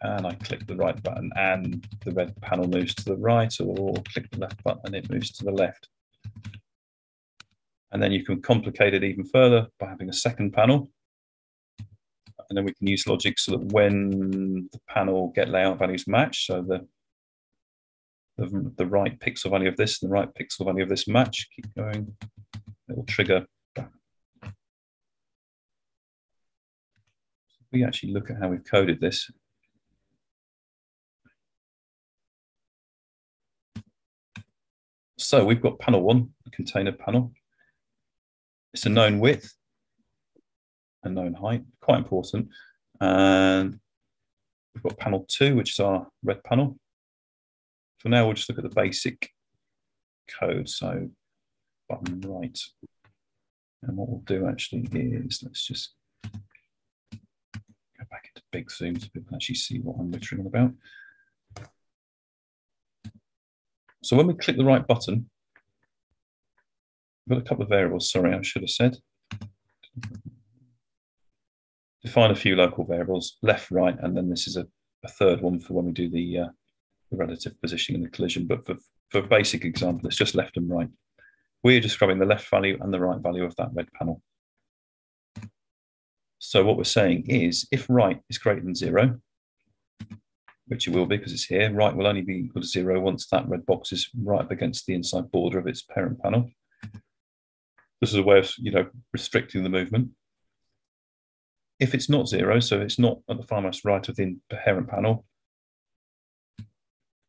and 0.02 0.26
I 0.26 0.34
click 0.34 0.66
the 0.66 0.76
right 0.76 1.00
button 1.02 1.30
and 1.36 1.86
the 2.04 2.12
red 2.12 2.38
panel 2.40 2.66
moves 2.66 2.94
to 2.96 3.04
the 3.04 3.16
right 3.16 3.54
or 3.60 3.94
click 4.12 4.30
the 4.30 4.40
left 4.40 4.62
button 4.64 4.82
and 4.84 4.94
it 4.96 5.10
moves 5.10 5.30
to 5.32 5.44
the 5.44 5.52
left. 5.52 5.88
And 7.92 8.02
then 8.02 8.10
you 8.10 8.24
can 8.24 8.42
complicate 8.42 8.94
it 8.94 9.04
even 9.04 9.24
further 9.24 9.68
by 9.78 9.88
having 9.88 10.08
a 10.08 10.14
second 10.14 10.52
panel. 10.52 10.90
And 12.48 12.56
then 12.56 12.64
we 12.64 12.74
can 12.74 12.86
use 12.86 13.06
logic 13.06 13.38
so 13.38 13.52
that 13.52 13.72
when 13.72 14.68
the 14.72 14.80
panel 14.88 15.32
get 15.34 15.48
layout 15.48 15.78
values 15.78 16.08
match, 16.08 16.46
so 16.46 16.62
the, 16.62 16.86
the, 18.36 18.72
the 18.76 18.86
right 18.86 19.18
pixel 19.20 19.50
value 19.50 19.68
of 19.68 19.76
this 19.76 20.02
and 20.02 20.10
the 20.10 20.14
right 20.14 20.28
pixel 20.34 20.64
value 20.64 20.82
of 20.82 20.88
this 20.88 21.06
match, 21.06 21.48
keep 21.54 21.72
going, 21.74 22.14
it 22.88 22.96
will 22.96 23.04
trigger. 23.04 23.46
We 27.70 27.84
actually 27.84 28.12
look 28.12 28.30
at 28.30 28.36
how 28.38 28.48
we've 28.48 28.64
coded 28.64 29.00
this. 29.00 29.30
So 35.22 35.44
we've 35.44 35.62
got 35.62 35.78
panel 35.78 36.02
one, 36.02 36.30
the 36.44 36.50
container 36.50 36.90
panel. 36.90 37.32
It's 38.74 38.86
a 38.86 38.88
known 38.88 39.20
width, 39.20 39.54
a 41.04 41.08
known 41.08 41.34
height, 41.34 41.62
quite 41.80 41.98
important. 41.98 42.48
And 43.00 43.78
we've 44.74 44.82
got 44.82 44.98
panel 44.98 45.24
two, 45.28 45.54
which 45.54 45.72
is 45.72 45.80
our 45.80 46.08
red 46.24 46.42
panel. 46.42 46.76
For 48.00 48.08
now, 48.08 48.26
we'll 48.26 48.34
just 48.34 48.48
look 48.48 48.58
at 48.58 48.64
the 48.64 48.74
basic 48.74 49.30
code. 50.40 50.68
So 50.68 51.08
button 51.88 52.20
right. 52.22 52.58
And 53.84 53.96
what 53.96 54.08
we'll 54.08 54.22
do 54.26 54.48
actually 54.48 54.88
is, 54.92 55.40
let's 55.44 55.64
just 55.64 55.94
go 57.12 58.04
back 58.10 58.28
into 58.28 58.42
big 58.50 58.70
zoom 58.72 58.98
so 58.98 59.06
people 59.06 59.28
can 59.28 59.36
actually 59.36 59.54
see 59.54 59.78
what 59.78 60.00
I'm 60.00 60.12
on 60.12 60.46
about. 60.46 60.72
So 64.02 64.16
when 64.16 64.26
we 64.26 64.34
click 64.34 64.56
the 64.56 64.64
right 64.64 64.86
button, 64.86 65.30
we've 67.26 67.38
got 67.38 67.46
a 67.46 67.48
couple 67.48 67.62
of 67.62 67.68
variables, 67.68 68.10
sorry, 68.10 68.34
I 68.34 68.42
should 68.42 68.62
have 68.62 68.70
said. 68.70 68.96
Define 72.02 72.32
a 72.32 72.36
few 72.36 72.56
local 72.56 72.84
variables, 72.84 73.36
left, 73.42 73.70
right, 73.70 73.96
and 74.00 74.16
then 74.16 74.28
this 74.28 74.48
is 74.48 74.56
a, 74.56 74.66
a 75.04 75.08
third 75.08 75.40
one 75.40 75.60
for 75.60 75.74
when 75.74 75.86
we 75.86 75.92
do 75.92 76.10
the, 76.10 76.38
uh, 76.38 76.48
the 77.12 77.16
relative 77.16 77.60
positioning 77.60 78.02
and 78.02 78.10
the 78.10 78.16
collision. 78.16 78.48
But 78.48 78.66
for, 78.66 78.74
for 79.10 79.22
basic 79.22 79.64
example, 79.64 80.08
it's 80.08 80.16
just 80.16 80.34
left 80.34 80.56
and 80.56 80.68
right. 80.68 80.88
We're 81.62 81.80
describing 81.80 82.18
the 82.18 82.26
left 82.26 82.50
value 82.50 82.76
and 82.80 82.92
the 82.92 82.98
right 82.98 83.20
value 83.20 83.44
of 83.44 83.54
that 83.56 83.70
red 83.72 83.86
panel. 83.92 84.20
So 86.40 86.64
what 86.64 86.76
we're 86.76 86.82
saying 86.82 87.26
is 87.28 87.68
if 87.70 87.86
right 87.88 88.20
is 88.28 88.38
greater 88.38 88.62
than 88.62 88.74
zero, 88.74 89.20
which 90.72 90.88
it 90.88 90.94
will 90.94 91.04
be 91.04 91.18
because 91.18 91.34
it's 91.34 91.44
here. 91.44 91.70
Right 91.70 91.94
will 91.94 92.06
only 92.06 92.22
be 92.22 92.38
equal 92.38 92.62
to 92.62 92.66
zero 92.66 92.98
once 92.98 93.26
that 93.26 93.46
red 93.46 93.66
box 93.66 93.92
is 93.92 94.08
right 94.16 94.40
up 94.40 94.50
against 94.50 94.86
the 94.86 94.94
inside 94.94 95.30
border 95.30 95.58
of 95.58 95.66
its 95.66 95.82
parent 95.82 96.18
panel. 96.22 96.48
This 98.00 98.10
is 98.10 98.16
a 98.16 98.22
way 98.22 98.38
of, 98.38 98.50
you 98.56 98.70
know, 98.70 98.86
restricting 99.12 99.64
the 99.64 99.68
movement. 99.68 100.12
If 101.78 101.94
it's 101.94 102.08
not 102.08 102.26
zero, 102.26 102.58
so 102.58 102.80
it's 102.80 102.98
not 102.98 103.18
at 103.28 103.36
the 103.36 103.46
farmost 103.46 103.84
right 103.84 104.08
of 104.08 104.16
the 104.16 104.38
parent 104.50 104.88
panel, 104.88 105.26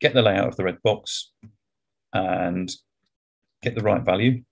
get 0.00 0.14
the 0.14 0.22
layout 0.22 0.48
of 0.48 0.56
the 0.56 0.64
red 0.64 0.78
box 0.82 1.32
and 2.14 2.74
get 3.60 3.74
the 3.74 3.82
right 3.82 4.02
value, 4.02 4.42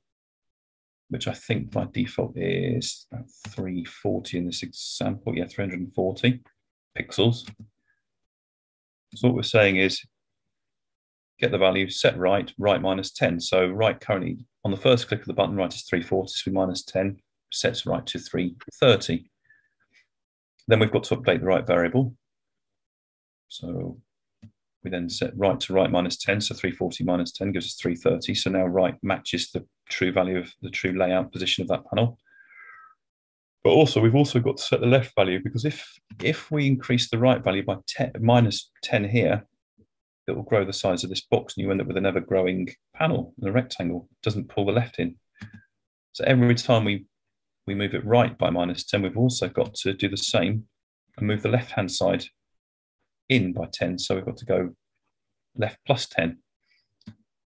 which 1.09 1.29
I 1.29 1.33
think 1.33 1.71
by 1.71 1.87
default 1.91 2.37
is 2.37 3.07
340 3.49 4.37
in 4.37 4.47
this 4.47 4.63
example. 4.63 5.35
Yeah, 5.35 5.47
340 5.47 6.43
pixels. 6.99 7.49
So 9.15 9.29
what 9.29 9.37
we're 9.37 9.43
saying 9.43 9.77
is 9.77 10.03
get 11.39 11.51
the 11.51 11.59
value, 11.59 11.91
set 11.91 12.17
right, 12.17 12.53
right 12.59 12.81
minus 12.81 13.11
10. 13.13 13.41
So 13.41 13.67
right 13.67 13.99
currently 13.99 14.47
on 14.65 14.71
the 14.71 14.77
first 14.77 15.09
click 15.09 15.21
of 15.21 15.27
the 15.27 15.35
button, 15.35 15.57
right 15.57 15.73
is 15.73 15.83
340, 15.83 16.33
so 16.33 16.51
minus 16.51 16.85
10 16.85 17.19
sets 17.51 17.85
right 17.85 18.07
to 18.07 18.19
330. 18.19 19.29
Then 20.69 20.79
we've 20.79 20.93
got 20.93 21.05
to 21.05 21.17
update 21.17 21.41
the 21.41 21.47
right 21.47 21.67
variable. 21.67 22.15
So 23.49 23.99
we 24.83 24.91
then 24.91 25.09
set 25.09 25.37
right 25.37 25.59
to 25.61 25.73
right 25.73 25.91
minus 25.91 26.17
10, 26.17 26.41
so 26.41 26.55
340 26.55 27.05
minus 27.05 27.33
10 27.33 27.53
gives 27.53 27.67
us 27.67 27.75
330. 27.75 28.35
So 28.35 28.51
now 28.51 28.65
right 28.67 28.97
matches 29.03 29.51
the 29.51 29.67
true 29.89 30.13
value 30.13 30.39
of 30.39 30.53
the 30.63 30.71
true 30.71 30.97
layout 30.99 31.33
position 31.33 31.63
of 31.63 31.69
that 31.69 31.85
panel. 31.91 32.19
But 33.65 33.71
also, 33.71 34.01
we've 34.01 34.15
also 34.15 34.41
got 34.41 34.57
to 34.57 34.63
set 34.63 34.81
the 34.81 34.87
left 34.87 35.15
value 35.15 35.41
because 35.43 35.65
if 35.65 35.87
if 36.23 36.51
we 36.51 36.67
increase 36.67 37.09
the 37.09 37.19
right 37.19 37.43
value 37.43 37.65
by 37.65 37.77
10, 37.87 38.13
minus 38.21 38.71
10 38.83 39.09
here, 39.09 39.47
it 40.27 40.33
will 40.33 40.43
grow 40.43 40.65
the 40.65 40.73
size 40.73 41.05
of 41.05 41.11
this 41.11 41.23
box 41.23 41.57
and 41.57 41.65
you 41.65 41.71
end 41.71 41.81
up 41.81 41.87
with 41.87 41.97
an 41.97 42.07
ever-growing 42.07 42.69
panel 42.95 43.35
and 43.39 43.49
a 43.49 43.53
rectangle. 43.53 44.09
Doesn't 44.23 44.49
pull 44.49 44.67
the 44.67 44.73
left 44.73 44.99
in. 44.99 45.17
So 46.13 46.25
every 46.25 46.55
time 46.55 46.85
we, 46.85 47.07
we 47.67 47.75
move 47.75 47.95
it 47.95 48.05
right 48.05 48.37
by 48.37 48.51
minus 48.51 48.85
10, 48.85 49.03
we've 49.03 49.17
also 49.17 49.49
got 49.49 49.75
to 49.75 49.93
do 49.93 50.09
the 50.09 50.17
same 50.17 50.65
and 51.17 51.27
move 51.27 51.43
the 51.43 51.49
left-hand 51.49 51.91
side 51.91 52.25
in 53.29 53.53
by 53.53 53.67
10. 53.73 53.99
So 53.99 54.15
we've 54.15 54.25
got 54.25 54.37
to 54.39 54.45
go 54.45 54.75
left 55.57 55.79
plus 55.87 56.07
10. 56.07 56.39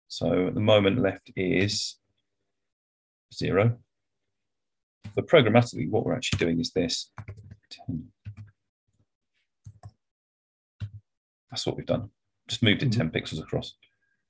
So 0.09 0.49
at 0.49 0.55
the 0.55 0.61
moment, 0.61 1.03
left 1.03 1.31
is 1.37 1.97
0. 3.35 3.79
But 5.15 5.29
programmatically, 5.29 5.91
what 5.91 6.05
we're 6.05 6.15
actually 6.15 6.39
doing 6.39 6.61
is 6.61 6.73
this. 6.73 7.11
That's 11.51 11.67
what 11.67 11.77
we've 11.77 11.87
done. 11.87 12.11
Just 12.49 12.63
moved 12.63 12.83
it 12.83 12.91
mm-hmm. 12.91 13.09
10 13.09 13.11
pixels 13.11 13.41
across. 13.41 13.75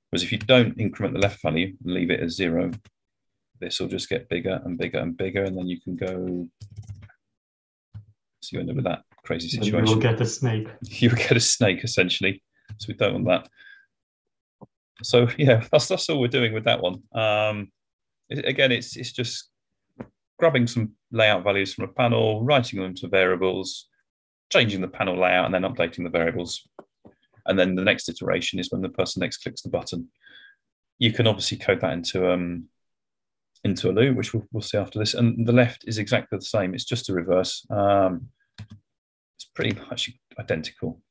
Whereas 0.09 0.23
if 0.23 0.31
you 0.31 0.37
don't 0.37 0.79
increment 0.79 1.13
the 1.13 1.19
left 1.19 1.41
value 1.41 1.75
and 1.83 1.93
leave 1.93 2.11
it 2.11 2.19
as 2.19 2.35
zero, 2.35 2.71
this 3.59 3.79
will 3.79 3.87
just 3.87 4.09
get 4.09 4.29
bigger 4.29 4.61
and 4.63 4.77
bigger 4.77 4.99
and 4.99 5.17
bigger. 5.17 5.43
And 5.43 5.57
then 5.57 5.67
you 5.67 5.81
can 5.81 5.95
go, 5.95 6.47
so 8.41 8.49
you 8.51 8.59
end 8.59 8.69
up 8.69 8.75
with 8.75 8.85
that 8.85 9.01
crazy 9.23 9.49
situation. 9.49 9.87
You'll 9.87 9.99
get 9.99 10.21
a 10.21 10.25
snake. 10.25 10.67
You'll 10.83 11.15
get 11.15 11.35
a 11.35 11.39
snake 11.39 11.83
essentially. 11.83 12.43
So 12.77 12.85
we 12.89 12.93
don't 12.93 13.25
want 13.25 13.27
that. 13.27 13.49
So 15.03 15.27
yeah, 15.37 15.63
that's, 15.71 15.87
that's 15.87 16.07
all 16.09 16.21
we're 16.21 16.27
doing 16.27 16.53
with 16.53 16.65
that 16.65 16.81
one. 16.81 17.01
Um, 17.13 17.71
it, 18.29 18.45
again, 18.45 18.71
it's, 18.71 18.95
it's 18.95 19.11
just 19.11 19.49
grabbing 20.37 20.67
some 20.67 20.91
layout 21.11 21.43
values 21.43 21.73
from 21.73 21.85
a 21.85 21.93
panel, 21.93 22.43
writing 22.43 22.81
them 22.81 22.93
to 22.95 23.07
variables, 23.07 23.87
changing 24.51 24.81
the 24.81 24.87
panel 24.87 25.19
layout, 25.19 25.45
and 25.45 25.53
then 25.53 25.63
updating 25.63 26.03
the 26.03 26.09
variables. 26.09 26.67
And 27.45 27.57
then 27.57 27.75
the 27.75 27.83
next 27.83 28.09
iteration 28.09 28.59
is 28.59 28.71
when 28.71 28.81
the 28.81 28.89
person 28.89 29.21
next 29.21 29.37
clicks 29.37 29.61
the 29.61 29.69
button. 29.69 30.09
You 30.97 31.11
can 31.11 31.27
obviously 31.27 31.57
code 31.57 31.81
that 31.81 31.93
into 31.93 32.31
um, 32.31 32.65
into 33.63 33.89
a 33.89 33.93
loop, 33.93 34.15
which 34.15 34.33
we'll, 34.33 34.47
we'll 34.51 34.61
see 34.61 34.77
after 34.77 34.99
this. 34.99 35.13
And 35.13 35.45
the 35.45 35.51
left 35.51 35.83
is 35.87 35.97
exactly 35.97 36.37
the 36.37 36.45
same. 36.45 36.73
It's 36.73 36.85
just 36.85 37.09
a 37.09 37.13
reverse. 37.13 37.65
Um, 37.69 38.29
it's 39.35 39.45
pretty 39.53 39.77
much 39.89 40.11
identical. 40.39 41.01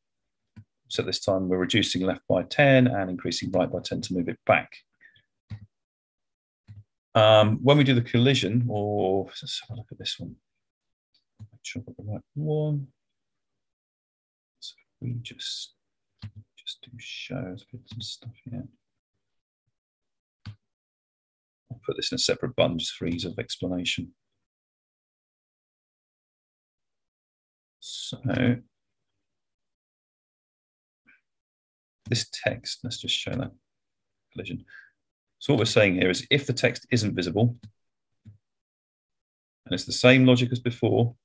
So 0.88 1.02
this 1.02 1.20
time 1.20 1.48
we're 1.48 1.58
reducing 1.58 2.02
left 2.02 2.22
by 2.28 2.44
10 2.44 2.86
and 2.86 3.10
increasing 3.10 3.50
right 3.50 3.70
by 3.70 3.80
10 3.80 4.00
to 4.02 4.14
move 4.14 4.28
it 4.28 4.38
back. 4.46 4.70
Um, 7.14 7.58
when 7.62 7.78
we 7.78 7.84
do 7.84 7.94
the 7.94 8.02
collision, 8.02 8.66
or 8.68 9.26
let's 9.26 9.62
have 9.68 9.76
a 9.76 9.78
look 9.78 9.86
at 9.92 9.98
this 9.98 10.16
one. 10.18 10.34
Make 11.40 11.60
sure 11.62 11.80
I've 11.80 11.86
got 11.86 11.96
the 11.96 12.12
right 12.12 12.22
one. 12.34 12.88
So 14.58 14.74
we 15.00 15.14
just 15.22 15.74
just 16.56 16.82
do 16.82 16.90
shows, 16.98 17.64
put 17.70 17.80
some 17.88 18.00
stuff 18.00 18.32
here. 18.44 18.64
I'll 21.70 21.80
put 21.84 21.96
this 21.96 22.10
in 22.10 22.16
a 22.16 22.18
separate 22.18 22.56
button 22.56 22.78
just 22.78 22.94
for 22.94 23.06
ease 23.06 23.24
of 23.24 23.38
explanation. 23.38 24.12
So 27.80 28.18
this 32.08 32.28
text, 32.32 32.80
let's 32.82 32.98
just 32.98 33.14
show 33.14 33.32
that 33.32 33.52
collision. 34.32 34.64
So 35.44 35.52
what 35.52 35.58
we're 35.58 35.66
saying 35.66 35.96
here 35.96 36.08
is 36.08 36.26
if 36.30 36.46
the 36.46 36.54
text 36.54 36.86
isn't 36.90 37.14
visible, 37.14 37.58
and 38.24 39.74
it's 39.74 39.84
the 39.84 39.92
same 39.92 40.24
logic 40.24 40.50
as 40.52 40.58
before, 40.58 41.16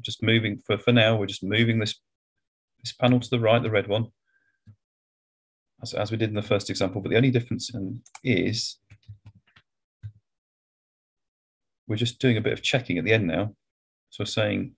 just 0.00 0.22
moving, 0.22 0.56
for, 0.56 0.78
for 0.78 0.92
now, 0.92 1.16
we're 1.16 1.26
just 1.26 1.42
moving 1.42 1.78
this, 1.78 2.00
this 2.82 2.94
panel 2.94 3.20
to 3.20 3.28
the 3.28 3.38
right, 3.38 3.62
the 3.62 3.70
red 3.70 3.86
one, 3.86 4.06
as, 5.82 5.92
as 5.92 6.10
we 6.10 6.16
did 6.16 6.30
in 6.30 6.34
the 6.34 6.40
first 6.40 6.70
example, 6.70 7.02
but 7.02 7.10
the 7.10 7.18
only 7.18 7.30
difference 7.30 7.70
is 8.24 8.78
we're 11.86 11.96
just 11.96 12.18
doing 12.18 12.38
a 12.38 12.40
bit 12.40 12.54
of 12.54 12.62
checking 12.62 12.96
at 12.96 13.04
the 13.04 13.12
end 13.12 13.26
now. 13.26 13.54
So 14.08 14.22
we're 14.22 14.24
saying 14.24 14.72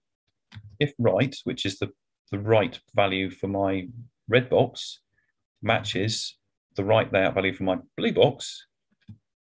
if 0.81 0.93
right, 0.99 1.37
which 1.45 1.65
is 1.65 1.79
the, 1.79 1.93
the 2.33 2.41
right 2.41 2.81
value 2.97 3.31
for 3.31 3.47
my 3.47 3.87
red 4.29 4.51
box, 4.51 4.99
matches 5.63 6.37
the 6.77 6.85
right 6.85 7.13
layout 7.13 7.35
value 7.35 7.55
for 7.55 7.65
my 7.65 7.79
blue 7.97 8.13
box, 8.13 8.67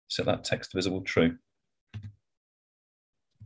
set 0.07 0.25
that 0.25 0.43
text 0.43 0.71
visible 0.73 1.01
true. 1.01 1.37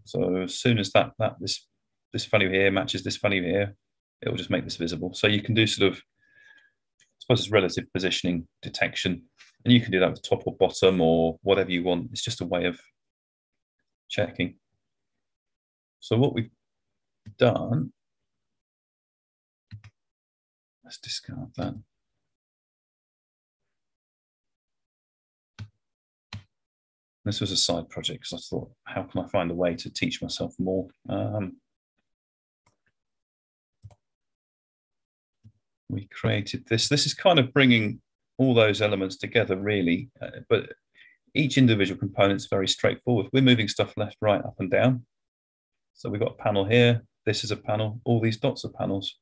So 0.06 0.44
as 0.44 0.60
soon 0.60 0.80
as 0.80 0.92
that, 0.92 1.12
that 1.20 1.36
this, 1.40 1.68
this 2.14 2.26
value 2.26 2.50
here 2.50 2.72
matches 2.72 3.04
this 3.04 3.18
value 3.18 3.44
here, 3.44 3.76
it 4.22 4.30
will 4.30 4.38
just 4.38 4.50
make 4.50 4.64
this 4.64 4.78
visible. 4.78 5.14
So 5.14 5.28
you 5.28 5.42
can 5.42 5.56
do 5.56 5.68
sort 5.68 5.92
of, 5.92 5.98
I 5.98 7.04
suppose 7.20 7.40
it's 7.40 7.52
relative 7.52 7.86
positioning 7.94 8.48
detection, 8.62 9.24
and 9.64 9.74
you 9.74 9.82
can 9.82 9.92
do 9.92 10.00
that 10.00 10.12
with 10.12 10.22
top 10.22 10.44
or 10.46 10.56
bottom 10.58 11.02
or 11.02 11.38
whatever 11.42 11.72
you 11.72 11.84
want. 11.84 12.10
It's 12.12 12.24
just 12.24 12.42
a 12.42 12.46
way 12.46 12.66
of 12.66 12.80
checking. 14.10 14.58
So 16.00 16.18
what 16.18 16.34
we've 16.36 16.52
done, 17.40 17.92
let's 20.84 21.00
discard 21.00 21.50
that. 21.58 21.74
This 27.26 27.42
was 27.42 27.52
a 27.52 27.58
side 27.58 27.90
project 27.90 28.22
because 28.22 28.34
I 28.34 28.42
thought, 28.50 28.72
how 28.84 29.04
can 29.04 29.24
I 29.24 29.28
find 29.28 29.50
a 29.50 29.56
way 29.56 29.74
to 29.76 29.90
teach 29.90 30.22
myself 30.22 30.54
more? 30.60 30.88
Um, 31.10 31.58
we 35.90 36.08
created 36.12 36.68
this. 36.68 36.88
This 36.88 37.08
is 37.08 37.16
kind 37.16 37.40
of 37.40 37.52
bringing 37.52 38.00
all 38.38 38.54
those 38.54 38.82
elements 38.82 39.18
together, 39.18 39.58
really. 39.58 40.10
Uh, 40.22 40.42
but 40.50 40.74
each 41.34 41.58
individual 41.58 42.00
component 42.00 42.38
is 42.38 42.48
very 42.48 42.68
straightforward. 42.68 43.28
We're 43.34 43.42
moving 43.42 43.68
stuff 43.68 43.98
left, 43.98 44.18
right, 44.22 44.44
up, 44.44 44.56
and 44.60 44.70
down. 44.70 45.06
So 45.94 46.10
we've 46.10 46.22
got 46.22 46.36
a 46.40 46.44
panel 46.44 46.66
here. 46.66 47.04
This 47.26 47.44
is 47.44 47.50
a 47.50 47.58
panel. 47.58 48.02
All 48.04 48.22
these 48.22 48.38
dots 48.38 48.66
are 48.66 48.70
panels. 48.70 49.18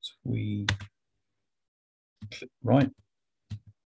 So 0.00 0.12
we 0.24 0.66
click 2.32 2.50
right. 2.64 2.90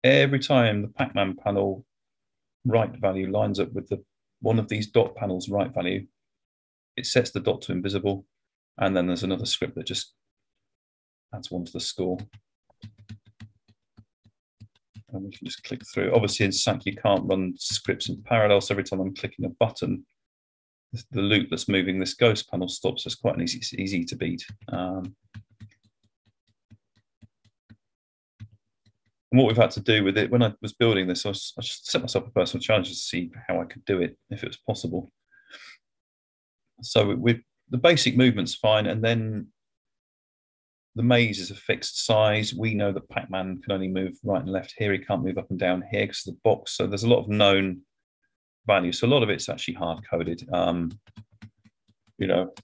Every 0.02 0.40
time 0.40 0.82
the 0.82 0.88
Pac-Man 0.88 1.36
panel 1.36 1.84
right 2.64 2.94
value 3.00 3.30
lines 3.30 3.60
up 3.60 3.72
with 3.72 3.88
the 3.88 4.02
one 4.40 4.58
of 4.58 4.68
these 4.68 4.88
dot 4.88 5.14
panels 5.14 5.48
right 5.48 5.72
value, 5.72 6.06
it 6.96 7.06
sets 7.06 7.30
the 7.30 7.40
dot 7.40 7.62
to 7.62 7.72
invisible. 7.72 8.26
And 8.78 8.96
then 8.96 9.06
there's 9.06 9.22
another 9.22 9.46
script 9.46 9.74
that 9.76 9.86
just 9.86 10.12
adds 11.34 11.50
one 11.50 11.64
to 11.64 11.72
the 11.72 11.80
score. 11.80 12.18
And 15.12 15.24
we 15.24 15.30
can 15.30 15.46
just 15.46 15.62
click 15.62 15.82
through. 15.86 16.12
Obviously 16.12 16.44
in 16.44 16.52
SAC, 16.52 16.86
you 16.86 16.96
can't 16.96 17.24
run 17.24 17.54
scripts 17.56 18.08
in 18.08 18.22
parallel. 18.22 18.60
So 18.60 18.74
every 18.74 18.84
time 18.84 19.00
I'm 19.00 19.14
clicking 19.14 19.44
a 19.44 19.48
button, 19.48 20.04
the 21.10 21.22
loop 21.22 21.48
that's 21.50 21.68
moving 21.68 21.98
this 21.98 22.14
ghost 22.14 22.50
panel 22.50 22.68
stops. 22.68 23.06
It's 23.06 23.14
quite 23.14 23.36
an 23.36 23.42
easy, 23.42 23.60
easy 23.80 24.04
to 24.04 24.16
beat. 24.16 24.44
Um, 24.68 25.14
And 29.34 29.40
what 29.40 29.48
we've 29.48 29.56
had 29.56 29.72
to 29.72 29.80
do 29.80 30.04
with 30.04 30.16
it, 30.16 30.30
when 30.30 30.44
I 30.44 30.52
was 30.62 30.74
building 30.74 31.08
this, 31.08 31.26
I, 31.26 31.30
was, 31.30 31.54
I 31.58 31.62
just 31.62 31.90
set 31.90 32.00
myself 32.00 32.28
a 32.28 32.30
personal 32.30 32.62
challenge 32.62 32.88
to 32.88 32.94
see 32.94 33.32
how 33.48 33.60
I 33.60 33.64
could 33.64 33.84
do 33.84 34.00
it 34.00 34.16
if 34.30 34.44
it 34.44 34.46
was 34.46 34.60
possible. 34.64 35.10
So 36.82 37.16
with 37.16 37.38
the 37.68 37.78
basic 37.78 38.16
movement's 38.16 38.54
fine, 38.54 38.86
and 38.86 39.02
then 39.02 39.48
the 40.94 41.02
maze 41.02 41.40
is 41.40 41.50
a 41.50 41.56
fixed 41.56 42.06
size. 42.06 42.54
We 42.54 42.74
know 42.74 42.92
that 42.92 43.08
Pac-Man 43.08 43.60
can 43.60 43.72
only 43.72 43.88
move 43.88 44.12
right 44.22 44.40
and 44.40 44.52
left 44.52 44.72
here. 44.78 44.92
He 44.92 44.98
can't 44.98 45.24
move 45.24 45.36
up 45.36 45.50
and 45.50 45.58
down 45.58 45.82
here 45.90 46.02
because 46.02 46.28
of 46.28 46.34
the 46.34 46.40
box. 46.44 46.76
So 46.76 46.86
there's 46.86 47.02
a 47.02 47.08
lot 47.08 47.24
of 47.24 47.28
known 47.28 47.80
values. 48.68 49.00
So 49.00 49.08
a 49.08 49.10
lot 49.10 49.24
of 49.24 49.30
it's 49.30 49.48
actually 49.48 49.74
hard 49.74 50.08
coded. 50.08 50.48
Um, 50.52 50.92
you 52.18 52.28
know, 52.28 52.54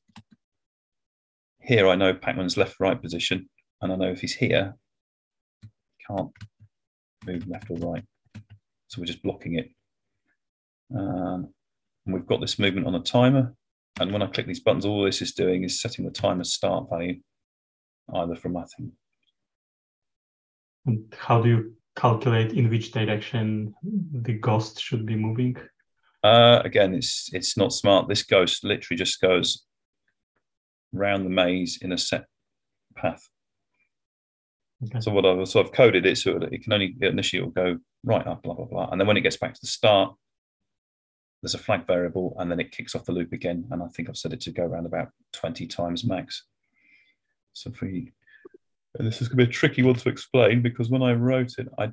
here 1.60 1.88
I 1.88 1.96
know 1.96 2.14
Pac-Man's 2.14 2.56
left 2.56 2.76
right 2.78 3.02
position, 3.02 3.50
and 3.82 3.92
I 3.92 3.96
know 3.96 4.12
if 4.12 4.20
he's 4.20 4.36
here, 4.36 4.76
can't 6.06 6.30
move 7.26 7.46
left 7.46 7.70
or 7.70 7.76
right. 7.78 8.04
So 8.88 9.00
we're 9.00 9.06
just 9.06 9.22
blocking 9.22 9.58
it. 9.58 9.70
Um, 10.94 11.52
and 12.06 12.14
we've 12.14 12.26
got 12.26 12.40
this 12.40 12.58
movement 12.58 12.86
on 12.86 12.94
a 12.94 13.00
timer. 13.00 13.54
And 14.00 14.12
when 14.12 14.22
I 14.22 14.26
click 14.26 14.46
these 14.46 14.60
buttons, 14.60 14.86
all 14.86 15.04
this 15.04 15.22
is 15.22 15.32
doing 15.32 15.64
is 15.64 15.80
setting 15.80 16.04
the 16.04 16.10
timer 16.10 16.44
start 16.44 16.88
value, 16.88 17.20
either 18.14 18.34
from 18.34 18.54
nothing. 18.54 18.92
And 20.86 21.14
how 21.16 21.42
do 21.42 21.48
you 21.48 21.74
calculate 21.96 22.52
in 22.52 22.70
which 22.70 22.92
direction 22.92 23.74
the 23.82 24.32
ghost 24.34 24.80
should 24.80 25.04
be 25.04 25.16
moving? 25.16 25.56
Uh, 26.22 26.60
again, 26.64 26.94
it's 26.94 27.30
it's 27.32 27.56
not 27.56 27.72
smart. 27.72 28.08
This 28.08 28.22
ghost 28.22 28.64
literally 28.64 28.98
just 28.98 29.20
goes 29.20 29.64
round 30.92 31.24
the 31.24 31.30
maze 31.30 31.78
in 31.80 31.92
a 31.92 31.98
set 31.98 32.24
path. 32.96 33.28
Okay. 34.84 35.00
So 35.00 35.10
what 35.10 35.26
I've 35.26 35.46
sort 35.48 35.66
of 35.66 35.72
coded 35.72 36.06
it 36.06 36.16
so 36.16 36.38
that 36.38 36.52
it 36.52 36.62
can 36.62 36.72
only 36.72 36.96
initially 37.00 37.40
it'll 37.40 37.52
go 37.52 37.78
right 38.02 38.26
up, 38.26 38.42
blah 38.42 38.54
blah 38.54 38.64
blah, 38.64 38.88
and 38.90 39.00
then 39.00 39.06
when 39.06 39.16
it 39.16 39.22
gets 39.22 39.36
back 39.36 39.54
to 39.54 39.60
the 39.60 39.66
start, 39.66 40.14
there's 41.42 41.54
a 41.54 41.58
flag 41.58 41.86
variable, 41.86 42.34
and 42.38 42.50
then 42.50 42.60
it 42.60 42.72
kicks 42.72 42.94
off 42.94 43.04
the 43.04 43.12
loop 43.12 43.32
again. 43.32 43.66
And 43.70 43.82
I 43.82 43.86
think 43.88 44.08
I've 44.08 44.16
set 44.16 44.32
it 44.32 44.40
to 44.42 44.52
go 44.52 44.64
around 44.64 44.86
about 44.86 45.08
20 45.32 45.66
times 45.66 46.04
max. 46.04 46.44
So 47.52 47.70
if 47.70 47.80
we, 47.80 48.12
this 48.98 49.20
is 49.20 49.28
going 49.28 49.38
to 49.38 49.44
be 49.46 49.50
a 49.50 49.52
tricky 49.52 49.82
one 49.82 49.94
to 49.94 50.08
explain 50.08 50.62
because 50.62 50.88
when 50.88 51.02
I 51.02 51.12
wrote 51.12 51.58
it, 51.58 51.68
I 51.78 51.90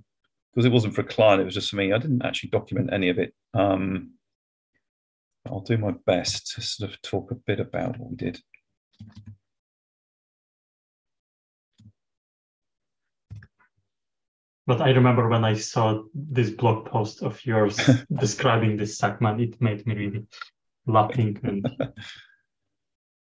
because 0.54 0.66
it 0.66 0.72
wasn't 0.72 0.96
for 0.96 1.02
a 1.02 1.06
client, 1.06 1.42
it 1.42 1.46
was 1.46 1.54
just 1.54 1.70
for 1.70 1.76
me. 1.76 1.94
I 1.94 2.00
didn't 2.00 2.26
actually 2.26 2.50
document 2.50 2.92
any 2.92 3.10
of 3.10 3.20
it. 3.20 3.34
Um, 3.54 4.14
I'll 5.46 5.62
do 5.62 5.78
my 5.78 5.94
best 6.06 6.56
to 6.56 6.62
sort 6.62 6.92
of 6.92 7.02
talk 7.02 7.32
a 7.32 7.36
bit 7.36 7.60
about 7.60 8.00
what 8.00 8.10
we 8.10 8.16
did. 8.16 8.42
But 14.68 14.82
I 14.82 14.90
remember 14.90 15.30
when 15.30 15.46
I 15.46 15.54
saw 15.54 16.04
this 16.14 16.50
blog 16.50 16.88
post 16.88 17.24
of 17.24 17.44
yours 17.46 17.80
describing 18.14 18.76
this 18.76 18.98
segment, 18.98 19.40
it 19.40 19.62
made 19.62 19.88
me 19.88 19.96
really 19.96 20.28
laughing. 20.86 21.40
And 21.42 21.66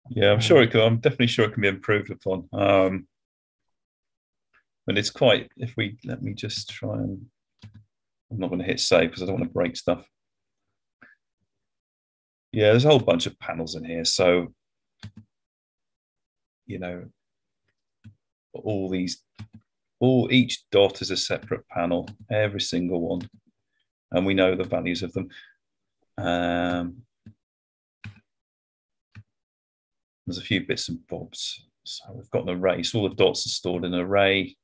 yeah, 0.10 0.32
I'm 0.32 0.40
sure 0.40 0.64
it 0.64 0.72
can. 0.72 0.82
I'm 0.82 0.98
definitely 0.98 1.28
sure 1.28 1.46
it 1.46 1.54
can 1.54 1.62
be 1.62 1.68
improved 1.68 2.10
upon. 2.10 2.50
Um, 2.52 3.08
but 4.88 4.98
it's 4.98 5.12
quite. 5.12 5.52
If 5.56 5.76
we 5.78 6.00
let 6.04 6.24
me 6.24 6.34
just 6.34 6.72
try 6.72 6.96
and, 6.96 7.28
I'm 8.32 8.40
not 8.40 8.50
going 8.50 8.60
to 8.60 8.66
hit 8.66 8.80
save 8.80 9.10
because 9.10 9.22
I 9.22 9.28
don't 9.28 9.36
want 9.36 9.48
to 9.48 9.54
break 9.54 9.78
stuff. 9.78 10.04
Yeah, 12.52 12.72
there's 12.72 12.86
a 12.86 12.90
whole 12.90 13.00
bunch 13.00 13.28
of 13.28 13.38
panels 13.38 13.76
in 13.76 13.86
here, 13.86 14.06
so 14.06 14.52
you 16.66 16.80
know, 16.80 17.06
all 18.54 18.90
these 18.90 19.22
all 20.00 20.32
each 20.32 20.64
dot 20.72 21.02
is 21.02 21.12
a 21.12 21.18
separate 21.18 21.68
panel, 21.70 22.10
every 22.32 22.62
single 22.62 23.02
one, 23.02 23.30
and 24.12 24.26
we 24.26 24.34
know 24.34 24.56
the 24.56 24.64
values 24.64 25.04
of 25.04 25.14
them. 25.14 25.30
Um, 26.18 27.04
there's 30.26 30.38
a 30.38 30.42
few 30.42 30.66
bits 30.66 30.90
and 30.90 31.06
bobs. 31.08 31.66
So 31.84 32.06
we've 32.14 32.30
got 32.32 32.44
an 32.44 32.50
array. 32.50 32.84
So 32.84 33.00
all 33.00 33.10
the 33.10 33.16
dots 33.16 33.46
are 33.46 33.50
stored 33.50 33.86
in 33.86 33.94
an 33.94 34.00
array. 34.00 34.56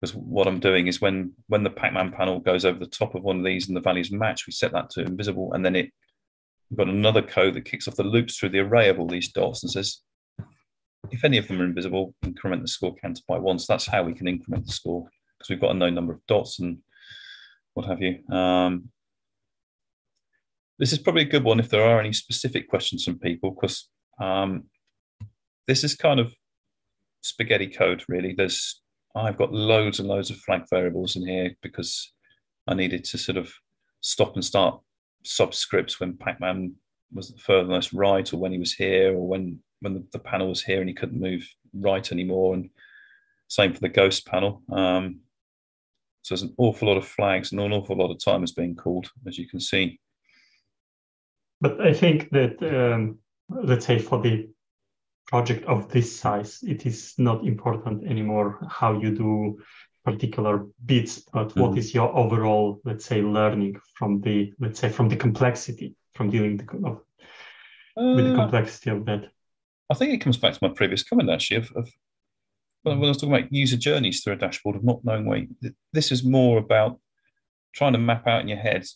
Because 0.00 0.14
what 0.14 0.46
I'm 0.46 0.60
doing 0.60 0.86
is 0.86 1.00
when 1.00 1.32
when 1.46 1.62
the 1.62 1.70
Pac-Man 1.70 2.12
panel 2.12 2.38
goes 2.38 2.66
over 2.66 2.78
the 2.78 2.86
top 2.86 3.14
of 3.14 3.22
one 3.22 3.38
of 3.38 3.44
these 3.44 3.68
and 3.68 3.76
the 3.76 3.80
values 3.80 4.12
match, 4.12 4.46
we 4.46 4.52
set 4.52 4.72
that 4.72 4.90
to 4.90 5.02
invisible, 5.02 5.54
and 5.54 5.64
then 5.64 5.74
it 5.74 5.90
we've 6.68 6.78
got 6.78 6.88
another 6.88 7.22
code 7.22 7.54
that 7.54 7.64
kicks 7.64 7.88
off 7.88 7.96
the 7.96 8.02
loops 8.02 8.36
through 8.36 8.50
the 8.50 8.58
array 8.58 8.88
of 8.88 8.98
all 8.98 9.06
these 9.06 9.32
dots 9.32 9.62
and 9.62 9.72
says, 9.72 10.00
if 11.10 11.24
any 11.24 11.38
of 11.38 11.48
them 11.48 11.60
are 11.60 11.64
invisible, 11.64 12.14
increment 12.22 12.62
the 12.62 12.68
score 12.68 12.94
counter 12.96 13.22
by 13.26 13.38
one. 13.38 13.58
So 13.58 13.72
that's 13.72 13.86
how 13.86 14.02
we 14.02 14.14
can 14.14 14.28
increment 14.28 14.66
the 14.66 14.72
score 14.72 15.08
because 15.38 15.50
we've 15.50 15.60
got 15.60 15.70
a 15.70 15.78
known 15.78 15.94
number 15.94 16.12
of 16.12 16.26
dots 16.26 16.58
and 16.60 16.78
what 17.74 17.86
have 17.86 18.00
you. 18.00 18.26
Um, 18.34 18.88
this 20.78 20.92
is 20.92 20.98
probably 20.98 21.22
a 21.22 21.26
good 21.26 21.44
one 21.44 21.60
if 21.60 21.68
there 21.68 21.84
are 21.84 22.00
any 22.00 22.12
specific 22.12 22.68
questions 22.68 23.04
from 23.04 23.18
people 23.18 23.50
because 23.52 23.88
um, 24.20 24.64
this 25.66 25.84
is 25.84 25.94
kind 25.94 26.20
of 26.20 26.34
spaghetti 27.22 27.68
code 27.68 28.04
really. 28.08 28.34
There's 28.36 28.80
I've 29.16 29.38
got 29.38 29.52
loads 29.52 30.00
and 30.00 30.08
loads 30.08 30.30
of 30.30 30.38
flag 30.38 30.64
variables 30.68 31.14
in 31.14 31.26
here 31.26 31.52
because 31.62 32.12
I 32.66 32.74
needed 32.74 33.04
to 33.04 33.18
sort 33.18 33.38
of 33.38 33.52
stop 34.00 34.34
and 34.34 34.44
start 34.44 34.80
subscripts 35.24 36.00
when 36.00 36.16
Pac-Man 36.16 36.74
was 37.12 37.32
furthest 37.38 37.92
right 37.92 38.30
or 38.32 38.38
when 38.38 38.52
he 38.52 38.58
was 38.58 38.72
here 38.72 39.14
or 39.14 39.26
when 39.26 39.60
when 39.84 39.94
the, 39.94 40.04
the, 40.12 40.18
panel 40.18 40.48
was 40.48 40.62
here 40.62 40.80
and 40.80 40.88
he 40.88 40.94
couldn't 40.94 41.20
move 41.20 41.46
right 41.72 42.10
anymore. 42.10 42.54
And 42.54 42.70
same 43.48 43.72
for 43.72 43.80
the 43.80 43.88
ghost 43.88 44.26
panel. 44.26 44.62
Um, 44.72 45.20
so 46.22 46.34
there's 46.34 46.42
an 46.42 46.54
awful 46.56 46.88
lot 46.88 46.96
of 46.96 47.06
flags 47.06 47.52
and 47.52 47.60
an 47.60 47.72
awful 47.72 47.96
lot 47.96 48.10
of 48.10 48.18
time 48.18 48.42
is 48.42 48.52
being 48.52 48.74
called, 48.74 49.10
as 49.26 49.38
you 49.38 49.46
can 49.46 49.60
see. 49.60 50.00
But 51.60 51.80
I 51.80 51.92
think 51.92 52.30
that, 52.30 52.62
um, 52.62 53.18
let's 53.48 53.86
say 53.86 53.98
for 53.98 54.20
the 54.20 54.48
project 55.26 55.64
of 55.66 55.88
this 55.90 56.18
size, 56.18 56.60
it 56.62 56.86
is 56.86 57.14
not 57.18 57.46
important 57.46 58.04
anymore 58.04 58.58
how 58.68 58.98
you 58.98 59.14
do 59.14 59.58
particular 60.04 60.66
bits, 60.84 61.20
but 61.32 61.48
mm-hmm. 61.48 61.60
what 61.60 61.78
is 61.78 61.94
your 61.94 62.14
overall, 62.16 62.80
let's 62.84 63.04
say, 63.04 63.22
learning 63.22 63.80
from 63.98 64.20
the, 64.20 64.52
let's 64.58 64.78
say, 64.78 64.88
from 64.88 65.08
the 65.08 65.16
complexity, 65.16 65.94
from 66.14 66.30
dealing 66.30 66.56
the, 66.58 66.64
of, 66.86 67.00
uh, 67.96 68.14
with 68.16 68.26
the 68.26 68.34
uh, 68.34 68.36
complexity 68.36 68.90
of 68.90 69.04
that? 69.06 69.30
I 69.90 69.94
think 69.94 70.12
it 70.12 70.20
comes 70.20 70.36
back 70.36 70.54
to 70.54 70.58
my 70.62 70.68
previous 70.74 71.02
comment 71.02 71.30
actually 71.30 71.58
of, 71.58 71.72
of 71.76 71.90
when 72.82 72.96
I 72.96 72.98
was 72.98 73.16
talking 73.16 73.34
about 73.34 73.52
user 73.52 73.76
journeys 73.76 74.22
through 74.22 74.34
a 74.34 74.36
dashboard 74.36 74.76
of 74.76 74.84
not 74.84 75.04
knowing 75.04 75.26
where 75.26 75.38
you, 75.38 75.48
this 75.92 76.12
is 76.12 76.24
more 76.24 76.58
about 76.58 76.98
trying 77.74 77.92
to 77.92 77.98
map 77.98 78.26
out 78.26 78.42
in 78.42 78.48
your 78.48 78.58
head 78.58 78.86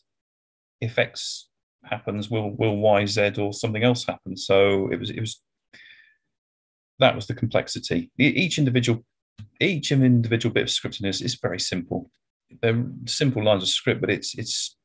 if 0.80 0.98
X 0.98 1.48
happens, 1.84 2.30
will 2.30 2.54
will 2.56 2.76
Y 2.76 3.06
Z 3.06 3.32
or 3.38 3.52
something 3.52 3.82
else 3.82 4.04
happen. 4.06 4.36
So 4.36 4.88
it 4.92 5.00
was 5.00 5.10
it 5.10 5.20
was 5.20 5.42
that 6.98 7.14
was 7.14 7.26
the 7.26 7.34
complexity. 7.34 8.10
Each 8.18 8.58
individual 8.58 9.04
each 9.60 9.92
individual 9.92 10.52
bit 10.52 10.64
of 10.64 10.68
scripting 10.68 11.06
is, 11.06 11.20
is 11.20 11.36
very 11.36 11.60
simple. 11.60 12.10
They're 12.62 12.84
simple 13.06 13.44
lines 13.44 13.62
of 13.62 13.68
script, 13.68 14.00
but 14.00 14.10
it's 14.10 14.36
it's 14.38 14.76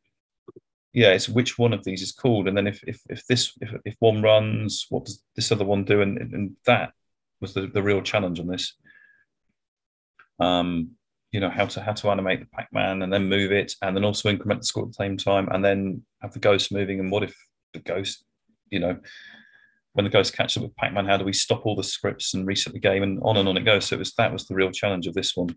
yeah, 0.94 1.10
it's 1.10 1.28
which 1.28 1.58
one 1.58 1.74
of 1.74 1.84
these 1.84 2.04
is 2.04 2.12
called, 2.12 2.48
and 2.48 2.56
then 2.56 2.68
if 2.68 2.84
if 2.84 3.02
if 3.10 3.26
this 3.26 3.52
if 3.62 3.74
if 3.84 3.96
one 4.00 4.22
runs, 4.22 4.86
what 4.90 5.06
does 5.06 5.24
this 5.36 5.52
other 5.52 5.66
one 5.66 5.84
do? 5.84 6.02
And 6.02 6.18
and 6.18 6.56
that 6.68 6.92
was 7.42 7.54
the 7.54 7.68
the 7.68 7.82
real 7.82 8.02
challenge 8.02 8.40
on 8.40 8.48
this. 8.48 8.76
Um, 10.40 10.92
you 11.32 11.40
know 11.40 11.50
how 11.50 11.66
to 11.66 11.82
how 11.82 11.94
to 11.94 12.12
animate 12.12 12.42
the 12.42 12.46
Pac-Man 12.46 13.02
and 13.02 13.12
then 13.12 13.28
move 13.28 13.52
it, 13.52 13.74
and 13.82 13.96
then 13.98 14.06
also 14.06 14.30
increment 14.30 14.62
the 14.62 14.68
score 14.68 14.84
at 14.84 14.90
the 14.90 14.94
same 14.94 15.18
time, 15.18 15.50
and 15.52 15.66
then 15.66 16.04
have 16.22 16.34
the 16.34 16.40
ghost 16.40 16.72
moving. 16.72 17.00
And 17.00 17.12
what 17.12 17.24
if 17.24 17.36
the 17.74 17.80
ghost, 17.80 18.24
you 18.70 18.80
know, 18.80 19.00
when 19.94 20.04
the 20.04 20.12
ghost 20.12 20.36
catches 20.36 20.58
up 20.58 20.64
with 20.64 20.76
Pac-Man, 20.76 21.08
how 21.08 21.18
do 21.18 21.26
we 21.26 21.34
stop 21.34 21.66
all 21.66 21.76
the 21.76 21.84
scripts 21.84 22.36
and 22.36 22.46
reset 22.46 22.74
the 22.74 22.80
game, 22.80 23.02
and 23.02 23.20
on 23.24 23.38
and 23.38 23.50
on 23.50 23.58
it 23.58 23.66
goes. 23.66 23.86
So 23.86 23.96
it 23.96 24.00
was 24.00 24.14
that 24.14 24.32
was 24.32 24.46
the 24.46 24.54
real 24.54 24.70
challenge 24.70 25.08
of 25.08 25.16
this 25.16 25.36
one, 25.36 25.56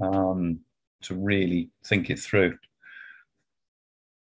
um, 0.00 0.60
to 1.02 1.16
really 1.16 1.70
think 1.84 2.10
it 2.10 2.20
through. 2.20 2.56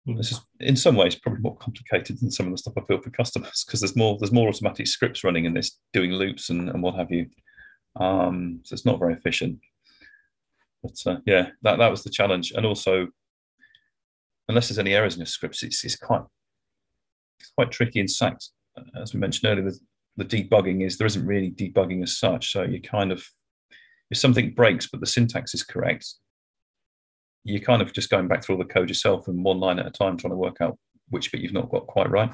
This 0.06 0.34
is 0.34 0.42
in 0.60 0.76
some 0.76 0.96
ways 0.96 1.16
probably 1.16 1.42
more 1.42 1.56
complicated 1.58 2.20
than 2.20 2.30
some 2.30 2.48
of 2.48 2.52
the 2.52 2.58
stuff 2.58 2.74
I 2.78 2.82
built 2.88 3.06
for 3.06 3.10
customers 3.10 3.64
because 3.66 3.80
there's 3.80 3.96
more 3.96 4.18
there's 4.20 4.34
more 4.34 4.50
automatic 4.50 4.88
scripts 4.88 5.24
running 5.24 5.46
in 5.46 5.54
this, 5.54 5.80
doing 5.94 6.12
loops 6.12 6.50
and, 6.50 6.70
and 6.70 6.84
what 6.84 6.96
have 6.96 7.10
you. 7.10 7.28
Um, 7.96 8.60
so 8.64 8.74
it's 8.74 8.86
not 8.86 9.00
very 9.00 9.14
efficient. 9.14 9.60
But 10.82 10.96
uh, 11.06 11.18
yeah, 11.26 11.50
that, 11.62 11.78
that 11.78 11.90
was 11.92 12.04
the 12.04 12.10
challenge. 12.10 12.52
And 12.52 12.66
also, 12.66 13.08
unless 14.50 14.68
there's 14.68 14.80
any 14.80 14.94
errors 14.94 15.14
in 15.14 15.22
your 15.22 15.26
scripts, 15.26 15.64
it's, 15.64 15.86
it's 15.86 15.96
quite 15.96 16.24
it's 17.40 17.52
quite 17.56 17.72
tricky 17.72 18.00
in 18.00 18.08
SACS. 18.08 18.52
As 19.00 19.14
we 19.14 19.20
mentioned 19.20 19.50
earlier, 19.52 19.72
the, 19.72 19.80
the 20.18 20.26
debugging 20.26 20.86
is 20.86 20.98
there 20.98 21.08
isn't 21.08 21.26
really 21.26 21.52
debugging 21.52 22.04
as 22.04 22.18
such. 22.18 22.52
So 22.52 22.64
you 22.64 22.82
kind 22.82 23.12
of 23.12 23.26
if 24.12 24.18
something 24.18 24.54
breaks 24.54 24.88
but 24.88 25.00
the 25.00 25.08
syntax 25.08 25.54
is 25.54 25.64
correct, 25.64 26.14
you're 27.44 27.62
kind 27.62 27.82
of 27.82 27.94
just 27.94 28.10
going 28.10 28.28
back 28.28 28.44
through 28.44 28.56
all 28.56 28.64
the 28.64 28.74
code 28.74 28.90
yourself 28.90 29.28
and 29.28 29.44
one 29.44 29.60
line 29.60 29.80
at 29.80 29.88
a 29.88 29.92
time 29.92 30.18
trying 30.18 30.32
to 30.32 30.38
work 30.38 30.58
out 30.62 30.78
which 31.10 31.32
bit 31.32 31.42
you've 31.42 31.54
not 31.54 31.70
got 31.70 31.88
quite 31.88 32.10
right. 32.10 32.32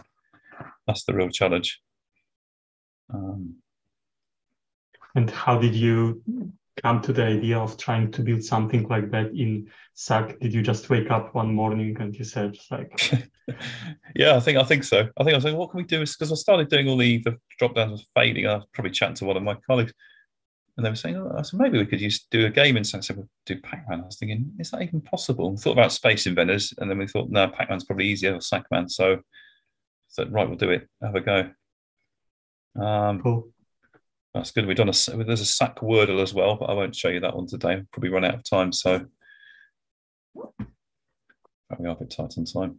That's 0.87 1.03
the 1.05 1.13
real 1.13 1.29
challenge. 1.29 1.79
Um, 3.13 3.55
and 5.15 5.29
how 5.29 5.57
did 5.57 5.75
you 5.75 6.21
come 6.81 7.01
to 7.01 7.11
the 7.11 7.23
idea 7.23 7.57
of 7.57 7.77
trying 7.77 8.11
to 8.11 8.21
build 8.21 8.43
something 8.43 8.87
like 8.87 9.11
that 9.11 9.31
in 9.35 9.69
SAC? 9.95 10.39
Did 10.39 10.53
you 10.53 10.61
just 10.61 10.89
wake 10.89 11.11
up 11.11 11.33
one 11.33 11.53
morning 11.53 11.97
and 11.99 12.15
you 12.15 12.23
said 12.23 12.57
like 12.69 13.11
Yeah, 14.15 14.35
I 14.35 14.39
think 14.39 14.57
I 14.57 14.63
think 14.63 14.83
so. 14.83 15.07
I 15.17 15.23
think 15.23 15.33
I 15.33 15.37
was 15.37 15.45
like, 15.45 15.55
what 15.55 15.71
can 15.71 15.77
we 15.79 15.83
do? 15.83 15.99
Because 15.99 16.31
I 16.31 16.35
started 16.35 16.69
doing 16.69 16.87
all 16.87 16.97
the, 16.97 17.17
the 17.19 17.37
drop 17.57 17.75
downs 17.75 18.01
with 18.01 18.07
fading. 18.13 18.47
I 18.47 18.61
probably 18.73 18.91
chatting 18.91 19.15
to 19.15 19.25
one 19.25 19.37
of 19.37 19.43
my 19.43 19.55
colleagues. 19.67 19.93
And 20.77 20.85
they 20.85 20.89
were 20.89 20.95
saying, 20.95 21.17
oh, 21.17 21.35
I 21.37 21.41
said, 21.41 21.59
maybe 21.59 21.77
we 21.77 21.85
could 21.85 22.01
use 22.01 22.25
do 22.31 22.45
a 22.45 22.49
game 22.49 22.77
in 22.77 22.83
SAC. 22.83 23.03
So 23.03 23.27
do 23.45 23.59
Pac-Man. 23.59 24.01
I 24.01 24.05
was 24.05 24.17
thinking, 24.17 24.51
is 24.59 24.71
that 24.71 24.81
even 24.81 25.01
possible? 25.01 25.51
We 25.51 25.57
thought 25.57 25.73
about 25.73 25.91
Space 25.91 26.25
Invaders, 26.25 26.73
and 26.77 26.89
then 26.89 26.97
we 26.97 27.07
thought, 27.07 27.29
no, 27.29 27.47
Pac-Man's 27.47 27.83
probably 27.83 28.07
easier, 28.07 28.35
or 28.35 28.41
SAC-Man. 28.41 28.87
So, 28.87 29.19
so 30.07 30.25
right, 30.29 30.47
we'll 30.47 30.57
do 30.57 30.71
it. 30.71 30.87
Have 31.01 31.15
a 31.15 31.21
go. 31.21 31.49
Um, 32.81 33.21
cool. 33.21 33.49
That's 34.33 34.51
good. 34.51 34.67
We've 34.67 34.77
done 34.77 34.89
a 34.89 35.23
there's 35.23 35.41
a 35.41 35.45
SAC 35.45 35.79
Wordle 35.79 36.21
as 36.21 36.33
well, 36.33 36.55
but 36.55 36.69
I 36.69 36.73
won't 36.73 36.95
show 36.95 37.09
you 37.09 37.19
that 37.21 37.35
one 37.35 37.47
today. 37.47 37.73
I'll 37.73 37.83
probably 37.91 38.09
run 38.09 38.25
out 38.25 38.35
of 38.35 38.43
time, 38.43 38.71
so 38.71 39.05
we 40.35 40.43
are 41.85 41.87
a 41.87 41.95
bit 41.95 42.11
tight 42.11 42.35
on 42.37 42.45
time. 42.45 42.77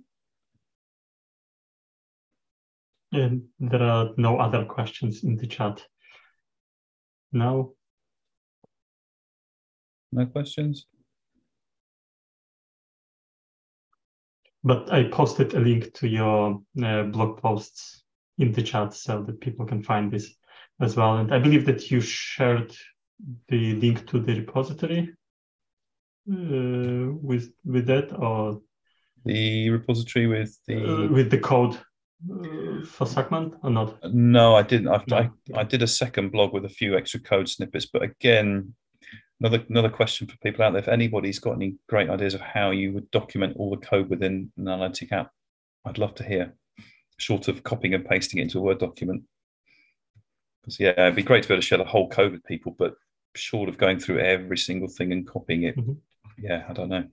And 3.13 3.43
there 3.59 3.83
are 3.83 4.11
no 4.17 4.39
other 4.39 4.65
questions 4.65 5.25
in 5.25 5.37
the 5.37 5.47
chat. 5.47 5.83
No. 7.33 7.75
No 10.13 10.27
questions. 10.27 10.87
But 14.63 14.93
I 14.93 15.05
posted 15.05 15.55
a 15.55 15.61
link 15.61 15.95
to 15.95 16.09
your 16.09 16.61
uh, 16.83 17.05
blog 17.05 17.41
posts 17.41 18.03
in 18.39 18.53
the 18.53 18.63
chat 18.63 18.93
so 18.95 19.23
that 19.23 19.41
people 19.41 19.65
can 19.65 19.83
find 19.83 20.11
this 20.11 20.35
as 20.81 20.97
well. 20.97 21.19
And 21.19 21.33
I 21.33 21.39
believe 21.39 21.65
that 21.67 21.91
you 21.91 22.01
shared 22.01 22.75
the 23.49 23.75
link 23.75 24.07
to 24.09 24.19
the 24.19 24.41
repository 24.41 25.15
uh, 26.31 27.13
with 27.23 27.53
with 27.65 27.87
that, 27.87 28.13
or 28.19 28.61
the 29.25 29.71
repository 29.71 30.27
with 30.27 30.59
the 30.67 31.05
uh, 31.05 31.09
with 31.09 31.31
the 31.31 31.39
code 31.39 31.79
uh, 32.31 32.85
for 32.85 33.07
segment 33.07 33.55
or 33.63 33.71
not? 33.71 33.99
No, 34.13 34.57
I 34.57 34.63
didn't. 34.63 34.89
I, 34.89 35.03
I, 35.13 35.31
I 35.55 35.65
did 35.65 35.83
a 35.83 35.87
second 35.87 36.33
blog 36.33 36.53
with 36.53 36.65
a 36.65 36.69
few 36.69 36.97
extra 36.97 37.21
code 37.21 37.49
snippets, 37.49 37.87
but 37.87 38.03
again, 38.03 38.75
another 39.41 39.65
another 39.69 39.89
question 39.89 40.27
for 40.27 40.37
people 40.39 40.65
out 40.65 40.73
there: 40.73 40.83
if 40.83 40.89
anybody's 40.89 41.39
got 41.39 41.57
any 41.57 41.77
great 41.89 42.11
ideas 42.11 42.35
of 42.35 42.41
how 42.41 42.71
you 42.71 42.93
would 42.93 43.11
document 43.11 43.57
all 43.57 43.71
the 43.71 43.85
code 43.85 44.09
within 44.09 44.53
an 44.57 44.69
analytic 44.69 45.13
app, 45.13 45.31
I'd 45.85 45.99
love 45.99 46.15
to 46.17 46.25
hear. 46.25 46.55
Short 47.17 47.49
of 47.49 47.63
copying 47.63 47.95
and 47.95 48.05
pasting 48.05 48.41
it 48.41 48.45
into 48.45 48.59
a 48.59 48.63
Word 48.63 48.79
document. 48.79 49.25
Because 50.61 50.81
yeah, 50.81 50.91
it'd 50.91 51.17
be 51.17 51.23
great 51.23 51.43
to 51.43 51.49
be 51.49 51.55
able 51.55 51.63
to 51.63 51.67
share 51.67 51.79
the 51.79 51.85
whole 51.85 52.09
code 52.09 52.33
with 52.33 52.45
people, 52.45 52.75
but 52.79 52.95
short 53.35 53.69
of 53.69 53.79
going 53.79 53.99
through 53.99 54.21
every 54.21 54.59
single 54.59 54.89
thing 54.89 55.13
and 55.13 55.27
copying 55.27 55.65
it, 55.65 55.77
mm-hmm. 55.77 55.93
yeah, 56.39 56.65
I 56.69 56.73
don't 56.73 56.89
know. 56.89 57.05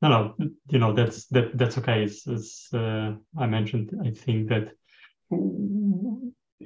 No, 0.00 0.08
no, 0.08 0.50
you 0.68 0.78
know 0.80 0.92
that's 0.92 1.26
that 1.26 1.56
that's 1.56 1.78
okay. 1.78 2.02
As, 2.02 2.24
as 2.26 2.66
uh, 2.74 3.12
I 3.38 3.46
mentioned, 3.46 3.92
I 4.04 4.10
think 4.10 4.48
that 4.48 4.72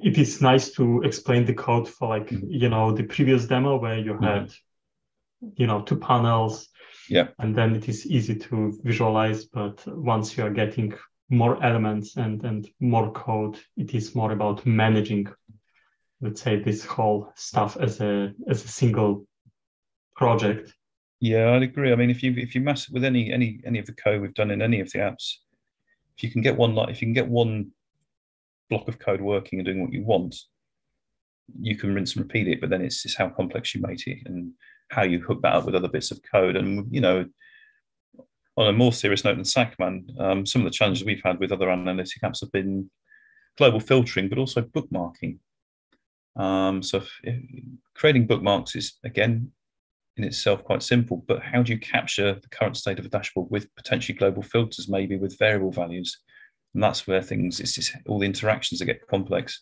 it 0.03 0.17
is 0.17 0.41
nice 0.41 0.71
to 0.71 1.01
explain 1.03 1.45
the 1.45 1.53
code 1.53 1.87
for 1.87 2.07
like 2.09 2.29
mm-hmm. 2.29 2.47
you 2.49 2.69
know 2.69 2.91
the 2.91 3.03
previous 3.03 3.45
demo 3.45 3.77
where 3.77 3.97
you 3.97 4.13
mm-hmm. 4.13 4.23
had 4.23 4.43
mm-hmm. 4.43 5.49
you 5.55 5.67
know 5.67 5.81
two 5.81 5.97
panels, 5.97 6.69
yeah, 7.09 7.27
and 7.39 7.55
then 7.55 7.75
it 7.75 7.87
is 7.89 8.05
easy 8.05 8.35
to 8.35 8.77
visualize. 8.83 9.45
But 9.45 9.85
once 9.87 10.37
you 10.37 10.45
are 10.45 10.51
getting 10.51 10.93
more 11.29 11.61
elements 11.63 12.15
and 12.15 12.43
and 12.45 12.69
more 12.79 13.11
code 13.11 13.59
it 13.75 13.93
is 13.93 14.15
more 14.15 14.31
about 14.31 14.65
managing 14.65 15.27
let's 16.21 16.41
say 16.41 16.57
this 16.57 16.85
whole 16.85 17.31
stuff 17.35 17.75
as 17.77 17.99
a 17.99 18.31
as 18.49 18.63
a 18.63 18.67
single 18.67 19.25
project 20.15 20.73
yeah 21.19 21.51
i'd 21.51 21.63
agree 21.63 21.91
i 21.91 21.95
mean 21.95 22.09
if 22.09 22.23
you 22.23 22.33
if 22.37 22.55
you 22.55 22.61
mess 22.61 22.89
with 22.89 23.03
any 23.03 23.31
any 23.31 23.59
any 23.65 23.77
of 23.77 23.85
the 23.85 23.93
code 23.93 24.21
we've 24.21 24.33
done 24.33 24.51
in 24.51 24.61
any 24.61 24.79
of 24.79 24.89
the 24.91 24.99
apps 24.99 25.35
if 26.17 26.23
you 26.23 26.31
can 26.31 26.41
get 26.41 26.55
one 26.55 26.73
like 26.73 26.89
if 26.89 27.01
you 27.01 27.07
can 27.07 27.13
get 27.13 27.27
one 27.27 27.71
block 28.69 28.87
of 28.87 28.99
code 28.99 29.21
working 29.21 29.59
and 29.59 29.65
doing 29.65 29.81
what 29.81 29.93
you 29.93 30.03
want 30.03 30.35
you 31.59 31.77
can 31.77 31.93
rinse 31.93 32.15
and 32.15 32.23
repeat 32.23 32.47
it 32.47 32.59
but 32.59 32.69
then 32.69 32.81
it's 32.81 33.03
just 33.03 33.17
how 33.17 33.29
complex 33.29 33.73
you 33.73 33.81
make 33.81 34.05
it 34.07 34.19
and 34.25 34.51
how 34.89 35.03
you 35.03 35.19
hook 35.19 35.41
that 35.41 35.53
up 35.53 35.65
with 35.65 35.75
other 35.75 35.87
bits 35.87 36.11
of 36.11 36.19
code 36.31 36.55
and 36.55 36.85
you 36.93 36.99
know 36.99 37.25
on 38.57 38.67
a 38.67 38.73
more 38.73 38.91
serious 38.91 39.23
note 39.23 39.35
than 39.35 39.43
SACMAN, 39.43 40.19
um, 40.19 40.45
some 40.45 40.61
of 40.61 40.65
the 40.65 40.71
challenges 40.71 41.05
we've 41.05 41.21
had 41.23 41.39
with 41.39 41.51
other 41.51 41.69
analytic 41.69 42.21
apps 42.23 42.41
have 42.41 42.51
been 42.51 42.89
global 43.57 43.79
filtering, 43.79 44.27
but 44.27 44.39
also 44.39 44.61
bookmarking. 44.61 45.37
Um, 46.35 46.81
so 46.81 46.97
if, 46.97 47.19
if 47.23 47.43
creating 47.95 48.27
bookmarks 48.27 48.75
is 48.75 48.97
again 49.03 49.51
in 50.17 50.23
itself 50.23 50.63
quite 50.63 50.81
simple, 50.81 51.23
but 51.27 51.43
how 51.43 51.61
do 51.61 51.71
you 51.71 51.79
capture 51.79 52.33
the 52.33 52.49
current 52.49 52.77
state 52.77 52.97
of 52.97 53.05
a 53.05 53.09
dashboard 53.09 53.49
with 53.51 53.73
potentially 53.75 54.17
global 54.17 54.41
filters, 54.41 54.89
maybe 54.89 55.17
with 55.17 55.37
variable 55.37 55.71
values? 55.71 56.17
And 56.73 56.83
that's 56.83 57.07
where 57.07 57.21
things, 57.21 57.59
it's 57.59 57.75
just 57.75 57.95
all 58.07 58.19
the 58.19 58.25
interactions 58.25 58.79
that 58.79 58.85
get 58.85 59.07
complex. 59.07 59.59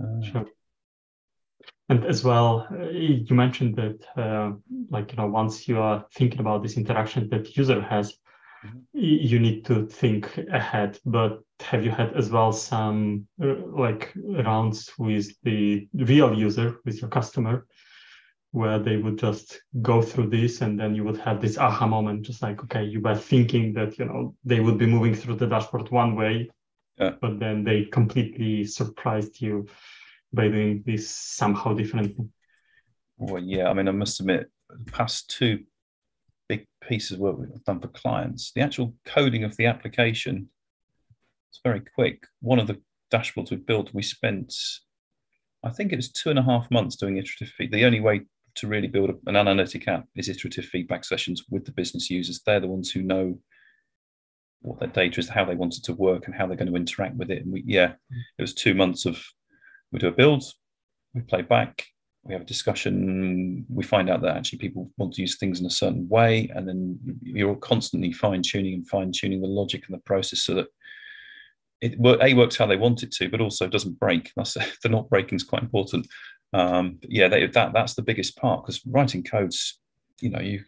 Uh, 0.00 0.22
sure 0.22 0.46
and 1.92 2.04
as 2.06 2.24
well 2.24 2.66
you 2.92 3.34
mentioned 3.34 3.76
that 3.76 3.98
uh, 4.16 4.52
like 4.90 5.12
you 5.12 5.16
know 5.16 5.26
once 5.26 5.68
you 5.68 5.78
are 5.80 6.04
thinking 6.14 6.40
about 6.40 6.62
this 6.62 6.76
interaction 6.76 7.28
that 7.28 7.56
user 7.56 7.80
has 7.80 8.14
mm-hmm. 8.64 8.78
you 8.92 9.38
need 9.38 9.64
to 9.64 9.86
think 9.86 10.38
ahead 10.50 10.98
but 11.04 11.40
have 11.60 11.84
you 11.84 11.90
had 11.90 12.14
as 12.14 12.30
well 12.30 12.52
some 12.52 13.26
uh, 13.42 13.54
like 13.84 14.12
rounds 14.50 14.90
with 14.98 15.26
the 15.42 15.86
real 15.94 16.32
user 16.46 16.76
with 16.84 17.00
your 17.00 17.10
customer 17.10 17.66
where 18.52 18.78
they 18.78 18.96
would 18.96 19.18
just 19.18 19.60
go 19.80 20.00
through 20.00 20.28
this 20.28 20.60
and 20.60 20.78
then 20.78 20.94
you 20.94 21.04
would 21.04 21.16
have 21.16 21.40
this 21.40 21.58
aha 21.58 21.86
moment 21.86 22.22
just 22.22 22.42
like 22.42 22.62
okay 22.62 22.84
you 22.84 23.00
were 23.00 23.14
thinking 23.14 23.72
that 23.72 23.98
you 23.98 24.04
know 24.04 24.34
they 24.44 24.60
would 24.60 24.78
be 24.78 24.86
moving 24.86 25.14
through 25.14 25.34
the 25.34 25.46
dashboard 25.46 25.90
one 25.90 26.14
way 26.14 26.48
yeah. 26.98 27.12
but 27.20 27.40
then 27.40 27.64
they 27.64 27.84
completely 27.84 28.64
surprised 28.64 29.40
you 29.40 29.66
by 30.32 30.48
doing 30.48 30.82
this 30.86 31.10
somehow 31.10 31.74
differently? 31.74 32.26
Well, 33.18 33.42
yeah, 33.42 33.68
I 33.68 33.74
mean, 33.74 33.88
I 33.88 33.92
must 33.92 34.20
admit, 34.20 34.50
the 34.68 34.90
past 34.90 35.30
two 35.30 35.64
big 36.48 36.66
pieces 36.86 37.12
of 37.12 37.18
work 37.18 37.38
we've 37.38 37.64
done 37.64 37.80
for 37.80 37.88
clients, 37.88 38.52
the 38.52 38.62
actual 38.62 38.94
coding 39.04 39.44
of 39.44 39.56
the 39.56 39.66
application 39.66 40.48
it's 41.50 41.60
very 41.62 41.82
quick. 41.94 42.26
One 42.40 42.58
of 42.58 42.66
the 42.66 42.80
dashboards 43.12 43.50
we 43.50 43.58
built, 43.58 43.92
we 43.92 44.02
spent, 44.02 44.54
I 45.62 45.68
think 45.68 45.92
it 45.92 45.96
was 45.96 46.10
two 46.10 46.30
and 46.30 46.38
a 46.38 46.42
half 46.42 46.70
months 46.70 46.96
doing 46.96 47.18
iterative 47.18 47.48
feedback. 47.48 47.78
The 47.78 47.84
only 47.84 48.00
way 48.00 48.22
to 48.56 48.66
really 48.66 48.88
build 48.88 49.10
an 49.26 49.36
analytic 49.36 49.88
app 49.88 50.06
is 50.16 50.28
iterative 50.28 50.64
feedback 50.66 51.04
sessions 51.04 51.44
with 51.50 51.64
the 51.64 51.72
business 51.72 52.10
users. 52.10 52.42
They're 52.44 52.60
the 52.60 52.66
ones 52.66 52.90
who 52.90 53.02
know 53.02 53.38
what 54.60 54.78
their 54.78 54.88
data 54.88 55.20
is, 55.20 55.28
how 55.28 55.44
they 55.44 55.54
want 55.54 55.76
it 55.76 55.84
to 55.84 55.94
work, 55.94 56.26
and 56.26 56.34
how 56.34 56.46
they're 56.46 56.56
going 56.56 56.70
to 56.70 56.76
interact 56.76 57.16
with 57.16 57.30
it. 57.30 57.42
And 57.42 57.52
we, 57.52 57.64
yeah, 57.66 57.88
mm. 57.88 58.22
it 58.38 58.42
was 58.42 58.54
two 58.54 58.74
months 58.74 59.06
of 59.06 59.22
we 59.90 59.98
do 59.98 60.08
a 60.08 60.12
build, 60.12 60.44
we 61.14 61.22
play 61.22 61.42
back, 61.42 61.84
we 62.24 62.34
have 62.34 62.42
a 62.42 62.46
discussion. 62.46 63.66
We 63.68 63.82
find 63.82 64.08
out 64.08 64.22
that 64.22 64.36
actually 64.36 64.58
people 64.58 64.90
want 64.96 65.14
to 65.14 65.22
use 65.22 65.38
things 65.38 65.60
in 65.60 65.66
a 65.66 65.70
certain 65.70 66.08
way, 66.08 66.50
and 66.54 66.68
then 66.68 66.98
you're 67.20 67.56
constantly 67.56 68.12
fine 68.12 68.42
tuning 68.42 68.74
and 68.74 68.88
fine 68.88 69.12
tuning 69.12 69.40
the 69.40 69.48
logic 69.48 69.84
and 69.88 69.96
the 69.96 70.02
process 70.02 70.42
so 70.42 70.54
that 70.54 70.68
it 71.80 71.94
a 71.98 72.34
works 72.34 72.56
how 72.56 72.66
they 72.66 72.76
want 72.76 73.02
it 73.02 73.10
to, 73.12 73.28
but 73.28 73.40
also 73.40 73.66
doesn't 73.66 73.98
break. 73.98 74.30
That's 74.36 74.54
the 74.82 74.88
not 74.88 75.10
breaking 75.10 75.36
is 75.36 75.44
quite 75.44 75.62
important. 75.62 76.06
Um, 76.52 76.98
yeah, 77.02 77.28
they, 77.28 77.46
that 77.46 77.72
that's 77.72 77.94
the 77.94 78.02
biggest 78.02 78.36
part 78.36 78.62
because 78.62 78.84
writing 78.86 79.22
codes, 79.22 79.78
you 80.20 80.30
know, 80.30 80.40
you 80.40 80.64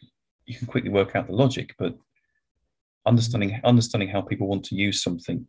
you 0.46 0.56
can 0.56 0.66
quickly 0.66 0.90
work 0.90 1.14
out 1.14 1.26
the 1.26 1.34
logic, 1.34 1.74
but 1.78 1.94
understanding 3.06 3.60
understanding 3.64 4.08
how 4.08 4.22
people 4.22 4.46
want 4.46 4.64
to 4.64 4.74
use 4.74 5.02
something 5.02 5.46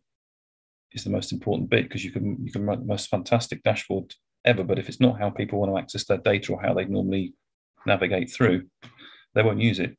is 0.92 1.04
the 1.04 1.10
most 1.10 1.32
important 1.32 1.70
bit 1.70 1.84
because 1.84 2.04
you 2.04 2.10
can 2.10 2.36
you 2.44 2.52
can 2.52 2.64
write 2.64 2.80
the 2.80 2.86
most 2.86 3.08
fantastic 3.08 3.62
dashboard 3.62 4.14
ever, 4.44 4.62
but 4.62 4.78
if 4.78 4.88
it's 4.88 5.00
not 5.00 5.18
how 5.18 5.30
people 5.30 5.58
want 5.58 5.72
to 5.72 5.78
access 5.78 6.04
their 6.04 6.18
data 6.18 6.52
or 6.52 6.60
how 6.60 6.74
they 6.74 6.84
normally 6.84 7.34
navigate 7.86 8.30
through, 8.30 8.66
they 9.34 9.42
won't 9.42 9.60
use 9.60 9.78
it. 9.78 9.96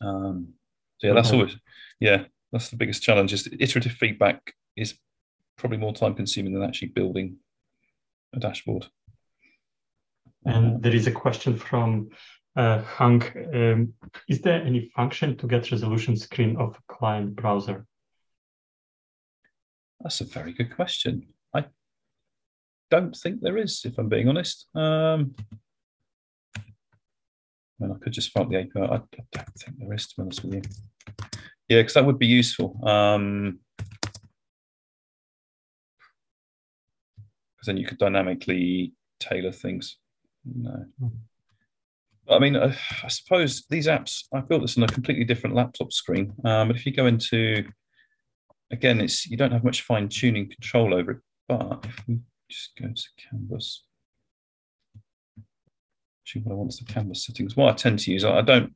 Um, 0.00 0.54
so 0.98 1.08
yeah, 1.08 1.14
that's 1.14 1.32
always 1.32 1.56
yeah, 2.00 2.24
that's 2.52 2.70
the 2.70 2.76
biggest 2.76 3.02
challenge. 3.02 3.32
Is 3.32 3.48
iterative 3.58 3.92
feedback 3.92 4.54
is 4.76 4.94
probably 5.56 5.78
more 5.78 5.94
time 5.94 6.14
consuming 6.14 6.52
than 6.52 6.62
actually 6.62 6.88
building 6.88 7.36
a 8.34 8.40
dashboard. 8.40 8.86
And 10.46 10.82
there 10.82 10.94
is 10.94 11.06
a 11.06 11.12
question 11.12 11.56
from 11.56 12.10
uh, 12.56 12.82
Hank. 12.82 13.36
Um, 13.52 13.94
is 14.28 14.40
there 14.40 14.62
any 14.62 14.90
function 14.94 15.36
to 15.38 15.46
get 15.46 15.72
resolution 15.72 16.16
screen 16.16 16.56
of 16.56 16.78
client 16.88 17.34
browser? 17.34 17.84
That's 20.00 20.20
a 20.20 20.24
very 20.24 20.52
good 20.52 20.74
question. 20.74 21.26
I 21.54 21.64
don't 22.90 23.14
think 23.14 23.40
there 23.40 23.58
is, 23.58 23.82
if 23.84 23.98
I'm 23.98 24.08
being 24.08 24.28
honest. 24.28 24.66
Um, 24.74 25.34
I 26.56 26.60
mean, 27.80 27.92
I 27.92 27.98
could 28.02 28.12
just 28.12 28.30
find 28.30 28.50
the 28.50 28.58
API. 28.58 28.80
I, 28.80 28.84
I, 28.84 29.00
don't 29.32 29.58
think 29.58 29.78
there 29.78 29.92
is, 29.92 30.06
to 30.08 30.14
be 30.16 30.22
honest 30.22 30.44
with 30.44 30.54
you. 30.54 30.62
Yeah, 31.68 31.80
because 31.80 31.94
that 31.94 32.06
would 32.06 32.18
be 32.18 32.26
useful. 32.26 32.80
Um, 32.86 33.58
because 37.56 37.66
then 37.66 37.76
you 37.76 37.86
could 37.86 37.98
dynamically 37.98 38.92
tailor 39.18 39.52
things. 39.52 39.98
No. 40.54 40.86
I 42.28 42.38
mean, 42.38 42.56
uh, 42.56 42.74
I 43.04 43.08
suppose 43.08 43.64
these 43.70 43.86
apps, 43.86 44.24
I 44.32 44.40
built 44.40 44.62
this 44.62 44.76
on 44.76 44.84
a 44.84 44.88
completely 44.88 45.24
different 45.24 45.54
laptop 45.54 45.92
screen. 45.92 46.32
Um, 46.44 46.68
but 46.68 46.76
if 46.76 46.86
you 46.86 46.92
go 46.92 47.06
into, 47.06 47.64
again, 48.70 49.00
it's 49.00 49.26
you 49.26 49.36
don't 49.36 49.52
have 49.52 49.64
much 49.64 49.82
fine 49.82 50.08
tuning 50.08 50.50
control 50.50 50.94
over 50.94 51.12
it. 51.12 51.18
But 51.48 51.84
if 51.84 52.08
we 52.08 52.18
just 52.50 52.70
go 52.80 52.88
to 52.88 53.28
Canvas, 53.30 53.84
actually, 56.22 56.42
what 56.42 56.52
I 56.52 56.56
want 56.56 56.72
is 56.72 56.78
the 56.78 56.92
Canvas 56.92 57.24
settings. 57.24 57.56
What 57.56 57.72
I 57.72 57.76
tend 57.76 58.00
to 58.00 58.12
use, 58.12 58.24
I 58.24 58.42
don't, 58.42 58.74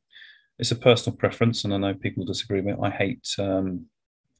it's 0.59 0.71
a 0.71 0.77
personal 0.77 1.17
preference, 1.17 1.65
and 1.65 1.75
I 1.75 1.79
know 1.79 1.95
people 1.95 2.25
disagree 2.25 2.61
with 2.61 2.75
it. 2.75 2.81
I 2.83 2.91
hate 2.91 3.27
um, 3.39 3.87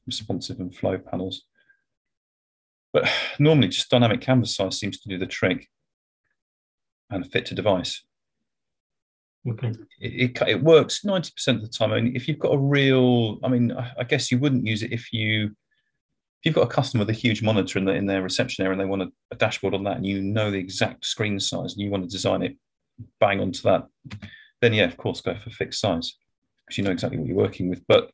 responsive 0.05 0.59
and 0.59 0.73
flow 0.73 0.97
panels. 0.97 1.43
But 2.93 3.09
normally, 3.39 3.67
just 3.67 3.89
dynamic 3.89 4.21
canvas 4.21 4.55
size 4.55 4.79
seems 4.79 5.01
to 5.01 5.09
do 5.09 5.17
the 5.17 5.25
trick 5.25 5.67
and 7.11 7.31
fit 7.31 7.45
to 7.47 7.55
device. 7.55 8.03
Okay. 9.47 9.73
It, 9.99 10.37
it, 10.39 10.47
it 10.47 10.63
works 10.63 11.01
90% 11.03 11.31
of 11.47 11.61
the 11.61 11.67
time. 11.67 11.91
I 11.91 12.01
mean, 12.01 12.15
if 12.15 12.27
you've 12.27 12.39
got 12.39 12.53
a 12.53 12.57
real, 12.57 13.39
I 13.43 13.47
mean, 13.47 13.71
I, 13.71 13.91
I 13.99 14.03
guess 14.03 14.31
you 14.31 14.39
wouldn't 14.39 14.65
use 14.65 14.83
it 14.83 14.91
if 14.91 15.11
you, 15.11 15.45
if 15.45 16.45
you've 16.45 16.55
got 16.55 16.67
a 16.67 16.67
customer 16.67 17.01
with 17.01 17.15
a 17.15 17.19
huge 17.19 17.41
monitor 17.41 17.79
in, 17.79 17.85
the, 17.85 17.93
in 17.93 18.05
their 18.05 18.21
reception 18.21 18.63
area 18.63 18.73
and 18.73 18.81
they 18.81 18.89
want 18.89 19.03
a, 19.03 19.11
a 19.31 19.35
dashboard 19.35 19.73
on 19.73 19.83
that 19.83 19.97
and 19.97 20.05
you 20.05 20.21
know 20.21 20.51
the 20.51 20.57
exact 20.57 21.05
screen 21.05 21.39
size 21.39 21.73
and 21.73 21.81
you 21.81 21.89
want 21.89 22.03
to 22.03 22.09
design 22.09 22.41
it 22.41 22.55
bang 23.19 23.39
onto 23.39 23.61
that, 23.63 23.87
then 24.61 24.73
yeah, 24.73 24.85
of 24.85 24.97
course, 24.97 25.21
go 25.21 25.35
for 25.35 25.49
fixed 25.49 25.81
size 25.81 26.15
because 26.65 26.77
you 26.77 26.83
know 26.83 26.91
exactly 26.91 27.17
what 27.17 27.27
you're 27.27 27.35
working 27.35 27.69
with. 27.69 27.85
But 27.87 28.11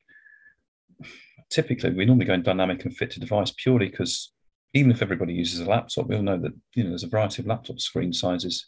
typically, 1.50 1.92
we 1.92 2.06
normally 2.06 2.26
go 2.26 2.34
in 2.34 2.44
dynamic 2.44 2.86
and 2.86 2.96
fit 2.96 3.12
to 3.12 3.20
device 3.20 3.52
purely 3.52 3.90
because 3.90 4.32
even 4.74 4.92
if 4.92 5.02
everybody 5.02 5.34
uses 5.34 5.60
a 5.60 5.66
laptop, 5.66 6.08
we 6.08 6.16
all 6.16 6.22
know 6.22 6.40
that 6.40 6.54
you 6.76 6.84
know 6.84 6.90
there's 6.90 7.04
a 7.04 7.08
variety 7.08 7.42
of 7.42 7.48
laptop 7.48 7.80
screen 7.80 8.14
sizes. 8.14 8.68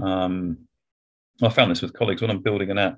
Um, 0.00 0.58
I 1.42 1.48
found 1.48 1.70
this 1.70 1.82
with 1.82 1.92
colleagues 1.92 2.22
when 2.22 2.30
I'm 2.30 2.42
building 2.42 2.70
an 2.70 2.78
app. 2.78 2.96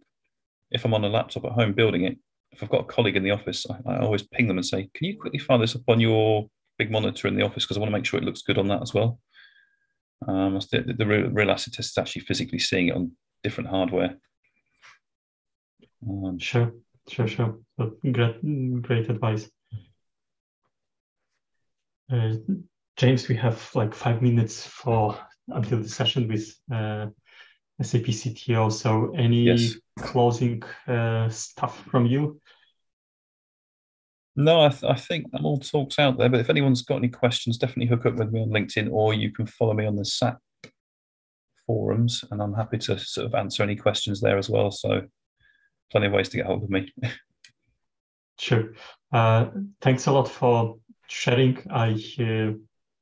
If 0.71 0.85
I'm 0.85 0.95
on 0.95 1.05
a 1.05 1.09
laptop 1.09 1.45
at 1.45 1.53
home 1.53 1.73
building 1.73 2.05
it, 2.05 2.19
if 2.53 2.63
I've 2.63 2.71
got 2.71 2.83
a 2.83 2.85
colleague 2.85 3.17
in 3.17 3.23
the 3.23 3.31
office, 3.31 3.67
I, 3.71 3.95
I 3.95 3.99
always 4.01 4.23
ping 4.23 4.49
them 4.49 4.59
and 4.59 4.67
say, 4.67 4.89
"Can 4.95 5.07
you 5.07 5.19
quickly 5.19 5.39
fire 5.39 5.59
this 5.59 5.77
up 5.77 5.83
on 5.89 6.01
your 6.01 6.49
big 6.79 6.91
monitor 6.91 7.29
in 7.29 7.37
the 7.37 7.45
office 7.45 7.65
because 7.65 7.77
I 7.77 7.81
want 7.81 7.91
to 7.91 7.97
make 7.97 8.07
sure 8.07 8.21
it 8.21 8.25
looks 8.25 8.43
good 8.43 8.59
on 8.59 8.69
that 8.69 8.83
as 8.83 8.95
well." 8.95 9.21
Um, 10.27 10.59
the, 10.73 10.95
the, 10.97 11.07
real, 11.07 11.31
real 11.31 11.51
asset 11.51 11.75
test 11.75 11.91
is 11.91 11.99
actually 11.99 12.23
physically 12.23 12.59
seeing 12.59 12.89
it 12.89 12.97
on 12.97 13.13
different 13.43 13.71
hardware. 13.71 14.17
Um, 16.07 16.39
sure, 16.39 16.73
sure, 17.09 17.29
sure. 17.29 17.59
Great, 18.13 18.83
great 18.83 19.11
advice. 19.11 19.49
Uh, 22.11 22.35
James, 22.97 23.29
we 23.29 23.37
have 23.37 23.71
like 23.75 23.95
five 23.95 24.23
minutes 24.23 24.67
for 24.67 25.19
until 25.49 25.83
the 25.83 25.89
session 25.89 26.29
with 26.29 26.55
uh, 26.73 27.07
SAP 27.81 28.03
CTO. 28.03 28.73
So, 28.73 29.13
any 29.17 29.45
yes. 29.45 29.75
closing 29.99 30.63
uh, 30.87 31.29
stuff 31.29 31.85
from 31.91 32.07
you? 32.07 32.41
No, 34.37 34.65
I, 34.65 34.69
th- 34.69 34.85
I, 34.85 34.95
think 34.95 35.31
that 35.33 35.43
all 35.43 35.59
talks 35.59 35.99
out 35.99 36.17
there. 36.17 36.29
But 36.29 36.41
if 36.41 36.51
anyone's 36.51 36.83
got 36.83 36.99
any 36.99 37.09
questions, 37.09 37.59
definitely 37.59 37.87
hook 37.87 38.07
up 38.07 38.15
with 38.15 38.31
me 38.31 38.43
on 38.43 38.51
LinkedIn, 38.51 38.89
or 38.93 39.13
you 39.13 39.33
can 39.33 39.47
follow 39.47 39.75
me 39.75 39.85
on 39.85 39.97
the 39.97 40.05
SAP 40.05 40.39
forums, 41.67 42.25
and 42.31 42.41
I'm 42.41 42.55
happy 42.55 42.79
to 42.79 42.99
sort 42.99 43.27
of 43.27 43.35
answer 43.35 43.63
any 43.63 43.77
questions 43.77 44.21
there 44.21 44.39
as 44.39 44.49
well. 44.49 44.71
So, 44.71 45.03
plenty 45.91 46.07
of 46.07 46.13
ways 46.13 46.29
to 46.31 46.37
get 46.37 46.47
hold 46.47 46.63
of 46.63 46.71
me. 46.71 46.93
sure. 48.39 48.75
Uh, 49.13 49.47
thanks 49.81 50.07
a 50.07 50.13
lot 50.13 50.29
for 50.29 50.77
sharing. 51.09 51.59
I 51.71 51.93
uh, 52.21 52.59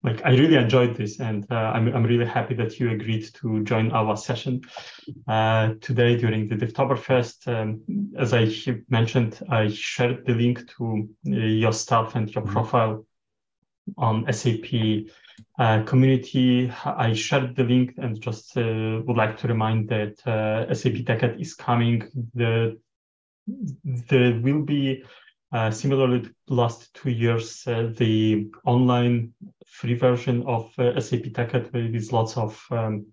like 0.06 0.24
I 0.24 0.30
really 0.30 0.54
enjoyed 0.54 0.96
this, 0.96 1.18
and 1.18 1.44
uh, 1.50 1.72
I'm 1.74 1.92
I'm 1.94 2.04
really 2.04 2.26
happy 2.26 2.54
that 2.54 2.78
you 2.78 2.90
agreed 2.90 3.24
to 3.34 3.64
join 3.64 3.90
our 3.90 4.16
session 4.16 4.62
uh, 5.26 5.74
today 5.80 6.16
during 6.16 6.46
the 6.46 6.54
Devtoberfest. 6.54 7.48
Um, 7.48 7.82
as 8.16 8.32
I 8.32 8.48
mentioned, 8.88 9.40
I 9.50 9.68
shared 9.68 10.24
the 10.24 10.34
link 10.34 10.70
to 10.76 11.08
uh, 11.26 11.30
your 11.30 11.72
stuff 11.72 12.14
and 12.14 12.32
your 12.32 12.44
mm-hmm. 12.44 12.52
profile 12.52 13.04
on 13.98 14.32
SAP 14.32 15.08
uh, 15.58 15.82
community. 15.82 16.72
I 16.84 17.12
shared 17.12 17.56
the 17.56 17.64
link 17.64 17.94
and 17.96 18.20
just 18.20 18.56
uh, 18.56 19.00
would 19.04 19.16
like 19.16 19.36
to 19.38 19.48
remind 19.48 19.88
that 19.88 20.24
uh, 20.24 20.72
SAP 20.72 21.04
TechEd 21.04 21.40
is 21.40 21.54
coming. 21.54 22.04
The 22.34 22.78
there 24.08 24.40
will 24.40 24.62
be 24.62 25.04
uh, 25.52 25.70
similarly 25.70 26.28
last 26.48 26.92
two 26.94 27.10
years, 27.10 27.66
uh, 27.66 27.92
the 27.96 28.48
online 28.64 29.32
free 29.66 29.94
version 29.94 30.44
of 30.46 30.72
uh, 30.78 30.98
SAP 31.00 31.22
TechEd 31.32 31.72
with 31.72 32.12
lots 32.12 32.36
of 32.36 32.64
um, 32.70 33.06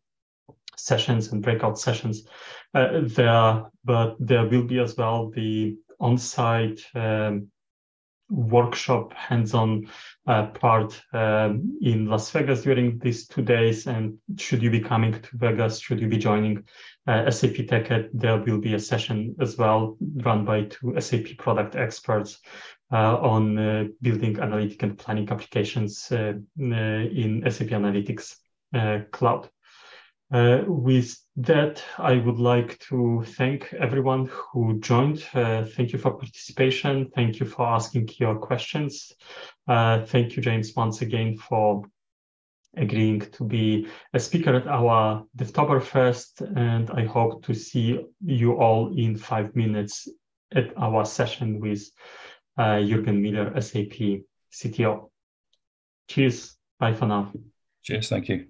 sessions 0.76 1.32
and 1.32 1.42
breakout 1.42 1.78
sessions 1.78 2.28
uh, 2.74 3.02
there, 3.04 3.64
but 3.86 4.16
there 4.20 4.48
will 4.48 4.64
be 4.64 4.80
as 4.80 4.98
well 4.98 5.30
the 5.30 5.78
on-site 6.00 6.82
um, 6.96 7.48
workshop 8.30 9.14
hands-on 9.14 9.88
uh, 10.28 10.48
part 10.48 11.02
um, 11.14 11.78
in 11.82 12.06
Las 12.08 12.32
Vegas 12.32 12.64
during 12.64 13.00
these 13.00 13.28
two 13.28 13.42
days. 13.42 13.88
And 13.88 14.18
should 14.38 14.64
you 14.64 14.70
be 14.70 14.80
coming 14.80 15.14
to 15.14 15.30
Vegas, 15.34 15.80
should 15.80 16.00
you 16.00 16.08
be 16.08 16.18
joining 16.18 16.64
uh, 17.06 17.30
SAP 17.30 17.68
TechEd, 17.68 18.10
there 18.14 18.38
will 18.38 18.60
be 18.60 18.76
a 18.76 18.80
session 18.80 19.36
as 19.40 19.58
well 19.58 19.98
run 20.18 20.46
by 20.46 20.64
two 20.64 21.00
SAP 21.00 21.38
product 21.38 21.76
experts 21.76 22.40
uh, 22.94 23.18
on 23.18 23.58
uh, 23.58 23.86
building 24.02 24.40
analytic 24.40 24.84
and 24.84 24.98
planning 24.98 25.28
applications 25.30 26.12
uh, 26.12 26.34
uh, 26.62 26.64
in 26.64 27.44
SAP 27.50 27.70
Analytics 27.70 28.36
Cloud. 29.12 29.50
Uh, 30.34 30.64
with 30.66 31.16
that, 31.36 31.84
I 32.00 32.18
would 32.18 32.40
like 32.40 32.80
to 32.90 33.24
thank 33.38 33.72
everyone 33.74 34.32
who 34.32 34.80
joined. 34.80 35.24
Uh, 35.32 35.64
thank 35.64 35.94
you 35.94 36.00
for 36.00 36.12
participation. 36.12 37.12
Thank 37.14 37.40
you 37.40 37.46
for 37.46 37.68
asking 37.68 38.10
your 38.18 38.40
questions. 38.40 39.12
Uh, 39.68 40.04
thank 40.06 40.36
you, 40.36 40.42
James, 40.42 40.74
once 40.76 41.02
again 41.02 41.38
for 41.38 41.84
agreeing 42.76 43.20
to 43.20 43.44
be 43.44 43.88
a 44.14 44.20
speaker 44.20 44.56
at 44.56 44.66
our 44.66 45.24
Devtoberfest. 45.38 46.42
And 46.58 46.90
I 46.90 47.06
hope 47.06 47.46
to 47.46 47.54
see 47.54 48.04
you 48.26 48.54
all 48.54 48.92
in 48.98 49.16
five 49.18 49.56
minutes 49.56 50.08
at 50.52 50.76
our 50.78 51.06
session 51.06 51.60
with 51.60 51.92
uh, 52.58 52.82
Jürgen 52.82 53.22
Müller, 53.22 53.54
SAP 53.62 54.24
CTO. 54.52 55.12
Cheers. 56.08 56.58
Bye 56.80 56.96
for 56.96 57.06
now. 57.06 57.32
Cheers. 57.84 58.10
Thank 58.10 58.30
you. 58.30 58.48